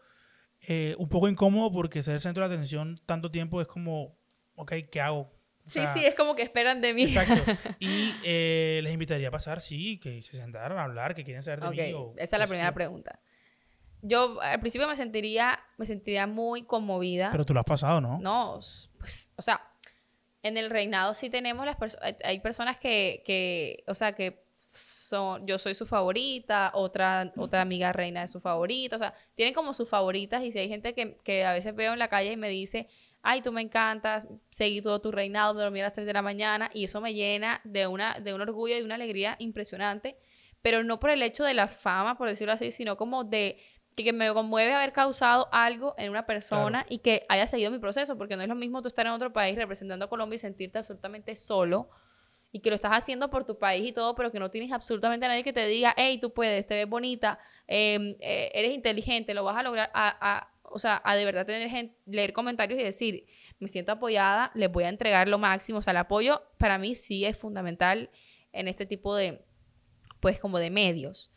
eh, 0.66 0.94
un 0.98 1.08
poco 1.08 1.28
incómodo 1.28 1.70
porque 1.72 2.02
ser 2.02 2.14
el 2.14 2.20
centro 2.20 2.46
de 2.48 2.54
atención 2.54 3.00
tanto 3.06 3.30
tiempo 3.30 3.60
es 3.60 3.66
como, 3.68 4.16
ok, 4.56 4.72
¿qué 4.90 5.00
hago? 5.00 5.20
O 5.20 5.70
Sí, 5.70 5.80
sea, 5.80 5.92
sí, 5.94 6.04
es 6.04 6.14
como 6.14 6.34
que 6.34 6.42
esperan 6.42 6.80
de 6.80 6.94
mí. 6.94 7.02
Exacto. 7.04 7.34
Y 7.80 8.12
eh, 8.24 8.80
les 8.82 8.92
invitaría 8.92 9.28
a 9.28 9.30
pasar, 9.30 9.60
sí, 9.60 9.98
que 9.98 10.22
se 10.22 10.36
sentaran 10.36 10.78
a 10.78 10.84
hablar, 10.84 11.14
que 11.14 11.24
quieren 11.24 11.42
saber 11.42 11.60
de 11.60 11.68
mí. 11.70 11.92
o 11.92 12.14
esa 12.16 12.36
es 12.36 12.40
la 12.40 12.46
primera 12.46 12.72
pregunta. 12.74 13.20
Yo 14.02 14.40
al 14.40 14.60
principio 14.60 14.86
me 14.88 14.96
sentiría, 14.96 15.58
me 15.76 15.86
sentiría 15.86 16.26
muy 16.26 16.62
conmovida. 16.62 17.30
Pero 17.30 17.44
tú 17.44 17.54
lo 17.54 17.60
has 17.60 17.66
pasado, 17.66 18.00
¿no? 18.00 18.18
No, 18.20 18.60
pues, 18.98 19.30
o 19.36 19.42
sea, 19.42 19.60
en 20.42 20.56
el 20.56 20.70
reinado 20.70 21.14
sí 21.14 21.30
tenemos 21.30 21.66
las 21.66 21.76
personas, 21.76 22.14
hay 22.22 22.40
personas 22.40 22.78
que, 22.78 23.22
que, 23.26 23.84
o 23.86 23.94
sea, 23.94 24.12
que 24.12 24.44
son, 24.52 25.46
yo 25.46 25.58
soy 25.58 25.74
su 25.74 25.86
favorita, 25.86 26.70
otra, 26.74 27.32
otra 27.36 27.60
amiga 27.60 27.92
reina 27.92 28.22
es 28.22 28.30
su 28.30 28.40
favorita, 28.40 28.96
o 28.96 28.98
sea, 28.98 29.14
tienen 29.34 29.54
como 29.54 29.74
sus 29.74 29.88
favoritas 29.88 30.42
y 30.42 30.52
si 30.52 30.58
hay 30.58 30.68
gente 30.68 30.94
que, 30.94 31.16
que 31.24 31.44
a 31.44 31.52
veces 31.52 31.74
veo 31.74 31.92
en 31.92 31.98
la 31.98 32.08
calle 32.08 32.32
y 32.32 32.36
me 32.36 32.48
dice, 32.48 32.88
ay, 33.22 33.42
tú 33.42 33.52
me 33.52 33.62
encantas, 33.62 34.28
seguí 34.50 34.80
todo 34.80 35.00
tu 35.00 35.10
reinado, 35.10 35.54
me 35.54 35.62
dormí 35.62 35.80
a 35.80 35.84
las 35.84 35.92
3 35.92 36.06
de 36.06 36.12
la 36.12 36.22
mañana 36.22 36.70
y 36.72 36.84
eso 36.84 37.00
me 37.00 37.14
llena 37.14 37.60
de, 37.64 37.86
una, 37.86 38.20
de 38.20 38.34
un 38.34 38.40
orgullo 38.40 38.78
y 38.78 38.82
una 38.82 38.94
alegría 38.94 39.36
impresionante, 39.38 40.16
pero 40.62 40.84
no 40.84 41.00
por 41.00 41.10
el 41.10 41.22
hecho 41.22 41.44
de 41.44 41.54
la 41.54 41.68
fama, 41.68 42.16
por 42.16 42.28
decirlo 42.28 42.52
así, 42.52 42.70
sino 42.70 42.96
como 42.96 43.24
de 43.24 43.58
que, 43.98 44.04
que 44.04 44.12
me 44.12 44.32
conmueve 44.32 44.72
haber 44.72 44.92
causado 44.92 45.48
algo 45.52 45.94
en 45.98 46.10
una 46.10 46.24
persona 46.26 46.86
y 46.88 46.98
que 46.98 47.26
haya 47.28 47.46
seguido 47.46 47.70
mi 47.70 47.78
proceso, 47.78 48.16
porque 48.16 48.36
no 48.36 48.42
es 48.42 48.48
lo 48.48 48.54
mismo 48.54 48.80
tú 48.82 48.88
estar 48.88 49.06
en 49.06 49.12
otro 49.12 49.32
país 49.32 49.56
representando 49.56 50.04
a 50.04 50.08
Colombia 50.08 50.36
y 50.36 50.38
sentirte 50.38 50.78
absolutamente 50.78 51.36
solo 51.36 51.90
y 52.50 52.60
que 52.60 52.70
lo 52.70 52.76
estás 52.76 52.92
haciendo 52.92 53.28
por 53.28 53.44
tu 53.44 53.58
país 53.58 53.86
y 53.88 53.92
todo, 53.92 54.14
pero 54.14 54.32
que 54.32 54.38
no 54.38 54.50
tienes 54.50 54.72
absolutamente 54.72 55.26
a 55.26 55.28
nadie 55.28 55.44
que 55.44 55.52
te 55.52 55.66
diga, 55.66 55.94
hey, 55.98 56.18
tú 56.18 56.32
puedes, 56.32 56.66
te 56.66 56.74
ves 56.74 56.88
bonita, 56.88 57.38
eh, 57.66 58.16
eh, 58.20 58.50
eres 58.54 58.72
inteligente, 58.72 59.34
lo 59.34 59.44
vas 59.44 59.56
a 59.56 59.62
lograr, 59.62 59.90
a, 59.92 60.16
a- 60.38 60.52
o 60.70 60.78
sea, 60.78 61.00
a 61.04 61.14
de 61.16 61.24
verdad 61.24 61.44
tener 61.46 61.68
gen- 61.68 61.94
leer 62.06 62.32
comentarios 62.32 62.78
y 62.80 62.82
decir, 62.82 63.26
me 63.58 63.68
siento 63.68 63.92
apoyada, 63.92 64.50
les 64.54 64.70
voy 64.72 64.84
a 64.84 64.88
entregar 64.88 65.28
lo 65.28 65.38
máximo, 65.38 65.78
o 65.78 65.82
sea, 65.82 65.90
el 65.90 65.96
apoyo 65.98 66.42
para 66.58 66.78
mí 66.78 66.94
sí 66.94 67.24
es 67.24 67.36
fundamental 67.36 68.10
en 68.52 68.68
este 68.68 68.86
tipo 68.86 69.14
de, 69.16 69.44
pues 70.20 70.40
como 70.40 70.58
de 70.58 70.70
medios. 70.70 71.30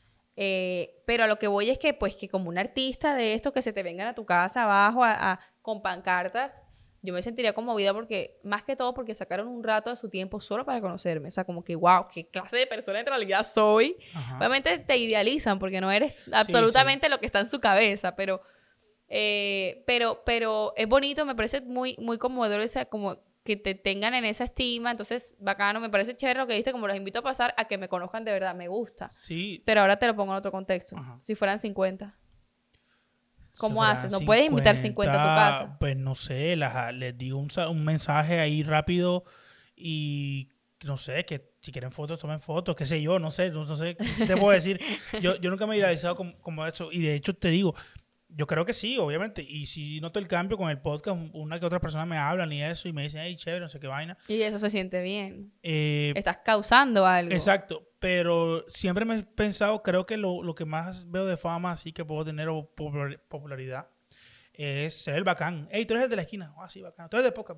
Eh, 0.44 1.04
pero 1.06 1.26
a 1.26 1.28
lo 1.28 1.38
que 1.38 1.46
voy 1.48 1.70
es 1.70 1.78
que, 1.78 1.94
pues, 1.94 2.16
que 2.16 2.28
como 2.28 2.50
un 2.50 2.58
artista 2.58 3.14
de 3.16 3.34
esto, 3.36 3.54
que 3.54 3.62
se 3.62 3.74
te 3.74 3.84
vengan 3.84 4.08
a 4.08 4.16
tu 4.16 4.26
casa 4.26 4.64
abajo 4.64 5.04
a, 5.04 5.34
a- 5.34 5.40
con 5.62 5.84
pancartas, 5.84 6.64
yo 7.04 7.14
me 7.14 7.22
sentiría 7.22 7.54
conmovida 7.54 7.94
porque, 7.94 8.40
más 8.44 8.64
que 8.64 8.76
todo, 8.76 8.94
porque 8.96 9.14
sacaron 9.14 9.48
un 9.48 9.64
rato 9.64 9.92
de 9.92 9.96
su 9.96 10.10
tiempo 10.10 10.40
solo 10.42 10.66
para 10.66 10.82
conocerme. 10.82 11.28
O 11.28 11.32
sea, 11.32 11.44
como 11.44 11.64
que, 11.64 11.76
wow, 11.76 12.08
qué 12.12 12.28
clase 12.28 12.58
de 12.58 12.66
persona 12.66 13.00
en 13.00 13.06
realidad 13.06 13.44
soy. 13.46 13.96
Ajá. 14.16 14.38
Obviamente 14.38 14.80
te 14.80 14.98
idealizan 14.98 15.60
porque 15.60 15.80
no 15.80 15.92
eres 15.92 16.16
absolutamente 16.32 17.08
lo 17.10 17.20
que 17.20 17.26
está 17.28 17.40
en 17.40 17.48
su 17.48 17.60
cabeza, 17.60 18.16
pero, 18.16 18.42
eh, 19.10 19.84
pero, 19.86 20.24
pero 20.26 20.74
es 20.76 20.88
bonito, 20.88 21.26
me 21.26 21.36
parece 21.36 21.62
muy, 21.62 21.96
muy 22.00 22.18
conmovedor 22.18 22.62
esa, 22.62 22.86
como 22.86 23.18
que 23.44 23.56
te 23.56 23.74
tengan 23.76 24.14
en 24.14 24.26
esa 24.26 24.44
estima. 24.44 24.92
Entonces, 24.92 25.36
bacano, 25.40 25.80
me 25.80 25.90
parece 25.90 26.16
chévere 26.16 26.40
lo 26.40 26.48
que 26.48 26.54
diste, 26.54 26.72
como 26.72 26.88
los 26.88 26.96
invito 26.96 27.20
a 27.20 27.22
pasar 27.24 27.54
a 27.58 27.66
que 27.66 27.78
me 27.78 27.88
conozcan 27.90 28.24
de 28.24 28.32
verdad, 28.32 28.54
me 28.56 28.68
gusta. 28.68 29.10
Sí, 29.18 29.64
Pero 29.66 29.82
ahora 29.82 29.98
te 29.98 30.08
lo 30.08 30.16
pongo 30.16 30.32
en 30.34 30.38
otro 30.38 30.52
contexto. 30.52 30.96
Ajá. 30.98 31.20
Si 31.24 31.36
fueran 31.36 31.60
50. 31.60 32.18
¿Cómo 33.58 33.84
haces? 33.84 34.12
No 34.12 34.20
puedes 34.22 34.46
invitar 34.46 34.76
50 34.76 35.14
a 35.14 35.24
tu 35.24 35.28
casa. 35.62 35.78
Pues 35.80 35.98
no 35.98 36.16
sé, 36.16 36.56
las- 36.56 36.94
les 36.94 37.18
digo 37.18 37.38
un, 37.38 37.50
un 37.70 37.84
mensaje 37.84 38.40
ahí 38.40 38.64
rápido 38.64 39.24
y 39.76 40.50
no 40.84 40.98
sé, 40.98 41.26
que 41.26 41.52
si 41.62 41.72
quieren 41.72 41.92
fotos, 41.92 42.20
tomen 42.20 42.42
fotos, 42.42 42.76
qué 42.76 42.86
sé 42.88 43.02
yo, 43.02 43.20
no 43.20 43.30
sé, 43.30 43.52
no, 43.52 43.66
no 43.66 43.76
sé, 43.76 43.96
¿qué 44.18 44.26
te 44.26 44.36
puedo 44.38 44.50
decir? 44.52 44.80
Yo, 45.22 45.36
yo 45.36 45.52
nunca 45.52 45.68
me 45.68 45.76
he 45.76 45.78
idealizado 45.78 46.16
como, 46.16 46.36
como 46.40 46.66
eso 46.66 46.92
y 46.92 47.02
de 47.04 47.14
hecho 47.14 47.36
te 47.36 47.50
digo, 47.50 47.76
yo 48.36 48.48
creo 48.48 48.66
que 48.66 48.74
sí, 48.74 48.98
obviamente, 48.98 49.42
y 49.42 49.66
si 49.66 50.00
noto 50.02 50.20
el 50.20 50.28
cambio 50.28 50.58
con 50.58 50.70
el 50.70 50.80
podcast, 50.80 51.18
una 51.34 51.60
que 51.60 51.66
otra 51.66 51.80
persona 51.80 52.06
me 52.06 52.18
hablan 52.18 52.52
y 52.52 52.64
eso 52.64 52.88
y 52.88 52.94
me 52.94 53.04
dicen, 53.04 53.22
hey, 53.24 53.36
chévere, 53.36 53.62
no 53.62 53.70
sé 53.70 53.80
qué 53.80 53.88
vaina. 53.88 54.18
Y 54.28 54.42
eso 54.42 54.60
se 54.60 54.70
siente 54.70 55.02
bien. 55.02 55.52
Eh, 55.64 56.14
Estás 56.16 56.40
causando 56.44 57.06
algo. 57.06 57.34
Exacto, 57.34 57.88
pero 58.00 58.66
siempre 58.70 59.06
me 59.06 59.20
he 59.20 59.24
pensado, 59.24 59.84
creo 59.84 60.06
que 60.06 60.18
lo, 60.18 60.44
lo 60.44 60.56
que 60.56 60.66
más 60.66 61.10
veo 61.12 61.26
de 61.26 61.38
fama 61.38 61.72
así 61.72 61.92
que 61.92 62.06
puedo 62.06 62.26
tener 62.26 62.48
o 62.50 62.72
popularidad 62.74 63.88
es 64.54 65.02
ser 65.04 65.16
el 65.16 65.24
bacán. 65.24 65.68
Ey, 65.72 65.86
tú 65.86 65.94
eres 65.94 66.04
el 66.06 66.10
de 66.10 66.16
la 66.18 66.22
esquina. 66.24 66.54
Ah, 66.58 66.70
sí, 66.70 66.82
bacán. 66.82 67.10
Tú 67.10 67.18
eres 67.18 67.26
de 67.26 67.32
poca, 67.32 67.56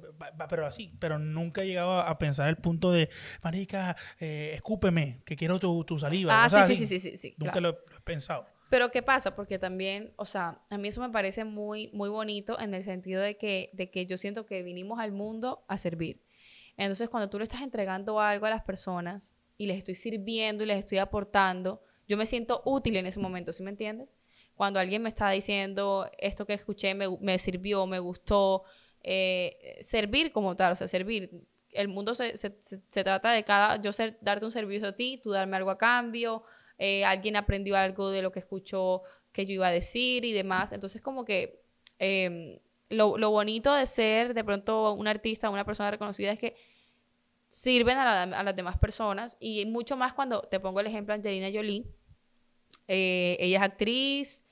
pero 0.48 0.66
así. 0.66 0.94
Pero 1.00 1.20
nunca 1.20 1.64
he 1.64 1.68
llegado 1.68 2.00
a 2.00 2.18
pensar 2.18 2.50
el 2.50 2.58
punto 2.58 2.92
de, 2.92 3.10
marica, 3.44 3.96
eh, 4.20 4.52
escúpeme, 4.54 5.22
que 5.26 5.36
quiero 5.36 5.60
tu, 5.60 5.84
tu 5.84 6.00
saliva. 6.00 6.44
Ah, 6.46 6.50
sí, 6.50 6.76
sí, 6.76 6.86
sí, 6.86 6.86
sí, 6.86 7.00
sí, 7.00 7.18
sí, 7.18 7.36
Nunca 7.38 7.54
claro. 7.54 7.80
lo 7.90 7.98
he 7.98 8.02
pensado. 8.02 8.46
Pero 8.74 8.90
¿qué 8.90 9.04
pasa? 9.04 9.36
Porque 9.36 9.60
también, 9.60 10.14
o 10.16 10.26
sea, 10.26 10.60
a 10.72 10.80
mí 10.80 10.88
eso 10.88 11.00
me 11.00 11.12
parece 11.12 11.44
muy, 11.46 11.92
muy 11.94 12.10
bonito 12.10 12.60
en 12.60 12.74
el 12.74 12.84
sentido 12.84 13.22
de 13.22 13.38
que, 13.38 13.70
de 13.74 13.92
que 13.92 14.08
yo 14.08 14.18
siento 14.18 14.48
que 14.48 14.64
vinimos 14.64 15.00
al 15.00 15.12
mundo 15.12 15.64
a 15.68 15.78
servir. 15.78 16.24
Entonces, 16.76 17.08
cuando 17.08 17.30
tú 17.30 17.38
le 17.38 17.44
estás 17.44 17.62
entregando 17.62 18.20
algo 18.20 18.48
a 18.48 18.50
las 18.50 18.64
personas 18.64 19.38
y 19.60 19.68
les 19.68 19.78
estoy 19.78 19.94
sirviendo 19.94 20.64
y 20.64 20.66
les 20.66 20.80
estoy 20.80 20.98
aportando, 20.98 21.84
yo 22.08 22.18
me 22.18 22.26
siento 22.26 22.64
útil 22.66 22.96
en 22.96 23.06
ese 23.06 23.20
momento, 23.20 23.54
¿sí 23.54 23.62
me 23.62 23.70
entiendes? 23.70 24.18
Cuando 24.56 24.80
alguien 24.80 25.04
me 25.04 25.10
está 25.10 25.30
diciendo 25.30 26.10
esto 26.18 26.48
que 26.48 26.54
escuché 26.56 26.96
me, 26.96 27.06
me 27.22 27.38
sirvió, 27.38 27.86
me 27.86 28.00
gustó, 28.00 28.64
eh, 29.04 29.78
servir 29.82 30.32
como 30.32 30.56
tal, 30.56 30.72
o 30.72 30.76
sea, 30.76 30.88
servir. 30.88 31.30
El 31.70 31.90
mundo 31.90 32.16
se, 32.16 32.38
se- 32.38 32.58
se- 32.62 32.82
se 32.88 33.04
trata 33.04 33.34
de 33.34 33.44
cada, 33.44 33.80
yo 33.80 33.92
ser, 33.92 34.18
darte 34.22 34.46
un 34.46 34.52
servicio 34.52 34.88
a 34.88 34.96
ti, 34.96 35.20
tú 35.22 35.30
darme 35.30 35.58
algo 35.58 35.70
a 35.70 35.78
cambio, 35.78 36.44
eh, 36.88 37.06
alguien 37.06 37.36
aprendió 37.38 37.78
algo 37.78 38.10
de 38.12 38.22
lo 38.22 38.32
que 38.34 38.40
escuchó 38.40 39.04
que 39.32 39.46
yo 39.48 39.54
iba 39.54 39.68
a 39.68 39.72
decir 39.72 40.26
y 40.26 40.34
demás. 40.34 40.72
Entonces, 40.74 41.02
como 41.02 41.24
que 41.26 41.62
eh, 42.00 42.62
lo, 42.90 43.18
lo 43.18 43.32
bonito 43.32 43.74
de 43.74 43.86
ser 43.88 44.34
de 44.34 44.44
pronto 44.44 44.94
un 44.94 45.08
artista, 45.08 45.50
una 45.50 45.66
persona 45.66 45.92
reconocida 45.92 46.32
es 46.34 46.40
que 46.40 46.56
sirven 47.50 47.98
a, 47.98 48.06
la- 48.26 48.40
a 48.40 48.44
las 48.44 48.56
demás 48.56 48.78
personas 48.80 49.38
y 49.40 49.66
mucho 49.66 49.96
más 49.98 50.14
cuando 50.14 50.42
te 50.42 50.60
pongo 50.60 50.80
el 50.82 50.88
ejemplo 50.88 51.14
Angelina 51.14 51.50
Jolie. 51.54 51.86
Eh, 52.88 53.38
ella 53.40 53.58
es 53.58 53.64
actriz 53.64 54.43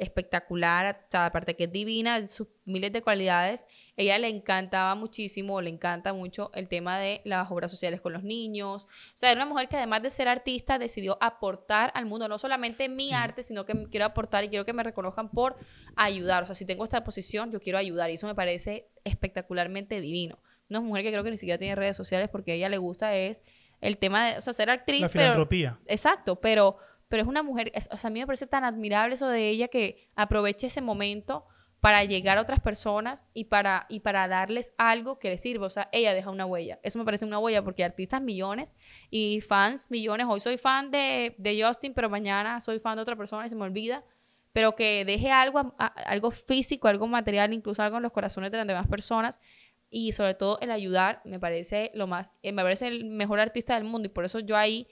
espectacular, 0.00 1.04
o 1.06 1.10
sea, 1.10 1.26
aparte 1.26 1.54
que 1.54 1.64
es 1.64 1.72
divina, 1.72 2.26
sus 2.26 2.48
miles 2.64 2.92
de 2.92 3.02
cualidades. 3.02 3.66
Ella 3.96 4.18
le 4.18 4.28
encantaba 4.28 4.94
muchísimo, 4.94 5.60
le 5.60 5.70
encanta 5.70 6.12
mucho 6.12 6.50
el 6.54 6.68
tema 6.68 6.98
de 6.98 7.20
las 7.24 7.50
obras 7.50 7.70
sociales 7.70 8.00
con 8.00 8.12
los 8.12 8.22
niños. 8.22 8.84
O 8.86 9.18
sea, 9.18 9.30
era 9.30 9.42
una 9.42 9.50
mujer 9.50 9.68
que 9.68 9.76
además 9.76 10.02
de 10.02 10.10
ser 10.10 10.26
artista 10.28 10.78
decidió 10.78 11.18
aportar 11.20 11.92
al 11.94 12.06
mundo, 12.06 12.26
no 12.28 12.38
solamente 12.38 12.88
mi 12.88 13.08
Sí. 13.08 13.12
arte, 13.12 13.42
sino 13.42 13.64
que 13.66 13.86
quiero 13.90 14.06
aportar 14.06 14.44
y 14.44 14.48
quiero 14.48 14.64
que 14.64 14.72
me 14.72 14.82
reconozcan 14.82 15.30
por 15.30 15.56
ayudar. 15.96 16.42
O 16.42 16.46
sea, 16.46 16.54
si 16.54 16.64
tengo 16.64 16.84
esta 16.84 17.04
posición, 17.04 17.50
yo 17.52 17.60
quiero 17.60 17.78
ayudar 17.78 18.10
y 18.10 18.14
eso 18.14 18.26
me 18.26 18.34
parece 18.34 18.88
espectacularmente 19.04 20.00
divino. 20.00 20.38
Una 20.68 20.80
mujer 20.80 21.04
que 21.04 21.10
creo 21.10 21.24
que 21.24 21.30
ni 21.30 21.38
siquiera 21.38 21.58
tiene 21.58 21.74
redes 21.74 21.96
sociales 21.96 22.28
porque 22.28 22.52
a 22.52 22.54
ella 22.54 22.68
le 22.68 22.78
gusta 22.78 23.14
es 23.16 23.42
el 23.80 23.96
tema 23.96 24.30
de, 24.30 24.38
o 24.38 24.42
sea, 24.42 24.52
ser 24.52 24.70
actriz, 24.70 25.00
La 25.00 25.08
pero 25.08 25.20
filantropía. 25.22 25.78
Exacto, 25.86 26.36
pero, 26.36 26.76
pero 27.10 27.22
es 27.22 27.28
una 27.28 27.42
mujer, 27.42 27.70
es- 27.74 27.90
o 27.92 27.98
sea, 27.98 28.08
a 28.08 28.10
mí 28.10 28.20
me 28.20 28.26
parece 28.26 28.46
tan 28.46 28.64
admirable 28.64 29.14
eso 29.14 29.28
de 29.28 29.50
ella 29.50 29.68
que 29.68 30.08
aproveche 30.16 30.68
ese 30.68 30.80
momento 30.80 31.44
para 31.80 32.04
llegar 32.04 32.38
a 32.38 32.42
otras 32.42 32.60
personas 32.60 33.26
y 33.34 33.44
para, 33.46 33.86
y 33.88 34.00
para 34.00 34.28
darles 34.28 34.72
algo 34.78 35.18
que 35.18 35.30
les 35.30 35.40
sirva. 35.40 35.66
O 35.66 35.70
sea, 35.70 35.88
ella 35.92 36.14
deja 36.14 36.30
una 36.30 36.44
huella. 36.46 36.78
Eso 36.82 36.98
me 36.98 37.04
parece 37.06 37.24
una 37.24 37.38
huella 37.38 37.62
porque 37.64 37.84
artistas 37.84 38.20
millones 38.22 38.74
y 39.10 39.40
fans 39.40 39.90
millones. 39.90 40.26
Hoy 40.28 40.40
soy 40.40 40.56
fan 40.58 40.90
de, 40.90 41.34
de 41.38 41.62
Justin, 41.62 41.94
pero 41.94 42.08
mañana 42.10 42.60
soy 42.60 42.78
fan 42.80 42.96
de 42.96 43.02
otra 43.02 43.16
persona 43.16 43.46
y 43.46 43.48
se 43.48 43.56
me 43.56 43.62
olvida. 43.64 44.04
Pero 44.52 44.76
que 44.76 45.04
deje 45.04 45.30
algo, 45.30 45.74
algo 45.78 46.30
físico, 46.32 46.86
algo 46.88 47.06
material, 47.06 47.52
incluso 47.54 47.82
algo 47.82 47.96
en 47.96 48.02
los 48.02 48.12
corazones 48.12 48.50
de 48.50 48.58
las 48.58 48.66
demás 48.66 48.86
personas. 48.86 49.40
Y 49.88 50.12
sobre 50.12 50.34
todo 50.34 50.58
el 50.60 50.70
ayudar, 50.70 51.22
me 51.24 51.40
parece 51.40 51.90
lo 51.94 52.06
más, 52.06 52.32
eh, 52.42 52.52
me 52.52 52.62
parece 52.62 52.88
el 52.88 53.06
mejor 53.06 53.40
artista 53.40 53.74
del 53.74 53.84
mundo. 53.84 54.06
Y 54.06 54.10
por 54.10 54.24
eso 54.26 54.38
yo 54.40 54.56
ahí 54.56 54.86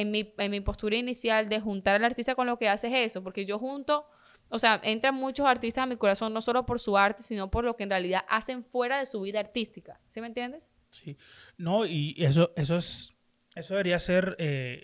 en 0.00 0.10
mi, 0.10 0.32
en 0.38 0.50
mi 0.50 0.60
postura 0.60 0.96
inicial 0.96 1.48
de 1.48 1.60
juntar 1.60 1.96
al 1.96 2.04
artista 2.04 2.34
con 2.34 2.46
lo 2.46 2.58
que 2.58 2.68
hace 2.68 2.86
es 2.88 3.10
eso, 3.10 3.22
porque 3.22 3.44
yo 3.44 3.58
junto, 3.58 4.06
o 4.48 4.58
sea, 4.58 4.80
entran 4.82 5.14
muchos 5.14 5.44
artistas 5.46 5.82
a 5.82 5.86
mi 5.86 5.96
corazón, 5.96 6.32
no 6.32 6.40
solo 6.40 6.64
por 6.64 6.80
su 6.80 6.96
arte, 6.96 7.22
sino 7.22 7.50
por 7.50 7.64
lo 7.64 7.76
que 7.76 7.82
en 7.84 7.90
realidad 7.90 8.24
hacen 8.28 8.64
fuera 8.64 8.98
de 8.98 9.06
su 9.06 9.20
vida 9.20 9.38
artística. 9.40 10.00
¿Sí 10.08 10.20
me 10.20 10.26
entiendes? 10.28 10.70
Sí. 10.90 11.16
No, 11.58 11.84
y 11.84 12.14
eso, 12.18 12.52
eso 12.56 12.76
es, 12.78 13.12
eso 13.54 13.74
debería 13.74 13.98
ser 14.00 14.34
eh, 14.38 14.82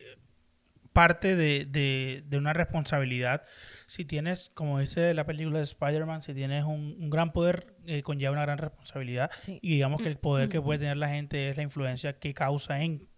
parte 0.93 1.37
de, 1.37 1.65
de- 1.65 2.23
de 2.27 2.37
una 2.39 2.53
responsabilidad. 2.53 3.45
Si 3.87 4.05
tienes, 4.05 4.51
como 4.51 4.79
dice 4.81 5.15
la 5.15 5.25
película 5.25 5.59
de 5.59 5.65
Spider-Man, 5.65 6.23
si 6.23 6.35
tienes 6.35 6.65
un, 6.65 6.97
un 7.01 7.09
gran 7.09 7.33
poder, 7.33 7.75
eh, 7.87 8.03
conlleva 8.03 8.33
una 8.33 8.43
gran 8.43 8.59
responsabilidad. 8.59 9.31
Sí. 9.39 9.59
Y 9.63 9.71
digamos 9.75 10.03
que 10.03 10.09
el 10.09 10.19
poder 10.19 10.49
que 10.51 10.61
puede 10.61 10.81
tener 10.81 10.99
la 10.99 11.09
gente 11.09 11.49
es 11.49 11.57
la 11.57 11.63
influencia 11.63 12.19
que 12.19 12.35
causa 12.35 12.83
en 12.83 13.09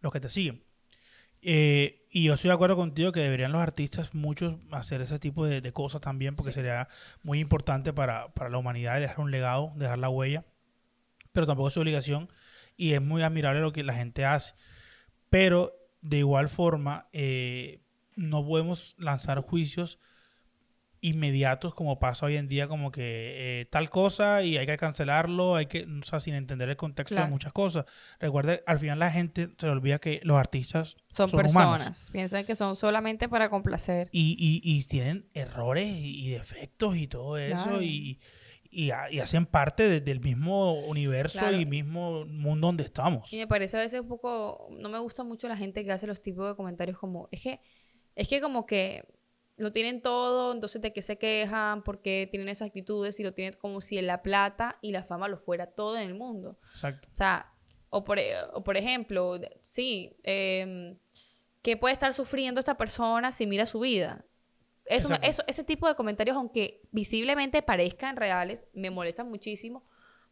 los 0.00 0.12
que 0.12 0.18
te 0.20 0.28
siguen. 0.28 0.64
Eh, 1.42 2.06
y 2.10 2.24
yo 2.24 2.34
estoy 2.34 2.48
de 2.48 2.54
acuerdo 2.54 2.76
contigo 2.76 3.12
que 3.12 3.20
deberían 3.20 3.52
los 3.52 3.60
artistas, 3.62 4.14
muchos, 4.14 4.56
hacer 4.70 5.00
ese 5.02 5.18
tipo 5.18 5.46
de, 5.46 5.60
de 5.60 5.72
cosas 5.72 6.00
también, 6.00 6.34
porque 6.34 6.52
Sí. 6.52 6.56
sería 6.56 6.88
muy 7.22 7.38
importante 7.38 7.92
para, 7.92 8.32
para 8.34 8.50
la 8.50 8.58
humanidad 8.58 8.98
dejar 9.00 9.20
un 9.20 9.30
legado, 9.30 9.72
dejar 9.76 9.98
la 9.98 10.08
huella. 10.08 10.44
Pero 11.32 11.46
tampoco 11.46 11.68
es 11.68 11.74
su 11.74 11.80
obligación 11.80 12.28
y 12.76 12.92
es 12.94 13.02
muy 13.02 13.22
admirable 13.22 13.60
lo 13.60 13.72
que 13.72 13.82
la 13.84 13.94
gente 13.94 14.24
hace. 14.24 14.54
Pero 15.30 15.74
de 16.00 16.18
igual 16.18 16.48
forma, 16.48 17.08
eh, 17.12 17.82
no 18.16 18.44
podemos 18.44 18.94
lanzar 18.98 19.40
juicios 19.40 19.98
inmediatos 21.00 21.74
como 21.74 21.98
pasa 21.98 22.26
hoy 22.26 22.36
en 22.36 22.48
día, 22.48 22.68
como 22.68 22.90
que 22.90 23.60
eh, 23.60 23.66
tal 23.66 23.90
cosa 23.90 24.42
y 24.42 24.56
hay 24.56 24.66
que 24.66 24.76
cancelarlo, 24.76 25.54
hay 25.56 25.66
que, 25.66 25.84
o 25.84 26.02
sea, 26.04 26.20
sin 26.20 26.34
entender 26.34 26.68
el 26.68 26.76
contexto 26.76 27.14
de 27.14 27.26
muchas 27.26 27.52
cosas. 27.52 27.84
Recuerde, 28.20 28.62
al 28.66 28.78
final 28.78 28.98
la 28.98 29.10
gente 29.10 29.48
se 29.58 29.66
le 29.66 29.72
olvida 29.72 29.98
que 29.98 30.20
los 30.24 30.36
artistas 30.38 30.96
Son, 31.10 31.28
Son 31.28 31.40
personas. 31.40 31.66
humanos. 31.66 32.08
Piensan 32.12 32.44
que 32.44 32.54
son 32.54 32.76
solamente 32.76 33.28
para 33.28 33.48
complacer. 33.50 34.08
y, 34.12 34.36
y, 34.38 34.60
y 34.62 34.82
tienen 34.84 35.28
errores 35.34 35.88
y, 35.88 36.26
y 36.26 36.30
defectos 36.30 36.96
y 36.96 37.06
todo 37.06 37.36
eso 37.38 37.62
Claro. 37.64 37.82
y, 37.82 38.18
y 38.70 38.90
hacen 38.90 39.46
parte 39.46 39.88
de- 39.88 40.00
del 40.02 40.20
mismo 40.20 40.74
universo 40.74 41.38
Claro. 41.38 41.58
y 41.58 41.64
mismo 41.64 42.26
mundo 42.26 42.66
donde 42.66 42.84
estamos. 42.84 43.32
Y 43.32 43.38
me 43.38 43.46
parece 43.46 43.76
a 43.76 43.80
veces 43.80 44.00
un 44.02 44.08
poco, 44.08 44.68
no 44.78 44.88
me 44.90 44.98
gusta 44.98 45.24
mucho 45.24 45.48
la 45.48 45.56
gente 45.56 45.84
que 45.84 45.92
hace 45.92 46.06
los 46.06 46.20
tipos 46.20 46.46
de 46.48 46.54
comentarios 46.54 46.98
como, 46.98 47.28
es 47.32 47.40
que, 47.42 47.60
es 48.14 48.28
que 48.28 48.40
como 48.42 48.66
que 48.66 49.04
lo 49.58 49.72
tienen 49.72 50.00
todo, 50.00 50.52
entonces 50.52 50.80
de 50.80 50.92
qué 50.92 51.02
se 51.02 51.18
quejan, 51.18 51.82
por 51.82 52.00
qué 52.00 52.26
tienen 52.30 52.48
esas 52.48 52.68
actitudes 52.68 53.18
y 53.20 53.22
lo 53.24 53.34
tienen 53.34 53.54
como 53.60 53.80
si 53.80 54.00
la 54.00 54.22
plata 54.22 54.78
y 54.80 54.92
la 54.92 55.02
fama 55.02 55.28
lo 55.28 55.38
fuera 55.38 55.66
todo 55.66 55.96
en 55.96 56.08
el 56.08 56.14
mundo. 56.14 56.58
Exacto. 56.70 57.08
O 57.12 57.16
sea, 57.16 57.52
o 57.90 58.04
por, 58.04 58.18
e- 58.18 58.34
o 58.52 58.62
por 58.64 58.76
ejemplo, 58.76 59.38
sí, 59.64 60.16
eh, 60.22 60.96
¿qué 61.62 61.76
puede 61.76 61.92
estar 61.92 62.14
sufriendo 62.14 62.60
esta 62.60 62.76
persona 62.76 63.32
si 63.32 63.46
mira 63.46 63.66
su 63.66 63.80
vida? 63.80 64.24
Eso, 64.86 65.14
eso, 65.22 65.42
ese 65.46 65.64
tipo 65.64 65.86
de 65.86 65.94
comentarios, 65.94 66.36
aunque 66.36 66.80
visiblemente 66.92 67.60
parezcan 67.60 68.16
reales, 68.16 68.66
me 68.72 68.90
molestan 68.90 69.28
muchísimo 69.28 69.84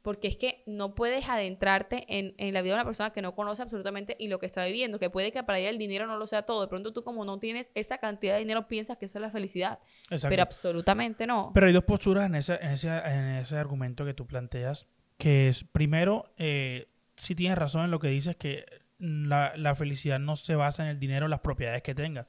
porque 0.07 0.29
es 0.29 0.37
que 0.37 0.63
no 0.67 0.95
puedes 0.95 1.29
adentrarte 1.29 2.07
en, 2.09 2.37
en 2.39 2.55
la 2.55 2.63
vida 2.63 2.75
de 2.75 2.81
una 2.81 2.85
persona 2.85 3.11
que 3.11 3.23
no 3.23 3.35
conoce 3.35 3.63
absolutamente 3.63 4.15
y 4.21 4.29
lo 4.29 4.39
que 4.39 4.47
está 4.47 4.65
viviendo, 4.65 5.01
que 5.01 5.11
puede 5.11 5.33
que 5.33 5.43
para 5.43 5.59
ella 5.59 5.69
el 5.69 5.79
dinero 5.79 6.07
no 6.07 6.17
lo 6.17 6.29
sea 6.29 6.43
todo. 6.43 6.63
De 6.63 6.69
pronto 6.69 6.93
tú 6.93 7.03
como 7.03 7.25
no 7.25 7.41
tienes 7.41 7.73
esa 7.75 7.99
cantidad 7.99 8.35
de 8.35 8.39
dinero 8.39 8.69
piensas 8.69 8.99
que 8.99 9.07
eso 9.07 9.19
es 9.19 9.23
la 9.23 9.33
felicidad, 9.33 9.81
Exacto. 10.09 10.29
pero 10.29 10.43
absolutamente 10.45 11.27
no. 11.27 11.51
Pero 11.53 11.67
hay 11.67 11.73
dos 11.73 11.83
posturas 11.83 12.27
en 12.27 12.37
ese, 12.37 12.55
en 12.63 12.71
ese, 12.71 12.87
en 12.87 13.25
ese 13.31 13.57
argumento 13.57 14.05
que 14.05 14.15
tú 14.15 14.29
planteas, 14.29 14.87
que 15.19 15.49
es, 15.49 15.65
primero, 15.65 16.33
eh, 16.37 16.87
si 17.17 17.35
tienes 17.35 17.59
razón 17.59 17.83
en 17.83 17.91
lo 17.91 17.99
que 17.99 18.07
dices, 18.07 18.37
que 18.37 18.65
la, 19.01 19.55
la 19.57 19.75
felicidad 19.75 20.21
no 20.21 20.37
se 20.37 20.55
basa 20.55 20.85
en 20.85 20.91
el 20.91 21.01
dinero 21.01 21.27
o 21.27 21.29
las 21.29 21.41
propiedades 21.41 21.83
que 21.83 21.97
tengas. 21.97 22.27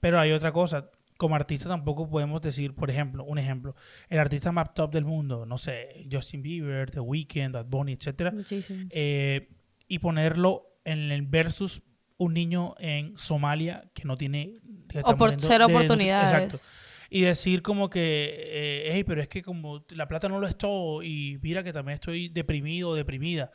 Pero 0.00 0.18
hay 0.18 0.32
otra 0.32 0.50
cosa, 0.50 0.90
como 1.22 1.36
artista 1.36 1.68
tampoco 1.68 2.10
podemos 2.10 2.42
decir, 2.42 2.74
por 2.74 2.90
ejemplo, 2.90 3.22
un 3.22 3.38
ejemplo, 3.38 3.76
el 4.08 4.18
artista 4.18 4.50
más 4.50 4.74
top 4.74 4.92
del 4.92 5.04
mundo, 5.04 5.46
no 5.46 5.56
sé, 5.56 6.04
Justin 6.10 6.42
Bieber, 6.42 6.90
The 6.90 6.98
Weeknd, 6.98 7.52
Bad 7.52 7.66
Bunny, 7.66 7.92
etcétera, 7.92 8.32
Muchísimo. 8.32 8.88
eh, 8.90 9.48
y 9.86 10.00
ponerlo 10.00 10.66
en 10.84 11.12
el 11.12 11.22
versus 11.22 11.80
un 12.16 12.34
niño 12.34 12.74
en 12.80 13.16
Somalia 13.16 13.88
que 13.94 14.02
no 14.04 14.16
tiene 14.16 14.54
que 14.88 15.00
muriendo 15.16 15.46
cero 15.46 15.68
de- 15.68 15.74
oportunidades. 15.76 16.54
Exacto. 16.54 16.78
Y 17.08 17.20
decir 17.20 17.62
como 17.62 17.88
que, 17.88 18.34
eh, 18.36 18.88
hey, 18.92 19.04
pero 19.04 19.22
es 19.22 19.28
que 19.28 19.42
como 19.42 19.84
la 19.90 20.08
plata 20.08 20.28
no 20.28 20.40
lo 20.40 20.48
es 20.48 20.56
todo 20.56 21.04
y 21.04 21.38
mira 21.40 21.62
que 21.62 21.72
también 21.72 21.94
estoy 21.94 22.30
deprimido 22.30 22.88
o 22.88 22.94
deprimida. 22.96 23.52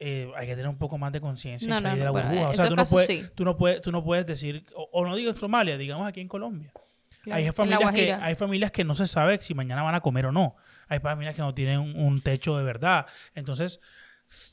Eh, 0.00 0.30
hay 0.36 0.46
que 0.46 0.54
tener 0.54 0.68
un 0.68 0.78
poco 0.78 0.96
más 0.96 1.12
de 1.12 1.20
conciencia 1.20 1.66
y 1.66 1.70
No, 1.70 1.80
no, 1.80 1.96
de 1.96 2.04
la 2.04 2.10
bueno, 2.12 2.28
burbuja. 2.28 2.48
o 2.50 2.54
sea, 2.54 2.68
tú 2.68 2.76
no, 2.76 2.84
puedes, 2.84 3.06
sí. 3.08 3.24
tú, 3.34 3.44
no 3.44 3.56
puedes, 3.56 3.80
tú 3.80 3.90
no 3.90 4.04
puedes 4.04 4.24
decir, 4.26 4.64
o, 4.76 4.88
o 4.92 5.04
no 5.04 5.16
digo 5.16 5.30
en 5.30 5.36
Somalia, 5.36 5.76
digamos 5.76 6.06
aquí 6.06 6.20
en 6.20 6.28
Colombia. 6.28 6.72
Claro. 7.22 7.38
Hay 7.38 7.46
En 7.46 7.52
familias, 7.52 7.92
que, 7.94 8.12
hay 8.12 8.34
familias 8.36 8.70
que 8.70 8.84
no 8.84 8.94
se 8.94 9.06
sabe 9.08 9.38
si 9.38 9.54
mañana 9.54 9.82
van 9.82 9.96
a 9.96 10.00
comer 10.00 10.26
o 10.26 10.32
no. 10.32 10.54
Hay 10.86 11.00
familias 11.00 11.34
que 11.34 11.42
no 11.42 11.52
tienen 11.52 11.80
un, 11.80 11.96
un 11.96 12.20
techo 12.22 12.56
de 12.56 12.62
verdad. 12.64 13.06
Entonces, 13.34 13.80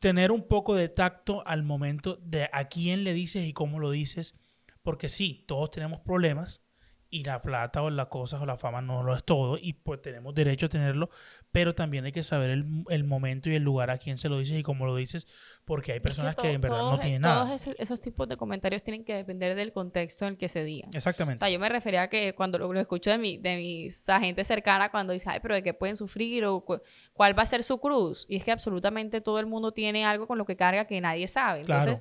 tener 0.01 0.31
un 0.31 0.47
poco 0.47 0.75
de 0.75 0.89
tacto 0.89 1.45
al 1.45 1.63
momento 1.63 2.17
de 2.23 2.49
a 2.51 2.65
quién 2.67 3.03
le 3.03 3.13
dices 3.13 3.45
y 3.45 3.53
cómo 3.53 3.79
lo 3.79 3.91
dices. 3.91 4.35
Porque 4.81 5.09
sí, 5.09 5.43
todos 5.47 5.69
tenemos 5.69 5.99
problemas 6.01 6.63
y 7.09 7.23
la 7.23 7.41
plata 7.41 7.81
o 7.81 7.89
las 7.89 8.07
cosas 8.07 8.41
o 8.41 8.45
la 8.45 8.57
fama 8.57 8.81
no 8.81 9.03
lo 9.03 9.15
es 9.15 9.23
todo 9.23 9.57
y 9.61 9.73
pues 9.73 10.01
tenemos 10.01 10.33
derecho 10.35 10.65
a 10.65 10.69
tenerlo, 10.69 11.09
pero 11.55 11.73
también 11.73 12.03
hay 12.03 12.11
que 12.11 12.21
saber 12.21 12.49
el, 12.49 12.65
el 12.89 13.03
momento 13.05 13.49
y 13.49 13.55
el 13.55 13.63
lugar 13.63 13.89
a 13.89 13.97
quién 13.97 14.17
se 14.17 14.27
lo 14.27 14.37
dices 14.39 14.59
y 14.59 14.61
cómo 14.61 14.85
lo 14.85 14.93
dices, 14.95 15.25
porque 15.63 15.93
hay 15.93 16.01
personas 16.01 16.35
que, 16.35 16.51
en 16.51 16.59
verdad 16.59 16.79
todos, 16.79 16.91
no 16.91 16.99
tienen 16.99 17.21
todos 17.21 17.45
nada. 17.45 17.55
ese- 17.55 17.75
esos 17.79 18.01
tipos 18.01 18.27
de 18.27 18.35
comentarios 18.35 18.83
tienen 18.83 19.05
que 19.05 19.13
depender 19.15 19.55
del 19.55 19.71
contexto 19.71 20.25
en 20.25 20.33
el 20.33 20.37
que 20.37 20.49
se 20.49 20.65
digan. 20.65 20.89
O 20.93 20.97
Exactamente. 20.97 21.39
sea, 21.39 21.49
yo 21.49 21.57
me 21.57 21.69
refería 21.69 22.01
a 22.03 22.07
que 22.09 22.33
cuando 22.35 22.59
lo, 22.59 22.73
lo 22.73 22.79
escucho 22.81 23.09
de, 23.09 23.17
mi, 23.17 23.37
de 23.37 23.55
mis 23.55 24.09
agentes 24.09 24.47
cercanas, 24.47 24.89
cuando 24.89 25.13
dicen, 25.13 25.31
ay, 25.31 25.39
pero 25.41 25.55
de 25.55 25.63
qué 25.63 25.73
pueden 25.73 25.95
sufrir 25.95 26.43
o 26.45 26.59
cu- 26.59 26.81
cuál 27.13 27.37
va 27.39 27.43
a 27.43 27.45
ser 27.45 27.63
su 27.63 27.79
cruz. 27.79 28.25
Y 28.27 28.35
es 28.35 28.43
que 28.43 28.51
absolutamente 28.51 29.21
todo 29.21 29.39
el 29.39 29.45
mundo 29.45 29.71
tiene 29.71 30.05
algo 30.05 30.27
con 30.27 30.37
lo 30.37 30.45
que 30.45 30.57
carga 30.57 30.85
que 30.85 30.99
nadie 30.99 31.27
sabe. 31.29 31.61
Claro. 31.61 31.93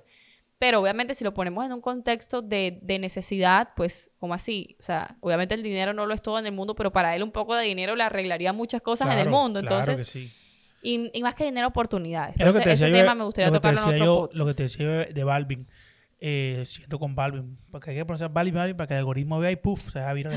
Pero 0.66 0.80
obviamente 0.80 1.12
si 1.14 1.24
lo 1.24 1.34
ponemos 1.34 1.62
en 1.66 1.72
un 1.74 1.82
contexto 1.82 2.40
de, 2.40 2.78
de 2.80 2.98
necesidad, 2.98 3.68
pues, 3.76 4.10
como 4.18 4.32
así? 4.32 4.78
O 4.80 4.82
sea, 4.82 5.14
obviamente 5.20 5.54
el 5.54 5.62
dinero 5.62 5.92
no 5.92 6.06
lo 6.06 6.14
es 6.14 6.22
todo 6.22 6.38
en 6.38 6.46
el 6.46 6.52
mundo, 6.52 6.74
pero 6.74 6.90
para 6.90 7.14
él 7.14 7.22
un 7.22 7.32
poco 7.32 7.54
de 7.54 7.66
dinero 7.66 7.94
le 7.96 8.02
arreglaría 8.02 8.54
muchas 8.54 8.80
cosas 8.80 9.08
en 9.08 9.18
el 9.18 9.24
Claro, 9.24 9.30
mundo. 9.42 9.60
claro 9.60 9.76
Entonces, 9.80 10.10
que 10.10 10.18
sí. 10.20 10.32
y, 10.80 11.10
y 11.12 11.22
más 11.22 11.34
que 11.34 11.44
dinero, 11.44 11.66
oportunidades. 11.68 12.36
Es 12.36 12.38
lo 12.38 12.44
que 12.44 12.48
Entonces, 12.60 12.64
te 12.64 12.70
decía 12.70 12.86
ese 12.86 12.96
yo, 12.96 13.02
tema 13.02 13.14
me 13.14 13.24
gustaría 13.24 13.52
tocarlo 13.52 13.80
en 13.82 13.86
otro 13.88 14.04
yo- 14.06 14.16
podcast. 14.20 14.34
Lo 14.38 14.46
que 14.46 14.54
te 14.54 14.62
decía 14.62 14.86
de 15.04 15.24
Balvin. 15.24 15.68
Eh, 16.26 16.62
siento 16.64 16.98
con 16.98 17.14
Balvin. 17.14 17.58
Porque 17.70 17.90
hay 17.90 17.96
que 17.96 18.04
pronunciar 18.06 18.32
Balvin, 18.32 18.54
Balvin 18.54 18.76
para 18.78 18.86
que 18.86 18.94
el 18.94 18.98
algoritmo 19.00 19.38
vea 19.40 19.50
y 19.50 19.56
puff, 19.56 19.92
se 19.92 20.00
va 20.00 20.08
a 20.08 20.14
virar. 20.14 20.32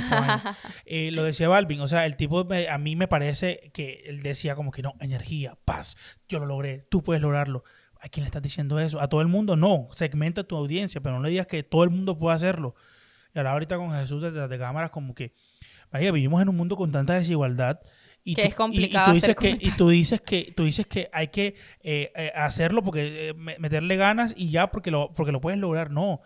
Eh, 0.85 1.11
lo 1.11 1.23
decía 1.23 1.47
Balvin. 1.47 1.79
O 1.79 1.87
sea, 1.87 2.05
el 2.05 2.17
tipo 2.17 2.43
me- 2.43 2.67
a 2.67 2.77
mí 2.77 2.97
me 2.97 3.07
parece 3.07 3.69
que 3.73 4.03
él 4.07 4.21
decía 4.23 4.55
como 4.55 4.71
que 4.71 4.81
no, 4.81 4.95
energía, 4.99 5.57
paz. 5.63 5.95
Yo 6.27 6.39
lo 6.39 6.45
logré, 6.47 6.85
tú 6.89 7.01
puedes 7.03 7.21
lograrlo. 7.21 7.63
¿A 8.01 8.09
quién 8.09 8.23
le 8.23 8.27
estás 8.27 8.41
diciendo 8.41 8.79
eso? 8.79 8.99
¿A 8.99 9.07
todo 9.07 9.21
el 9.21 9.27
mundo? 9.27 9.55
No. 9.55 9.89
Segmenta 9.93 10.43
tu 10.43 10.55
audiencia, 10.55 11.01
pero 11.01 11.15
no 11.17 11.23
le 11.23 11.29
digas 11.31 11.47
que 11.47 11.63
todo 11.63 11.83
el 11.83 11.89
mundo 11.89 12.17
puede 12.17 12.35
hacerlo. 12.35 12.75
Y 13.33 13.37
ahora 13.39 13.51
ahorita 13.53 13.77
con 13.77 13.91
Jesús 13.91 14.21
detrás 14.21 14.49
de 14.49 14.57
cámaras 14.57 14.89
como 14.91 15.13
que, 15.15 15.33
María, 15.91 16.11
vivimos 16.11 16.41
en 16.41 16.49
un 16.49 16.55
mundo 16.57 16.75
con 16.75 16.91
tanta 16.91 17.13
desigualdad. 17.13 17.79
Y 18.23 18.35
Que 18.35 18.41
tú- 18.43 18.47
es 18.49 18.55
complicado 18.55 19.05
y, 19.05 19.07
tú 19.07 19.13
dices 19.15 19.37
hacer 19.37 19.57
que, 19.59 19.65
y 19.65 19.71
tú 19.71 19.89
dices 19.89 20.21
que 20.21 20.53
tú 20.55 20.63
dices 20.65 20.85
que 20.85 21.09
hay 21.13 21.29
que 21.29 21.55
eh, 21.81 22.11
eh, 22.15 22.31
hacerlo 22.35 22.83
porque 22.83 23.29
eh, 23.29 23.33
me- 23.35 23.57
meterle 23.57 23.95
ganas 23.95 24.33
y 24.35 24.49
ya 24.49 24.69
porque 24.69 24.91
lo 24.91 25.13
porque 25.13 25.31
lo 25.31 25.39
puedes 25.39 25.59
lograr 25.59 25.91
no 25.91 26.19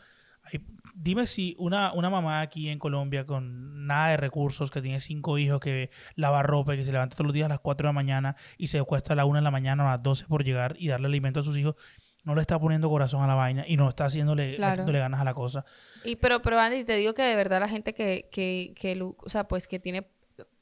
Hay- 0.44 0.62
dime 1.02 1.26
si 1.28 1.56
una, 1.58 1.94
una 1.94 2.10
mamá 2.10 2.42
aquí 2.42 2.70
en 2.70 2.80
Colombia 2.80 3.26
con 3.26 3.86
nada 3.88 4.10
de 4.10 4.18
recursos 4.18 4.70
que 4.72 4.82
tiene 4.82 5.00
cinco 5.00 5.38
hijos 5.38 5.60
que 5.60 5.90
lava 6.16 6.44
ropa 6.44 6.74
y 6.74 6.78
que 6.78 6.86
se 6.86 6.92
levanta 6.92 7.16
todos 7.16 7.28
los 7.28 7.34
días 7.34 7.46
a 7.46 7.50
las 7.50 7.60
4 7.60 7.86
de 7.86 7.90
la 7.90 7.94
mañana 7.94 8.36
y 8.58 8.68
se 8.68 8.80
acuesta 8.80 9.14
a 9.14 9.16
la 9.16 9.26
1 9.26 9.40
de 9.40 9.44
la 9.44 9.52
mañana 9.52 9.84
o 9.84 9.88
a 9.88 9.92
las 9.92 10.04
12 10.04 10.26
por 10.28 10.44
llegar 10.44 10.76
y 10.78 10.88
darle 10.88 11.08
alimento 11.08 11.40
a 11.40 11.44
sus 11.44 11.58
hijos 11.58 11.76
no 12.24 12.36
le 12.36 12.42
está 12.42 12.60
poniendo 12.60 12.88
corazón 12.88 13.24
a 13.24 13.28
la 13.28 13.34
vaina 13.34 13.66
y 13.68 13.78
no 13.78 13.90
está 13.90 14.06
haciéndole 14.06 14.56
Claro. 14.56 14.72
metiéndole 14.72 15.00
ganas 15.00 15.22
a 15.22 15.24
la 15.24 15.34
cosa 15.34 15.66
Y 16.04 16.18
pero, 16.18 16.42
pero 16.42 16.60
Andy, 16.60 16.84
te 16.84 16.96
digo 16.96 17.14
que 17.16 17.24
de 17.24 17.36
verdad 17.36 17.60
la 17.60 17.68
gente 17.68 17.94
que, 17.94 18.30
que, 18.32 18.74
que, 18.76 19.02
o 19.02 19.30
sea, 19.30 19.48
pues 19.48 19.68
que 19.68 19.80
tiene 19.80 20.08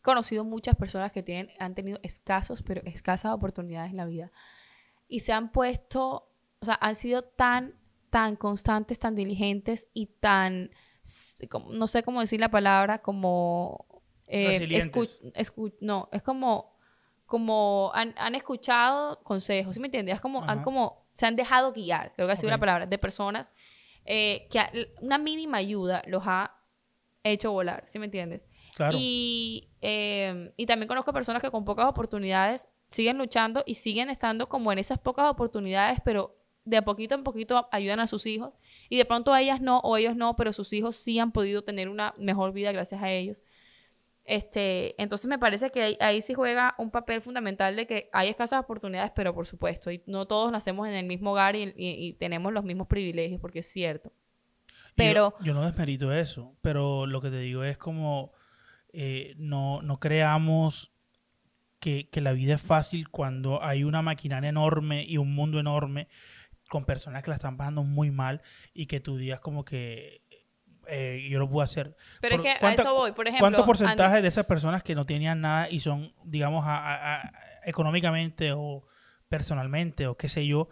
conocido 0.02 0.46
muchas 0.46 0.76
personas 0.76 1.12
que 1.12 1.24
tienen, 1.24 1.50
han 1.60 1.76
tenido 1.76 2.00
escasos, 2.04 2.64
pero 2.64 2.82
escasas 2.86 3.34
oportunidades 3.34 3.92
en 3.92 3.98
la 3.98 4.06
vida. 4.06 4.32
Y 5.08 5.20
se 5.22 5.34
han 5.34 5.52
puesto, 5.52 6.32
o 6.60 6.66
sea, 6.66 6.78
han 6.82 6.96
sido 6.96 7.24
tan, 7.24 7.76
tan 8.10 8.36
constantes, 8.36 9.00
tan 9.00 9.16
diligentes 9.16 9.88
y 9.94 10.08
tan, 10.08 10.72
no 11.70 11.88
sé 11.88 12.04
cómo 12.04 12.22
decir 12.22 12.40
la 12.40 12.50
palabra, 12.52 13.02
como... 13.02 13.86
eh, 14.28 14.58
escu- 14.92 15.34
escu- 15.34 15.74
no, 15.82 16.10
es 16.12 16.22
como, 16.22 16.78
como 17.26 17.92
han, 17.94 18.14
han 18.18 18.36
escuchado 18.36 19.22
consejos, 19.24 19.76
¿sí 19.76 19.80
me 19.82 19.88
entiendes? 19.88 20.16
Es 20.16 20.22
como, 20.22 20.44
han 20.48 20.60
como, 20.64 21.06
se 21.14 21.26
han 21.26 21.36
dejado 21.36 21.72
guiar, 21.74 22.14
creo 22.16 22.28
que 22.28 22.34
ha 22.34 22.36
sido 22.36 22.50
la 22.50 22.58
palabra, 22.60 22.86
de 22.86 22.98
personas 22.98 23.54
eh, 24.06 24.48
que 24.52 24.60
a- 24.60 24.72
una 25.02 25.18
mínima 25.18 25.58
ayuda 25.58 26.02
los 26.08 26.24
ha 26.26 26.56
hecho 27.24 27.52
volar, 27.52 27.84
¿sí 27.88 28.00
me 28.00 28.06
entiendes? 28.06 28.42
claro 28.76 28.98
Y, 29.00 29.70
eh, 29.82 30.54
y 30.58 30.66
también 30.66 30.88
conozco 30.88 31.12
personas 31.14 31.42
que 31.42 31.52
con 31.52 31.66
pocas 31.66 31.86
oportunidades 31.86 32.68
siguen 32.90 33.18
luchando 33.18 33.64
y 33.68 33.76
siguen 33.76 34.10
estando 34.10 34.48
como 34.50 34.72
en 34.72 34.80
esas 34.80 34.98
pocas 35.00 35.30
oportunidades, 35.30 36.00
pero 36.04 36.36
de 36.70 36.78
a 36.78 36.84
poquito 36.84 37.16
en 37.16 37.24
poquito 37.24 37.68
ayudan 37.72 38.00
a 38.00 38.08
sus 38.08 38.26
hijos. 38.26 38.54
Y 38.90 38.98
de 38.98 39.06
pronto 39.06 39.34
a 39.34 39.42
ellas 39.42 39.62
no 39.62 39.80
o 39.80 39.98
ellos 39.98 40.16
no, 40.16 40.36
pero 40.36 40.54
sus 40.54 40.72
hijos 40.74 40.96
sí 40.96 41.20
han 41.20 41.32
podido 41.32 41.64
tener 41.64 41.90
una 41.90 42.14
mejor 42.18 42.54
vida 42.54 42.72
gracias 42.72 43.02
a 43.02 43.12
ellos. 43.12 43.42
Este, 44.26 45.02
entonces 45.02 45.28
me 45.28 45.40
parece 45.40 45.72
que 45.72 45.82
ahí, 45.82 45.98
ahí 46.00 46.22
sí 46.22 46.36
juega 46.36 46.76
un 46.78 46.92
papel 46.92 47.22
fundamental 47.22 47.76
de 47.76 47.88
que 47.88 48.10
hay 48.14 48.30
escasas 48.30 48.60
oportunidades, 48.60 49.12
pero 49.16 49.34
por 49.34 49.48
supuesto, 49.48 49.90
y 49.92 50.04
no 50.06 50.28
todos 50.28 50.52
nacemos 50.52 50.88
en 50.88 50.94
el 50.94 51.06
mismo 51.08 51.32
hogar 51.32 51.56
y, 51.56 51.64
y- 51.64 51.74
y 52.08 52.14
tenemos 52.14 52.54
los 52.54 52.64
mismos 52.64 52.88
privilegios, 52.88 53.42
porque 53.42 53.60
es 53.60 53.68
cierto. 53.68 54.14
Pero, 54.96 55.34
yo, 55.40 55.46
yo 55.46 55.54
no 55.56 55.64
desmerito 55.64 56.14
eso, 56.14 56.56
pero 56.62 57.08
lo 57.08 57.22
que 57.22 57.32
te 57.32 57.40
digo 57.40 57.64
es 57.64 57.78
como 57.80 58.34
eh, 58.94 59.34
no, 59.38 59.82
no 59.82 60.00
creamos 60.00 60.92
que, 61.80 62.10
que 62.10 62.22
la 62.22 62.34
vida 62.34 62.56
es 62.56 62.62
fácil 62.62 63.10
cuando 63.10 63.64
hay 63.64 63.84
una 63.84 64.02
maquinaria 64.02 64.50
enorme 64.50 65.06
y 65.06 65.18
un 65.18 65.34
mundo 65.34 65.60
enorme 65.60 66.08
con 66.70 66.86
personas 66.86 67.24
que 67.24 67.30
la 67.32 67.36
están 67.36 67.58
pasando 67.58 67.84
muy 67.84 68.12
mal 68.12 68.42
y 68.74 68.86
que 68.86 69.00
tú 69.00 69.18
digas 69.18 69.40
como 69.40 69.66
que 69.66 70.22
eh, 70.88 71.28
yo 71.30 71.38
lo 71.40 71.48
puedo 71.50 71.64
hacer. 71.64 71.96
pero 72.22 72.36
es 72.38 72.42
que 72.42 72.50
a 72.52 72.58
¿cuánta- 72.60 72.82
eso 72.84 72.96
voy, 72.96 73.12
por 73.12 73.28
ejemplo. 73.28 73.44
¿Cuánto 73.44 73.60
Andy- 73.62 73.68
porcentaje 73.68 74.22
de 74.24 74.28
esas 74.28 74.46
personas 74.48 74.82
que 74.84 74.96
no 74.96 75.06
tenían 75.06 75.42
nada 75.42 75.70
y 75.70 75.82
son, 75.82 76.14
digamos, 76.24 76.66
a- 76.66 76.78
a- 76.78 77.22
a- 77.22 77.32
económicamente 77.66 78.54
o 78.56 78.86
personalmente 79.28 80.08
o 80.08 80.18
qué 80.18 80.30
sé 80.30 80.48
yo, 80.48 80.70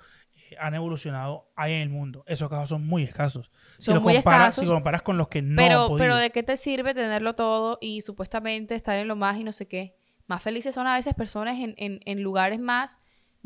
eh, 0.52 0.56
han 0.60 0.74
evolucionado 0.74 1.52
hay 1.56 1.74
en 1.74 1.82
el 1.82 1.90
mundo? 1.90 2.24
Esos 2.28 2.50
casos 2.50 2.70
son 2.70 2.86
muy 2.88 3.04
escasos. 3.04 3.52
Si 3.78 3.94
lo 3.94 4.02
muy 4.02 4.16
comparas, 4.16 4.48
escasos, 4.50 4.62
si 4.64 4.68
lo 4.68 4.74
comparas 4.76 5.02
con 5.04 5.18
los 5.18 5.28
que 5.28 5.42
no 5.42 5.62
han 5.62 5.68
pero, 5.68 5.88
podido. 5.88 5.98
pero 5.98 6.16
¿de 6.18 6.32
qué 6.32 6.42
te 6.44 6.58
sirve 6.58 6.94
tenerlo 6.96 7.36
todo 7.36 7.78
y 7.82 8.02
supuestamente 8.02 8.74
estar 8.76 8.98
en 8.98 9.08
lo 9.08 9.16
más 9.16 9.38
y 9.38 9.44
no 9.44 9.52
sé 9.52 9.68
qué? 9.68 9.96
Más 10.26 10.42
felices 10.42 10.74
son 10.76 10.88
a 10.88 10.96
veces 10.96 11.14
personas 11.14 11.58
en, 11.60 11.74
en, 11.78 12.00
en 12.06 12.22
lugares 12.24 12.60
más 12.60 13.00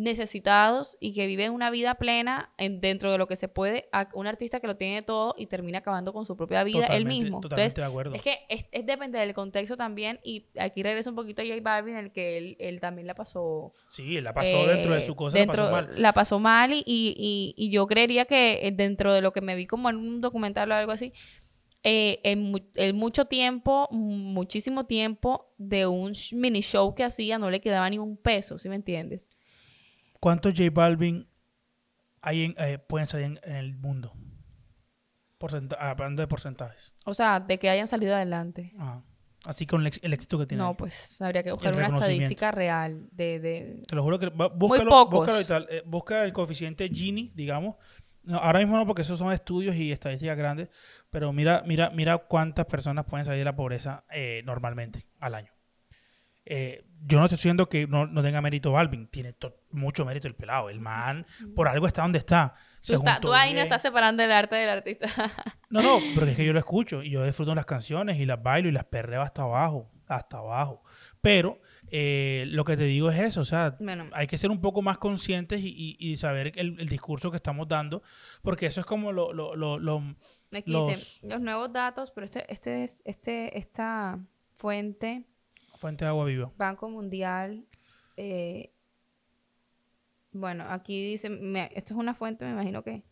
necesitados 0.03 0.97
y 0.99 1.13
que 1.13 1.25
viven 1.27 1.51
una 1.51 1.69
vida 1.71 1.95
plena 1.95 2.51
en, 2.57 2.81
dentro 2.81 3.11
de 3.11 3.17
lo 3.17 3.27
que 3.27 3.35
se 3.35 3.47
puede 3.47 3.87
a 3.91 4.09
un 4.13 4.27
artista 4.27 4.59
que 4.59 4.67
lo 4.67 4.75
tiene 4.77 5.01
todo 5.01 5.35
y 5.37 5.47
termina 5.47 5.79
acabando 5.79 6.13
con 6.13 6.25
su 6.25 6.35
propia 6.35 6.63
vida 6.63 6.79
él 6.79 7.03
Totalmente- 7.03 7.23
mismo. 7.23 7.41
Totalmente 7.41 7.63
Entonces, 7.71 7.75
de 7.75 7.83
acuerdo. 7.83 8.15
es 8.15 8.21
que 8.21 8.39
es, 8.49 8.65
es 8.71 8.85
depende 8.85 9.19
del 9.19 9.33
contexto 9.33 9.77
también 9.77 10.19
y 10.23 10.47
aquí 10.59 10.83
regreso 10.83 11.09
un 11.09 11.15
poquito 11.15 11.41
a 11.41 11.45
J 11.45 11.57
Balvin 11.61 11.95
en 11.95 12.05
el 12.05 12.11
que 12.11 12.37
él, 12.37 12.55
él 12.59 12.79
también 12.79 13.07
la 13.07 13.15
pasó 13.15 13.73
sí, 13.87 14.19
la 14.21 14.33
pasó 14.33 14.47
eh, 14.47 14.67
dentro 14.75 14.93
de 14.93 15.01
su 15.05 15.15
cosa, 15.15 15.37
dentro- 15.37 15.65
la 15.65 15.71
pasó 15.71 15.87
mal. 15.87 16.01
la 16.01 16.13
pasó 16.13 16.39
mal 16.39 16.73
y, 16.73 16.83
y- 16.85 17.53
y- 17.55 17.71
yo 17.71 17.87
creería 17.87 18.25
que 18.25 18.67
eh, 18.67 18.71
dentro 18.71 19.13
de 19.13 19.21
lo 19.21 19.31
que 19.31 19.41
me 19.41 19.55
vi 19.55 19.65
como 19.67 19.89
en 19.89 19.97
un 19.97 20.19
documental 20.21 20.71
o 20.71 20.75
algo 20.75 20.91
así, 20.91 21.13
eh, 21.83 22.19
en, 22.23 22.41
mu- 22.51 22.59
en 22.75 22.95
mucho 22.95 23.25
tiempo, 23.25 23.87
muchísimo 23.91 24.85
tiempo 24.85 25.53
de 25.57 25.87
un 25.87 26.13
mini 26.33 26.61
show 26.61 26.93
que 26.93 27.03
hacía 27.03 27.39
no 27.39 27.49
le 27.49 27.59
quedaba 27.61 27.89
ni 27.89 27.97
un 27.97 28.17
peso, 28.17 28.59
¿sí 28.59 28.69
me 28.69 28.75
entiendes? 28.75 29.31
¿Cuántos 30.21 30.53
J 30.55 30.69
Balvin 30.71 31.27
hay 32.21 32.43
en, 32.45 32.55
eh, 32.57 32.77
pueden 32.77 33.07
salir 33.09 33.25
en, 33.25 33.39
en 33.43 33.55
el 33.57 33.75
mundo? 33.75 34.13
Porcenta- 35.37 35.75
ah, 35.79 35.89
hablando 35.89 36.21
de 36.21 36.27
porcentajes. 36.27 36.93
O 37.05 37.13
sea, 37.13 37.39
de 37.39 37.57
que 37.59 37.69
hayan 37.69 37.87
salido 37.87 38.15
adelante. 38.15 38.71
Ajá. 38.79 39.03
Así 39.43 39.65
con 39.65 39.81
el, 39.85 40.13
éxito 40.13 40.37
que 40.37 40.45
tiene. 40.45 40.63
No, 40.63 40.77
pues 40.77 41.19
habría 41.19 41.41
que 41.41 41.51
buscar 41.51 41.73
una 41.73 41.87
estadística 41.87 42.51
real 42.51 43.09
de... 43.11 43.39
de- 43.39 43.81
Te 43.87 43.95
lo 43.95 44.03
juro 44.03 44.19
que 44.19 44.29
va- 44.29 44.49
búscalo, 44.49 44.91
pocos. 44.91 45.19
búscalo 45.21 45.41
y 45.41 45.45
tal, 45.45 45.65
eh, 45.71 45.81
busca 45.83 46.23
el 46.23 46.31
coeficiente 46.31 46.87
Gini, 46.87 47.31
digamos. 47.33 47.75
No, 48.21 48.37
ahora 48.37 48.59
mismo 48.59 48.77
no, 48.77 48.85
porque 48.85 49.01
esos 49.01 49.17
son 49.17 49.33
estudios 49.33 49.75
y 49.75 49.91
estadísticas 49.91 50.37
grandes, 50.37 50.69
pero 51.09 51.33
mira, 51.33 51.63
mira, 51.65 51.89
mira 51.89 52.19
cuántas 52.19 52.67
personas 52.67 53.05
pueden 53.05 53.25
salir 53.25 53.39
de 53.39 53.45
la 53.45 53.55
pobreza 53.55 54.03
eh, 54.11 54.43
normalmente 54.45 55.07
al 55.19 55.33
año. 55.33 55.51
Eh, 56.45 56.83
yo 57.03 57.17
no 57.19 57.25
estoy 57.25 57.37
diciendo 57.37 57.67
que 57.69 57.87
no, 57.87 58.05
no 58.07 58.21
tenga 58.21 58.41
mérito 58.41 58.71
Balvin, 58.71 59.07
tiene 59.07 59.35
mucho 59.71 60.05
mérito 60.05 60.27
el 60.27 60.35
pelado. 60.35 60.69
El 60.69 60.79
man, 60.79 61.25
por 61.55 61.67
algo 61.67 61.87
está 61.87 62.03
donde 62.03 62.19
está. 62.19 62.53
Tú, 62.85 62.93
está- 62.93 63.13
juntó 63.13 63.27
tú 63.27 63.33
ahí 63.33 63.53
no 63.53 63.59
estás 63.61 63.81
separando 63.81 64.23
el 64.23 64.31
arte 64.31 64.55
del 64.55 64.69
artista. 64.69 65.07
No, 65.69 65.81
no, 65.81 65.99
porque 66.15 66.31
es 66.31 66.37
que 66.37 66.45
yo 66.45 66.53
lo 66.53 66.59
escucho 66.59 67.01
y 67.03 67.09
yo 67.11 67.23
disfruto 67.25 67.53
las 67.55 67.65
canciones 67.65 68.19
y 68.19 68.25
las 68.25 68.41
bailo 68.41 68.69
y 68.69 68.71
las 68.71 68.85
perreo 68.85 69.21
hasta 69.21 69.43
abajo, 69.43 69.91
hasta 70.07 70.37
abajo. 70.37 70.83
Pero 71.21 71.59
eh, 71.91 72.45
lo 72.49 72.65
que 72.65 72.75
te 72.77 72.83
digo 72.83 73.11
es 73.11 73.19
eso, 73.19 73.41
o 73.41 73.45
sea, 73.45 73.77
bueno, 73.79 74.07
hay 74.13 74.25
que 74.27 74.37
ser 74.39 74.49
un 74.49 74.59
poco 74.61 74.81
más 74.81 74.97
conscientes 74.97 75.59
y, 75.61 75.69
y- 75.69 75.97
y 75.99 76.17
saber 76.17 76.53
el, 76.55 76.79
el 76.79 76.87
discurso 76.89 77.29
que 77.31 77.37
estamos 77.37 77.67
dando, 77.67 78.01
porque 78.41 78.65
eso 78.67 78.79
es 78.81 78.85
como 78.87 79.11
lo... 79.11 79.31
lo, 79.33 79.55
lo, 79.55 79.77
los- 79.77 80.03
los 81.23 81.41
nuevos 81.41 81.71
datos, 81.71 82.11
pero 82.11 82.25
este, 82.25 82.51
este 82.51 82.83
es, 82.83 83.01
este, 83.05 83.57
esta 83.57 84.19
fuente, 84.57 85.25
fuente 85.81 86.05
de 86.05 86.09
agua 86.09 86.25
viva. 86.25 86.51
Banco 86.57 86.87
Mundial, 86.89 87.65
eh, 88.15 88.71
bueno, 90.31 90.63
aquí 90.69 91.03
dice, 91.11 91.27
me- 91.29 91.71
esto 91.75 91.93
es 91.95 91.99
una 91.99 92.13
fuente, 92.13 92.45
me 92.45 92.51
imagino 92.51 92.83
que, 92.83 93.03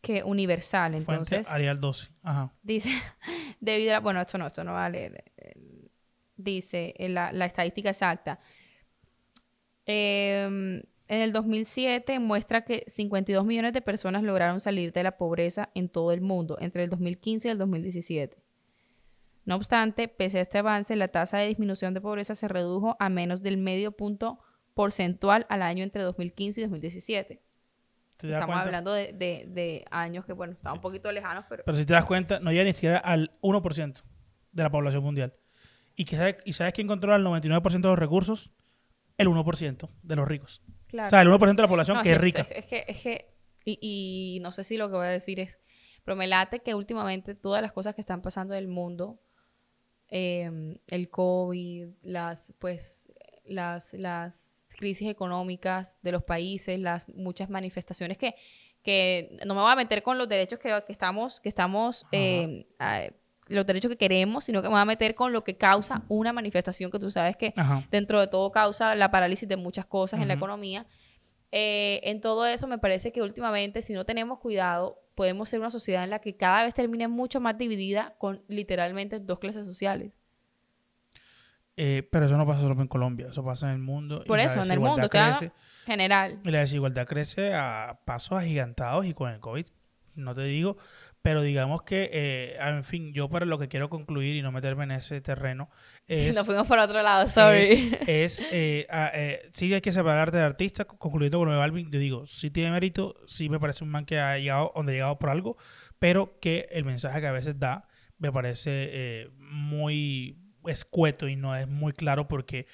que 0.00 0.22
universal, 0.24 0.92
Fuente 0.92 1.12
entonces, 1.12 1.50
Arial 1.50 1.78
12. 1.78 2.08
Ajá. 2.22 2.52
dice, 2.62 2.88
debido 3.60 3.94
a, 3.94 4.00
bueno, 4.00 4.20
esto 4.20 4.38
no, 4.38 4.46
esto 4.46 4.64
no 4.64 4.72
vale, 4.72 5.22
dice 6.36 6.94
la, 6.98 7.30
la 7.32 7.44
estadística 7.44 7.90
exacta. 7.90 8.40
Em, 9.86 10.82
en 11.08 11.20
el 11.20 11.32
2007 11.32 12.18
muestra 12.20 12.64
que 12.64 12.84
52 12.86 13.44
millones 13.44 13.72
de 13.72 13.82
personas 13.82 14.22
lograron 14.22 14.60
salir 14.60 14.92
de 14.92 15.02
la 15.02 15.16
pobreza 15.18 15.70
en 15.74 15.88
todo 15.88 16.12
el 16.12 16.20
mundo 16.20 16.56
entre 16.60 16.84
el 16.84 16.90
2015 16.90 17.48
y 17.48 17.50
el 17.50 17.58
2017. 17.58 18.36
No 19.50 19.56
obstante, 19.56 20.06
pese 20.08 20.38
a 20.38 20.42
este 20.42 20.58
avance, 20.58 20.94
la 20.94 21.08
tasa 21.08 21.38
de 21.38 21.48
disminución 21.48 21.92
de 21.92 22.00
pobreza 22.00 22.36
se 22.36 22.46
redujo 22.46 22.96
a 23.00 23.08
menos 23.08 23.42
del 23.42 23.56
medio 23.56 23.90
punto 23.92 24.38
porcentual 24.74 25.44
al 25.48 25.62
año 25.62 25.82
entre 25.82 26.02
2015 26.02 26.60
y 26.60 26.62
2017. 26.64 27.42
¿Te 28.16 28.26
das 28.28 28.36
Estamos 28.36 28.54
cuenta? 28.54 28.66
hablando 28.66 28.92
de, 28.92 29.12
de- 29.12 29.46
de 29.48 29.84
años 29.90 30.24
que, 30.24 30.34
bueno, 30.34 30.52
están 30.52 30.74
un 30.74 30.80
poquito 30.80 31.10
lejanos, 31.10 31.46
pero... 31.48 31.64
Pero 31.66 31.76
si 31.76 31.84
te 31.84 31.92
das 31.94 32.04
cuenta, 32.04 32.38
no 32.38 32.52
llega 32.52 32.62
ni 32.62 32.72
siquiera 32.74 32.98
al 32.98 33.32
1% 33.42 34.02
de 34.52 34.62
la 34.62 34.70
población 34.70 35.02
mundial. 35.02 35.34
¿Y, 35.96 36.04
que 36.04 36.16
sabe- 36.16 36.36
¿Y 36.44 36.52
sabes 36.52 36.72
quién 36.72 36.86
controla 36.86 37.16
el 37.16 37.24
99% 37.24 37.72
de 37.72 37.88
los 37.88 37.98
recursos? 37.98 38.52
El 39.18 39.26
1% 39.28 39.88
de 40.02 40.16
los 40.16 40.28
ricos. 40.28 40.62
Claro. 40.86 41.08
O 41.08 41.10
sea, 41.10 41.22
el 41.22 41.28
1% 41.28 41.56
de 41.56 41.62
la 41.62 41.68
población 41.68 41.96
No, 41.96 42.02
que 42.04 42.12
es 42.12 42.20
rica. 42.20 42.42
Es, 42.42 42.50
es 42.52 42.66
que, 42.66 42.84
es 42.86 43.00
que 43.02 43.34
y, 43.64 43.78
y 44.36 44.40
no 44.40 44.52
sé 44.52 44.62
si 44.62 44.76
lo 44.76 44.88
que 44.88 44.94
voy 44.94 45.06
a 45.06 45.10
decir 45.10 45.40
es, 45.40 45.58
pero 46.04 46.14
me 46.16 46.26
late 46.28 46.60
que 46.60 46.74
últimamente 46.76 47.34
todas 47.34 47.62
las 47.62 47.72
cosas 47.72 47.94
que 47.96 48.00
están 48.00 48.22
pasando 48.22 48.54
en 48.54 48.58
el 48.60 48.68
mundo, 48.68 49.20
eh, 50.10 50.78
el 50.86 51.08
COVID, 51.08 51.88
las, 52.02 52.54
pues, 52.58 53.08
las, 53.44 53.94
las 53.94 54.66
crisis 54.76 55.08
económicas 55.08 55.98
de 56.02 56.12
los 56.12 56.22
países, 56.22 56.78
las 56.78 57.08
muchas 57.08 57.50
manifestaciones 57.50 58.18
que, 58.18 58.34
que 58.82 59.38
no 59.46 59.54
me 59.54 59.60
voy 59.60 59.72
a 59.72 59.76
meter 59.76 60.02
con 60.02 60.18
los 60.18 60.28
derechos 60.28 60.58
que, 60.58 60.68
que 60.86 60.92
estamos, 60.92 61.40
que 61.40 61.48
estamos, 61.48 62.06
eh, 62.12 62.66
ah, 62.78 63.04
los 63.46 63.66
derechos 63.66 63.90
que 63.90 63.96
queremos, 63.96 64.44
sino 64.44 64.62
que 64.62 64.68
me 64.68 64.74
voy 64.74 64.80
a 64.80 64.84
meter 64.84 65.14
con 65.14 65.32
lo 65.32 65.42
que 65.42 65.56
causa 65.56 66.04
una 66.08 66.32
manifestación 66.32 66.90
que 66.90 66.98
tú 66.98 67.10
sabes 67.10 67.36
que 67.36 67.52
Ajá. 67.56 67.82
dentro 67.90 68.20
de 68.20 68.28
todo 68.28 68.52
causa 68.52 68.94
la 68.94 69.10
parálisis 69.10 69.48
de 69.48 69.56
muchas 69.56 69.86
cosas 69.86 70.20
en 70.20 70.28
la 70.28 70.34
economía. 70.34 70.86
Eh, 71.52 72.00
en 72.04 72.20
todo 72.20 72.46
eso 72.46 72.68
me 72.68 72.78
parece 72.78 73.10
que 73.10 73.22
últimamente, 73.22 73.82
si 73.82 73.92
no 73.92 74.06
tenemos 74.06 74.38
cuidado, 74.38 75.02
podemos 75.20 75.50
ser 75.50 75.60
una 75.60 75.70
sociedad 75.70 76.02
en 76.02 76.08
la 76.08 76.20
que 76.20 76.34
cada 76.34 76.64
vez 76.64 76.72
termine 76.72 77.06
mucho 77.06 77.42
más 77.42 77.58
dividida 77.58 78.14
con 78.16 78.42
literalmente 78.48 79.20
dos 79.20 79.38
clases 79.38 79.66
sociales. 79.66 80.14
Eh, 81.76 82.08
pero 82.10 82.24
eso 82.24 82.38
no 82.38 82.46
pasa 82.46 82.62
solo 82.62 82.80
en 82.80 82.88
Colombia, 82.88 83.26
eso 83.28 83.44
pasa 83.44 83.66
en 83.66 83.74
el 83.74 83.80
mundo. 83.80 84.24
Por 84.26 84.40
eso, 84.40 84.62
en 84.62 84.70
el 84.70 84.80
mundo, 84.80 85.10
crece, 85.10 85.52
General. 85.84 86.40
y 86.42 86.50
la 86.50 86.60
desigualdad 86.60 87.06
crece 87.06 87.52
a 87.52 88.00
pasos 88.06 88.38
agigantados 88.38 89.04
y 89.04 89.12
con 89.12 89.28
el 89.28 89.40
COVID, 89.40 89.66
no 90.14 90.34
te 90.34 90.44
digo, 90.44 90.78
pero 91.20 91.42
digamos 91.42 91.82
que, 91.82 92.08
eh, 92.14 92.56
en 92.58 92.82
fin, 92.82 93.12
yo 93.12 93.28
para 93.28 93.44
lo 93.44 93.58
que 93.58 93.68
quiero 93.68 93.90
concluir 93.90 94.36
y 94.36 94.40
no 94.40 94.52
meterme 94.52 94.84
en 94.84 94.92
ese 94.92 95.20
terreno, 95.20 95.68
es, 96.10 96.34
Nos 96.34 96.44
fuimos 96.44 96.66
por 96.66 96.78
otro 96.80 97.00
lado, 97.02 97.28
sorry. 97.28 97.96
es 98.06 98.42
eh, 98.50 98.84
ah, 98.90 99.12
eh, 99.14 99.48
sí 99.52 99.72
hay 99.72 99.80
que 99.80 99.92
separarte 99.92 100.38
del 100.38 100.46
artista, 100.46 100.84
concluyendo 100.84 101.38
con 101.38 101.46
lo 101.46 101.54
de 101.54 101.60
Balvin, 101.60 101.88
yo 101.88 102.00
digo, 102.00 102.26
sí 102.26 102.50
tiene 102.50 102.72
mérito, 102.72 103.14
sí 103.28 103.48
me 103.48 103.60
parece 103.60 103.84
un 103.84 103.90
man 103.90 104.04
que 104.04 104.18
ha 104.18 104.36
llegado 104.36 104.72
donde 104.74 104.92
ha 104.92 104.94
llegado 104.96 105.18
por 105.20 105.30
algo, 105.30 105.56
pero 106.00 106.40
que 106.40 106.66
el 106.72 106.84
mensaje 106.84 107.20
que 107.20 107.28
a 107.28 107.32
veces 107.32 107.60
da 107.60 107.86
me 108.18 108.32
parece 108.32 108.70
eh, 108.92 109.28
muy 109.38 110.36
escueto 110.66 111.28
y 111.28 111.36
no 111.36 111.54
es 111.54 111.68
muy 111.68 111.92
claro 111.92 112.26
porque 112.26 112.66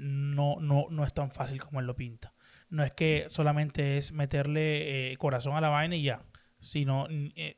no, 0.00 0.56
no, 0.60 0.88
no 0.90 1.04
es 1.04 1.14
tan 1.14 1.32
fácil 1.32 1.62
como 1.62 1.80
él 1.80 1.86
lo 1.86 1.96
pinta. 1.96 2.34
No 2.68 2.84
es 2.84 2.92
que 2.92 3.28
solamente 3.30 3.96
es 3.96 4.12
meterle 4.12 5.16
corazón 5.18 5.56
a 5.56 5.62
la 5.62 5.70
vaina 5.70 5.96
y 5.96 6.02
ya, 6.02 6.22
sino, 6.60 7.08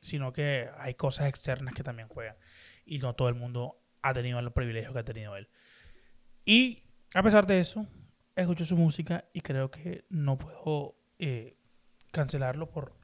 sino 0.01 0.31
que 0.31 0.69
hay 0.77 0.93
cosas 0.93 1.27
externas 1.27 1.73
que 1.73 1.83
también 1.83 2.07
juegan. 2.07 2.37
Y 2.85 2.99
no 2.99 3.13
todo 3.13 3.27
el 3.27 3.35
mundo 3.35 3.80
ha 4.01 4.13
tenido 4.13 4.41
los 4.41 4.53
privilegios 4.53 4.93
que 4.93 4.99
ha 4.99 5.05
tenido 5.05 5.35
él. 5.35 5.47
Y 6.45 6.83
a 7.13 7.23
pesar 7.23 7.45
de 7.45 7.59
eso, 7.59 7.85
escucho 8.35 8.65
su 8.65 8.75
música 8.75 9.25
y 9.33 9.41
creo 9.41 9.69
que 9.69 10.05
no 10.09 10.37
puedo 10.37 10.95
eh, 11.19 11.57
cancelarlo 12.11 12.69
por, 12.69 12.95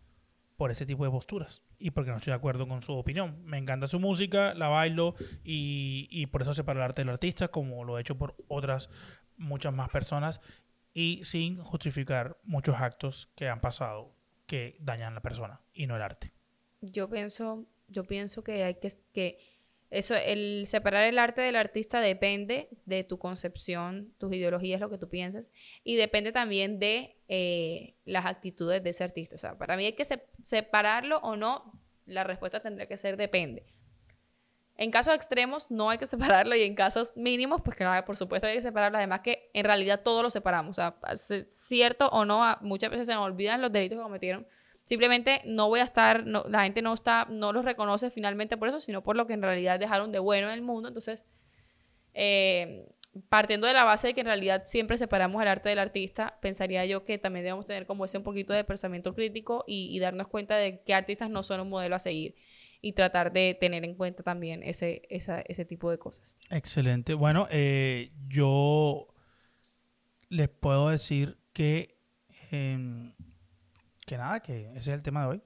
por 0.56 0.72
ese 0.72 0.86
tipo 0.86 1.04
de 1.04 1.12
posturas 1.12 1.64
y 1.80 1.92
porque 1.92 2.12
no 2.12 2.18
estoy 2.18 2.32
de 2.32 2.38
acuerdo 2.38 2.68
con 2.68 2.82
su 2.84 2.94
opinión. 2.94 3.44
Me 3.44 3.58
encanta 3.58 3.88
su 3.88 4.00
música, 4.00 4.54
la 4.54 4.68
bailo 4.68 5.16
y, 5.44 6.08
y 6.10 6.26
por 6.28 6.42
eso 6.42 6.54
separo 6.54 6.80
el 6.80 6.86
arte 6.86 7.02
del 7.02 7.10
artista, 7.10 7.50
como 7.50 7.84
lo 7.84 7.98
he 7.98 8.02
hecho 8.02 8.18
por 8.18 8.36
otras 8.48 8.90
muchas 9.38 9.74
más 9.74 9.90
personas 9.90 10.42
y 10.94 11.24
sin 11.24 11.62
justificar 11.62 12.40
muchos 12.44 12.76
actos 12.78 13.30
que 13.36 13.48
han 13.48 13.62
pasado 13.62 14.16
que 14.48 14.76
dañan 14.80 15.12
a 15.12 15.16
la 15.16 15.22
persona 15.22 15.62
y 15.74 15.86
no 15.86 15.96
el 15.96 16.02
arte. 16.02 16.34
Yo 16.82 17.10
pienso, 17.10 17.68
yo 17.88 18.04
pienso 18.06 18.44
que 18.44 18.64
hay 18.64 18.76
que 18.76 19.38
eso, 19.90 20.16
el 20.16 20.66
separar 20.68 21.04
el 21.06 21.18
arte 21.18 21.42
del 21.42 21.56
artista 21.56 22.02
depende 22.02 22.70
de 22.86 23.04
tu 23.04 23.18
concepción, 23.20 24.14
tus 24.18 24.34
ideologías, 24.34 24.82
lo 24.82 24.90
que 24.90 24.98
tú 24.98 25.08
piensas, 25.10 25.52
y 25.84 25.96
depende 25.96 26.32
también 26.32 26.78
de 26.80 27.16
eh, 27.30 27.96
las 28.06 28.26
actitudes 28.26 28.84
de 28.84 28.90
ese 28.90 29.04
artista. 29.04 29.36
O 29.36 29.40
sea, 29.40 29.58
para 29.58 29.78
mí 29.78 29.86
hay 29.86 29.94
que 29.94 30.06
se- 30.06 30.26
separarlo 30.44 31.20
o 31.20 31.36
no, 31.38 31.72
la 32.06 32.24
respuesta 32.24 32.60
tendría 32.62 32.88
que 32.88 32.98
ser 32.98 33.16
depende. 33.18 33.66
En 34.76 34.92
casos 34.92 35.16
extremos 35.16 35.72
no 35.72 35.90
hay 35.90 35.98
que 35.98 36.06
separarlo 36.46 36.56
y 36.56 36.62
en 36.64 36.76
casos 36.76 37.14
mínimos, 37.16 37.62
pues 37.64 37.76
claro, 37.78 38.06
por 38.06 38.16
supuesto 38.18 38.48
hay 38.48 38.56
que 38.56 38.62
separarlo. 38.62 38.98
Además 38.98 39.22
que 39.22 39.50
en 39.54 39.66
realidad 39.66 40.02
todo 40.04 40.22
lo 40.22 40.30
separamos. 40.30 40.78
O 40.78 41.16
sea, 41.16 41.46
cierto 41.50 42.08
o 42.10 42.26
no, 42.26 42.44
muchas 42.62 42.92
veces 42.92 43.08
se 43.08 43.14
nos 43.14 43.24
olvidan 43.26 43.62
los 43.62 43.72
delitos 43.72 43.98
que 43.98 44.04
cometieron. 44.04 44.46
Simplemente 44.88 45.42
no 45.46 45.68
voy 45.68 45.82
a 45.82 45.84
estar, 45.84 46.26
no- 46.26 46.46
la 46.48 46.64
gente 46.64 46.82
no 46.82 46.94
está, 46.94 47.28
no 47.30 47.52
los 47.52 47.66
reconoce 47.66 48.10
finalmente 48.10 48.56
por 48.56 48.70
eso, 48.70 48.80
sino 48.80 49.04
por 49.04 49.18
lo 49.18 49.28
que 49.28 49.34
en 49.34 49.42
realidad 49.42 49.78
dejaron 49.82 50.14
de 50.14 50.20
bueno 50.20 50.48
en 50.48 50.54
el 50.54 50.62
mundo. 50.62 50.88
Entonces, 50.88 51.26
eh, 52.14 52.88
partiendo 53.28 53.68
de 53.68 53.74
la 53.74 53.84
base 53.84 54.08
de 54.08 54.14
que 54.14 54.22
en 54.22 54.28
realidad 54.28 54.64
siempre 54.66 54.98
separamos 54.98 55.42
el 55.42 55.50
arte 55.50 55.68
del 55.68 55.80
artista, 55.80 56.38
pensaría 56.42 56.86
yo 56.86 57.04
que 57.04 57.18
también 57.18 57.44
debemos 57.44 57.66
tener 57.66 57.86
como 57.86 58.06
ese 58.06 58.18
un 58.18 58.24
poquito 58.24 58.54
de 58.54 58.64
pensamiento 58.64 59.14
crítico 59.14 59.66
y, 59.68 60.00
darnos 60.00 60.30
cuenta 60.30 60.56
de 60.56 60.82
que 60.84 60.94
artistas 60.94 61.30
no 61.30 61.44
son 61.44 61.60
un 61.60 61.70
modelo 61.70 61.96
a 61.96 62.00
seguir 62.00 62.36
y 62.80 62.94
tratar 62.94 63.34
de 63.34 63.58
tener 63.60 63.84
en 63.84 63.94
cuenta 63.96 64.24
también 64.24 64.64
ese, 64.64 65.02
esa- 65.10 65.42
ese 65.42 65.66
tipo 65.66 65.92
de 65.92 65.98
cosas. 65.98 66.38
Excelente. 66.50 67.14
Bueno, 67.14 67.46
eh, 67.52 68.12
yo 68.30 69.08
les 70.30 70.48
puedo 70.48 70.90
decir 70.90 71.38
que, 71.52 71.98
em, 72.52 73.14
que 74.08 74.18
nada, 74.18 74.40
que 74.40 74.70
ese 74.72 74.78
es 74.80 74.88
el 74.88 75.04
tema 75.04 75.22
de 75.22 75.28
hoy. 75.28 75.42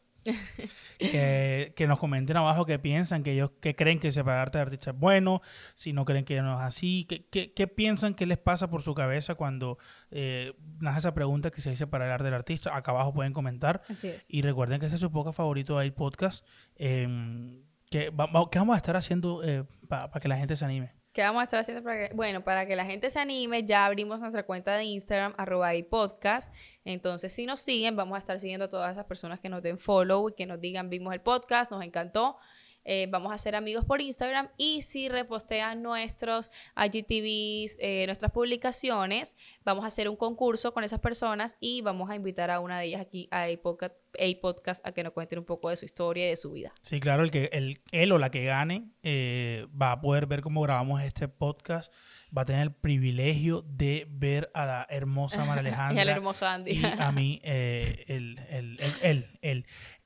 que, 1.00 1.74
que 1.76 1.88
nos 1.88 1.98
comenten 1.98 2.38
abajo 2.38 2.66
qué 2.68 2.78
piensan, 2.78 3.24
que 3.24 3.32
ellos 3.34 3.52
que 3.60 3.76
creen 3.76 4.00
que 4.00 4.12
separarte 4.12 4.60
de 4.60 4.62
artista 4.62 4.92
es 4.92 4.98
bueno, 4.98 5.42
si 5.74 5.94
no 5.94 6.06
creen 6.06 6.26
que 6.26 6.40
no 6.44 6.54
es 6.54 6.62
así, 6.62 7.06
qué, 7.10 7.26
qué- 7.28 7.54
qué 7.54 7.68
piensan 7.68 8.14
que 8.14 8.28
les 8.28 8.38
pasa 8.38 8.70
por 8.70 8.84
su 8.84 8.94
cabeza 8.94 9.34
cuando 9.34 9.80
eh, 10.12 10.54
nace 10.80 11.00
esa 11.00 11.14
pregunta 11.16 11.50
que 11.50 11.60
se 11.60 11.72
dice 11.72 11.88
para 11.88 12.06
el 12.06 12.12
arte 12.12 12.26
del 12.26 12.36
artista. 12.36 12.76
Acá 12.78 12.92
abajo 12.92 13.14
pueden 13.16 13.34
comentar. 13.34 13.82
Así 13.90 14.10
es. 14.10 14.28
Y 14.30 14.44
recuerden 14.44 14.80
que 14.80 14.86
ese 14.86 14.96
es 14.96 15.02
su 15.02 15.12
podcast 15.12 15.38
favorito 15.38 15.80
de 15.80 15.92
podcast. 15.92 16.46
em, 16.76 17.64
que, 17.90 18.10
va- 18.12 18.28
va- 18.28 18.50
que 18.50 18.60
vamos 18.60 18.76
a 18.76 18.78
estar 18.78 18.96
haciendo 18.96 19.42
para 19.90 20.10
que 20.22 20.28
la 20.28 20.38
gente 20.38 20.56
se 20.56 20.64
anime. 20.64 20.94
¿Qué 21.14 21.22
vamos 21.24 21.42
a 21.42 21.44
estar 21.44 21.60
haciendo 21.60 21.84
para 21.84 22.08
que, 22.08 22.16
bueno, 22.16 22.42
para 22.42 22.66
que 22.66 22.76
la 22.78 22.86
gente 22.86 23.10
se 23.10 23.20
anime, 23.20 23.66
ya 23.66 23.86
abrimos 23.86 24.22
nuestra 24.22 24.44
cuenta 24.44 24.78
de 24.78 24.86
Instagram, 24.86 25.34
arroba 25.38 25.76
y 25.76 25.84
podcast. 25.84 26.54
Entonces, 26.86 27.34
si 27.34 27.46
nos 27.46 27.60
siguen, 27.60 27.98
vamos 27.98 28.16
a 28.16 28.20
estar 28.20 28.40
siguiendo 28.40 28.66
a 28.66 28.70
todas 28.70 28.94
esas 28.94 29.04
personas 29.06 29.42
que 29.42 29.50
nos 29.50 29.62
den 29.62 29.78
follow 29.78 30.30
y 30.30 30.34
que 30.34 30.46
nos 30.46 30.62
digan, 30.62 30.90
vimos 30.90 31.14
el 31.14 31.20
podcast, 31.20 31.70
nos 31.70 31.84
encantó. 31.84 32.38
Eh, 32.84 33.08
vamos 33.10 33.32
a 33.34 33.38
ser 33.38 33.56
amigos 33.56 33.86
por 33.86 34.02
Instagram 34.02 34.50
y 34.58 34.82
si 34.82 35.10
repostean 35.10 35.82
nuestros 35.84 36.50
IGTVs, 36.76 37.78
eh, 37.80 38.06
nuestras 38.08 38.32
publicaciones, 38.32 39.36
vamos 39.64 39.84
a 39.84 39.88
hacer 39.88 40.10
un 40.10 40.16
concurso 40.16 40.74
con 40.74 40.84
esas 40.84 41.00
personas 41.00 41.58
y 41.60 41.82
vamos 41.82 42.10
a 42.10 42.16
invitar 42.16 42.50
a 42.50 42.60
una 42.60 42.80
de 42.80 42.86
ellas 42.86 43.02
aquí 43.02 43.28
a 43.32 43.44
A-Podcast, 43.44 43.96
A-Podcast 44.20 44.86
a 44.86 44.92
que 44.92 45.04
nos 45.04 45.14
cuenten 45.14 45.40
un 45.40 45.46
poco 45.46 45.70
de 45.70 45.76
su 45.76 45.86
historia 45.86 46.26
y 46.26 46.30
de 46.30 46.36
su 46.36 46.52
vida. 46.52 46.74
Sí, 46.82 47.00
claro, 47.00 47.24
el 47.24 47.32
que 47.32 47.50
el, 47.54 47.82
él 47.92 48.12
o 48.12 48.18
la 48.18 48.32
que 48.32 48.46
gane 48.46 48.90
eh, 49.04 49.68
va 49.80 49.92
a 49.92 50.02
poder 50.02 50.26
ver 50.26 50.42
cómo 50.42 50.62
grabamos 50.62 51.02
este 51.02 51.28
podcast, 51.28 51.94
va 52.36 52.44
a 52.44 52.46
tener 52.46 52.64
el 52.64 52.74
privilegio 52.74 53.64
de 53.68 54.08
ver 54.10 54.50
a 54.54 54.66
la 54.66 54.88
hermosa 54.90 55.46
María 55.46 55.52
y 55.64 55.68
Alejandra 55.68 56.02
al 56.02 56.10
hermoso 56.10 56.46
Andy. 56.46 56.72
y 56.72 56.86
a 56.86 57.12
mí, 57.12 57.42
eh, 57.44 58.06
el, 58.08 58.40
el, 58.50 58.80
el, 58.80 58.94
él, 59.02 59.40
él. 59.42 59.66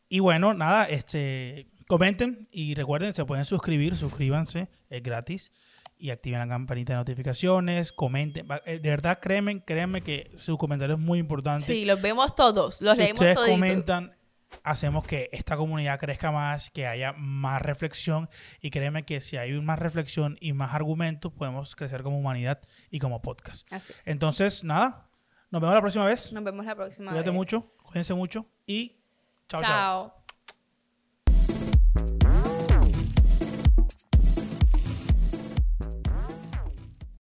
Y 0.09 0.19
bueno, 0.19 0.53
nada, 0.53 0.85
este, 0.85 1.67
comenten 1.87 2.47
y 2.51 2.75
recuerden, 2.75 3.13
se 3.13 3.25
pueden 3.25 3.45
suscribir, 3.45 3.97
suscríbanse, 3.97 4.69
es 4.89 5.03
gratis. 5.03 5.51
Y 5.97 6.09
activen 6.09 6.39
la 6.39 6.47
campanita 6.49 6.91
de 6.93 6.97
notificaciones, 6.97 7.93
comenten. 7.93 8.45
Eh, 8.65 8.79
De 8.79 8.89
verdad, 8.89 9.19
créanme, 9.21 9.63
créanme 9.63 10.01
que 10.01 10.29
su 10.35 10.57
comentario 10.57 10.95
es 10.95 11.01
muy 11.01 11.19
importante. 11.19 11.65
Sí, 11.65 11.85
los 11.85 12.01
vemos 12.01 12.35
todos, 12.35 12.81
los 12.81 12.95
si 12.95 13.01
leemos 13.03 13.21
ustedes 13.21 13.37
comentan, 13.37 14.13
hacemos 14.63 15.07
que 15.07 15.29
esta 15.31 15.55
comunidad 15.55 15.97
crezca 15.97 16.31
más, 16.31 16.69
que 16.69 16.85
haya 16.85 17.13
más 17.13 17.61
reflexión. 17.61 18.29
Y 18.59 18.71
créanme 18.71 19.05
que 19.05 19.21
si 19.21 19.37
hay 19.37 19.53
más 19.61 19.79
reflexión 19.79 20.37
y 20.41 20.51
más 20.51 20.73
argumentos, 20.73 21.31
podemos 21.31 21.77
crecer 21.77 22.03
como 22.03 22.19
humanidad 22.19 22.59
y 22.91 22.99
como 22.99 23.21
podcast. 23.21 23.71
Así 23.71 23.93
es. 23.93 23.99
Entonces, 24.03 24.65
nada, 24.65 25.09
nos 25.49 25.61
vemos 25.61 25.75
la 25.75 25.81
próxima 25.81 26.03
vez. 26.03 26.29
Nos 26.33 26.43
vemos 26.43 26.65
la 26.65 26.75
próxima 26.75 27.11
Cuídate 27.11 27.29
vez. 27.29 27.35
mucho, 27.37 27.63
cuídense 27.85 28.13
mucho 28.13 28.45
y 28.67 28.97
chao, 29.47 29.61
chao. 29.61 29.69
chao. 30.11 30.24
Bye. 31.95 32.34